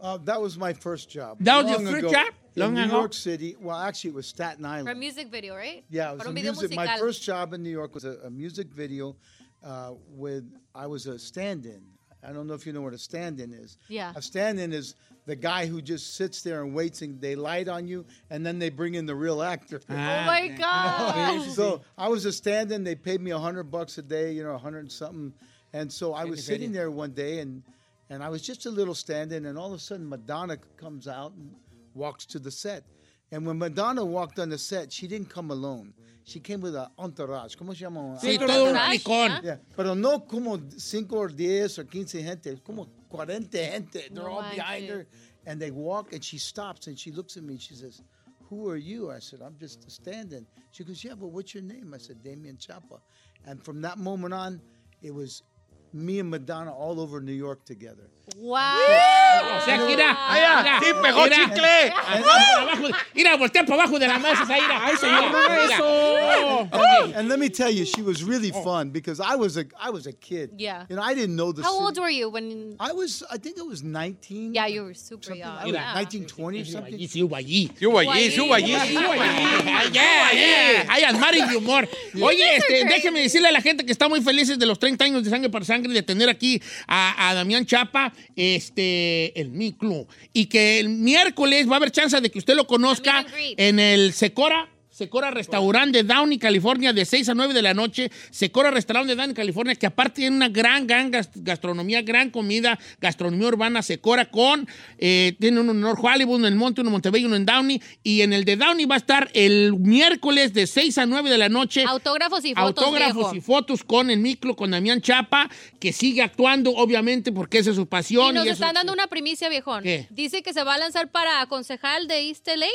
Uh, 0.00 0.18
that 0.24 0.40
was 0.40 0.56
my 0.58 0.72
first 0.74 1.10
job. 1.10 1.38
That 1.40 1.64
was 1.64 1.70
your 1.70 1.80
Long 1.80 1.92
first 1.92 2.04
ago, 2.04 2.12
job? 2.12 2.34
In 2.56 2.74
New 2.74 2.82
ago? 2.84 2.98
York 3.00 3.12
City. 3.14 3.56
Well, 3.60 3.76
actually, 3.76 4.10
it 4.10 4.16
was 4.16 4.26
Staten 4.26 4.62
For 4.62 4.68
a 4.68 4.72
Island. 4.78 5.00
music 5.00 5.28
video, 5.30 5.54
right? 5.54 5.84
Yeah, 5.90 6.10
it 6.10 6.14
was 6.14 6.22
Para 6.22 6.30
a 6.30 6.34
music. 6.34 6.74
My 6.74 6.98
first 6.98 7.22
job 7.22 7.52
in 7.52 7.62
New 7.62 7.70
York 7.70 7.94
was 7.94 8.04
a, 8.04 8.18
a 8.24 8.30
music 8.30 8.68
video 8.68 9.16
uh, 9.62 9.92
with. 10.10 10.44
I 10.74 10.86
was 10.86 11.06
a 11.06 11.18
stand-in. 11.18 11.82
I 12.26 12.32
don't 12.32 12.46
know 12.46 12.54
if 12.54 12.66
you 12.66 12.72
know 12.72 12.82
what 12.82 12.92
a 12.92 12.98
stand-in 12.98 13.52
is. 13.52 13.78
Yeah. 13.88 14.12
A 14.16 14.22
stand-in 14.22 14.72
is 14.72 14.96
the 15.26 15.36
guy 15.36 15.66
who 15.66 15.80
just 15.80 16.16
sits 16.16 16.42
there 16.42 16.62
and 16.62 16.74
waits 16.74 17.02
and 17.02 17.20
they 17.20 17.36
light 17.36 17.68
on 17.68 17.86
you 17.86 18.04
and 18.30 18.44
then 18.44 18.58
they 18.58 18.68
bring 18.68 18.94
in 18.94 19.06
the 19.06 19.14
real 19.14 19.42
actor. 19.42 19.80
Oh 19.90 19.94
my 19.94 20.56
ah. 20.62 21.38
God. 21.38 21.50
so 21.50 21.82
I 21.96 22.08
was 22.08 22.24
a 22.24 22.32
stand-in. 22.32 22.82
They 22.82 22.96
paid 22.96 23.20
me 23.20 23.30
a 23.30 23.38
hundred 23.38 23.70
bucks 23.70 23.98
a 23.98 24.02
day, 24.02 24.32
you 24.32 24.42
know, 24.42 24.54
a 24.54 24.58
hundred 24.58 24.80
and 24.80 24.92
something. 24.92 25.32
And 25.72 25.92
so 25.92 26.14
I 26.14 26.24
was 26.24 26.44
sitting 26.44 26.72
there 26.72 26.90
one 26.90 27.12
day 27.12 27.38
and 27.38 27.62
and 28.08 28.22
I 28.22 28.28
was 28.28 28.42
just 28.42 28.66
a 28.66 28.70
little 28.70 28.94
stand-in, 28.94 29.46
and 29.46 29.58
all 29.58 29.68
of 29.68 29.74
a 29.74 29.78
sudden 29.80 30.08
Madonna 30.08 30.58
comes 30.76 31.08
out 31.08 31.32
and 31.32 31.52
walks 31.94 32.24
to 32.26 32.38
the 32.38 32.52
set. 32.52 32.84
And 33.32 33.44
when 33.44 33.58
Madonna 33.58 34.04
walked 34.04 34.38
on 34.38 34.48
the 34.48 34.58
set, 34.58 34.92
she 34.92 35.08
didn't 35.08 35.28
come 35.28 35.50
alone. 35.50 35.92
She 36.26 36.40
came 36.40 36.60
with 36.60 36.74
an 36.74 36.88
entourage. 36.98 37.54
¿Cómo 37.56 37.72
se 37.72 37.84
llama? 37.84 38.18
Sí, 38.20 38.34
Entourage. 38.34 38.52
todo 38.52 38.70
un 38.70 38.76
licón. 38.90 39.44
Yeah, 39.44 39.58
pero 39.76 39.94
no 39.94 40.18
como 40.20 40.58
5 40.76 41.12
or 41.16 41.28
10 41.28 41.78
or 41.78 41.84
15 41.84 42.20
gente, 42.20 42.56
como 42.64 42.88
40 43.08 43.56
gente. 43.56 43.92
They're 43.92 44.10
No 44.10 44.26
all 44.26 44.42
behind 44.50 44.88
her. 44.88 45.06
And 45.46 45.60
they 45.60 45.70
walk 45.70 46.12
and 46.12 46.24
she 46.24 46.38
stops 46.38 46.88
and 46.88 46.98
she 46.98 47.12
looks 47.12 47.36
at 47.36 47.44
me 47.44 47.52
and 47.54 47.62
she 47.62 47.74
says, 47.76 48.02
Who 48.50 48.68
are 48.68 48.76
you? 48.76 49.08
I 49.12 49.20
said, 49.20 49.40
I'm 49.40 49.56
just 49.60 49.88
standing. 49.88 50.44
She 50.72 50.82
goes, 50.82 51.04
Yeah, 51.04 51.14
but 51.14 51.28
what's 51.28 51.54
your 51.54 51.62
name? 51.62 51.92
I 51.94 51.98
said, 51.98 52.24
Damien 52.24 52.56
Chapa. 52.58 53.00
And 53.46 53.62
from 53.62 53.80
that 53.82 53.96
moment 53.96 54.34
on, 54.34 54.60
it 55.02 55.14
was 55.14 55.44
me 55.92 56.18
and 56.18 56.28
Madonna 56.28 56.74
all 56.74 57.00
over 57.00 57.20
New 57.20 57.32
York 57.34 57.64
together. 57.64 58.10
Wow. 58.38 58.58
O 58.58 59.64
sea, 59.64 59.78
que 59.78 59.86
mira, 59.86 60.16
mira, 60.30 60.78
sí, 60.80 60.86
pegó 61.02 61.22
mira. 61.24 61.36
chicle. 61.36 62.94
Mira, 63.14 63.36
voltea 63.36 63.64
para 63.64 63.82
abajo 63.82 63.98
de 63.98 64.06
la 64.06 64.18
mesa, 64.18 64.42
esa 64.42 64.58
ira. 64.58 64.84
Ay, 64.86 64.96
señor, 64.98 65.32
eso. 65.64 66.68
And, 66.70 67.14
and 67.14 67.28
let 67.28 67.38
me 67.38 67.48
tell 67.48 67.70
you, 67.70 67.84
she 67.86 68.02
was 68.02 68.22
really 68.22 68.50
fun 68.52 68.90
because 68.90 69.20
I 69.20 69.36
was 69.36 69.56
a 69.56 69.64
I 69.80 69.88
was 69.90 70.06
a 70.06 70.12
kid. 70.12 70.50
Yeah. 70.58 70.84
You 70.90 70.96
know, 70.96 71.02
I 71.02 71.14
didn't 71.14 71.34
know 71.34 71.52
the 71.52 71.62
How 71.62 71.72
city. 71.72 71.84
old 71.84 71.98
were 71.98 72.10
you 72.10 72.28
when? 72.28 72.76
I 72.78 72.92
was, 72.92 73.22
I 73.30 73.38
think 73.38 73.56
it 73.56 73.66
was 73.66 73.82
19. 73.82 74.52
Yeah, 74.54 74.66
you 74.66 74.82
were 74.84 74.94
super 74.94 75.24
something. 75.24 75.40
young. 75.40 75.56
I 75.58 75.64
was 75.64 75.72
Yeah. 75.72 75.94
1920 75.94 76.60
or 76.60 76.64
something. 76.66 76.98
sí 77.08 77.22
hubo 77.22 77.36
allí. 77.36 77.70
Sí 77.78 77.86
hubo 77.86 77.98
allí, 77.98 78.30
sí 78.30 78.40
hubo 78.40 78.54
allí. 78.54 78.74
Sí, 78.86 78.96
hubo 78.96 79.12
allí. 79.12 79.92
Yeah, 79.92 80.32
yeah. 80.32 80.84
Hay 80.92 81.02
almares 81.04 81.48
de 81.48 81.56
humor. 81.56 81.88
Oye, 82.22 82.56
este, 82.56 82.84
déjeme 82.84 83.20
decirle 83.20 83.48
a 83.48 83.52
la 83.52 83.60
gente 83.62 83.84
que 83.86 83.92
está 83.92 84.08
muy 84.08 84.20
felices 84.20 84.58
de 84.58 84.66
los 84.66 84.78
30 84.78 85.04
años 85.04 85.24
de 85.24 85.30
Sangre 85.30 85.48
por 85.50 85.64
Sangre 85.64 85.92
de 85.92 86.02
tener 86.02 86.28
aquí 86.28 86.60
a, 86.86 87.30
a 87.30 87.34
Damián 87.34 87.64
Chapa, 87.66 88.12
este, 88.34 89.38
el 89.40 89.50
micro. 89.50 90.06
Y 90.32 90.46
que 90.46 90.80
el 90.80 90.88
miércoles 90.88 91.68
va 91.68 91.74
a 91.74 91.76
haber 91.76 91.90
chance 91.90 92.20
de 92.20 92.30
que 92.30 92.38
usted 92.38 92.54
lo 92.54 92.66
conozca 92.66 93.26
en 93.56 93.78
el 93.78 94.12
Secora. 94.12 94.68
Secora 94.96 95.30
Restaurant 95.30 95.92
de 95.92 96.04
Downey, 96.04 96.38
California, 96.38 96.90
de 96.94 97.04
6 97.04 97.28
a 97.28 97.34
9 97.34 97.52
de 97.52 97.60
la 97.60 97.74
noche. 97.74 98.10
Secora 98.30 98.70
Restaurant 98.70 99.06
de 99.06 99.14
Downey, 99.14 99.34
California, 99.34 99.74
que 99.74 99.84
aparte 99.84 100.22
tiene 100.22 100.34
una 100.34 100.48
gran, 100.48 100.86
gran 100.86 101.10
gas- 101.10 101.28
gastronomía, 101.34 102.00
gran 102.00 102.30
comida, 102.30 102.78
gastronomía 102.98 103.48
urbana. 103.48 103.82
Secora 103.82 104.30
con, 104.30 104.66
eh, 104.96 105.36
tiene 105.38 105.60
uno 105.60 105.72
en 105.72 105.80
North 105.82 105.98
Hollywood, 106.02 106.36
uno 106.36 106.48
en 106.48 106.56
Monte, 106.56 106.80
uno 106.80 106.88
en 106.88 106.92
Montebello, 106.92 107.26
uno 107.26 107.36
en 107.36 107.44
Downey. 107.44 107.82
Y 108.02 108.22
en 108.22 108.32
el 108.32 108.46
de 108.46 108.56
Downey 108.56 108.86
va 108.86 108.94
a 108.94 108.98
estar 108.98 109.28
el 109.34 109.74
miércoles 109.78 110.54
de 110.54 110.66
6 110.66 110.96
a 110.96 111.04
9 111.04 111.28
de 111.28 111.36
la 111.36 111.50
noche. 111.50 111.84
Autógrafos 111.86 112.42
y 112.46 112.54
fotos. 112.54 112.82
Autógrafos 112.84 113.32
viejo. 113.32 113.36
y 113.36 113.40
fotos 113.42 113.84
con 113.84 114.08
el 114.08 114.20
micro, 114.20 114.56
con 114.56 114.70
Damián 114.70 115.02
Chapa, 115.02 115.50
que 115.78 115.92
sigue 115.92 116.22
actuando, 116.22 116.70
obviamente, 116.70 117.32
porque 117.32 117.58
esa 117.58 117.68
es 117.68 117.76
su 117.76 117.86
pasión. 117.86 118.30
Y 118.30 118.38
nos 118.38 118.46
están 118.46 118.72
dando 118.72 118.94
una 118.94 119.08
primicia, 119.08 119.50
viejón. 119.50 119.82
¿Qué? 119.82 120.06
Dice 120.08 120.42
que 120.42 120.54
se 120.54 120.64
va 120.64 120.76
a 120.76 120.78
lanzar 120.78 121.10
para 121.10 121.44
concejal 121.48 122.08
de 122.08 122.28
East 122.30 122.48
LA. 122.48 122.66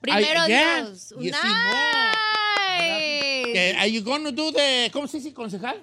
Primero 0.00 0.40
Ay, 0.40 0.48
yeah. 0.50 0.80
Dios. 0.82 1.12
Yes, 1.18 1.32
Nice. 1.32 1.42
que, 3.52 3.74
are 3.78 3.86
you 3.86 4.00
gonna 4.02 4.30
do 4.32 4.50
the, 4.50 4.90
¿cómo 4.92 5.08
se 5.08 5.18
dice, 5.18 5.32
concejal? 5.32 5.76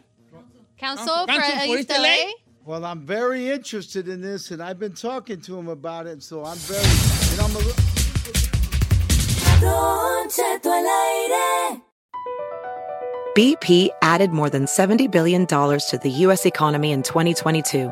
Council, 0.77 1.25
Council 1.25 1.25
for 1.27 1.41
for 1.67 1.77
East 1.77 1.89
East 1.91 1.99
LA. 1.99 2.03
LA? 2.25 2.33
Well, 2.65 2.85
I'm 2.85 3.05
very 3.05 3.49
interested 3.49 4.07
in 4.07 4.21
this, 4.21 4.51
and 4.51 4.61
I've 4.61 4.77
been 4.79 4.93
talking 4.93 5.41
to 5.41 5.57
him 5.57 5.67
about 5.67 6.05
it, 6.07 6.21
so 6.23 6.43
I'm 6.45 6.57
very, 6.57 6.81
you 7.31 7.37
know, 7.37 7.45
I'm 7.45 7.55
a, 7.55 7.59
li- 7.59 7.73
Don 9.61 10.29
Cheto 10.29 10.65
al 10.67 10.87
aire. 10.87 11.81
BP 13.35 13.89
added 14.01 14.31
more 14.31 14.49
than 14.49 14.65
$70 14.65 15.09
billion 15.09 15.45
to 15.47 15.99
the 16.03 16.09
U.S. 16.25 16.45
economy 16.45 16.91
in 16.91 17.01
2022. 17.01 17.91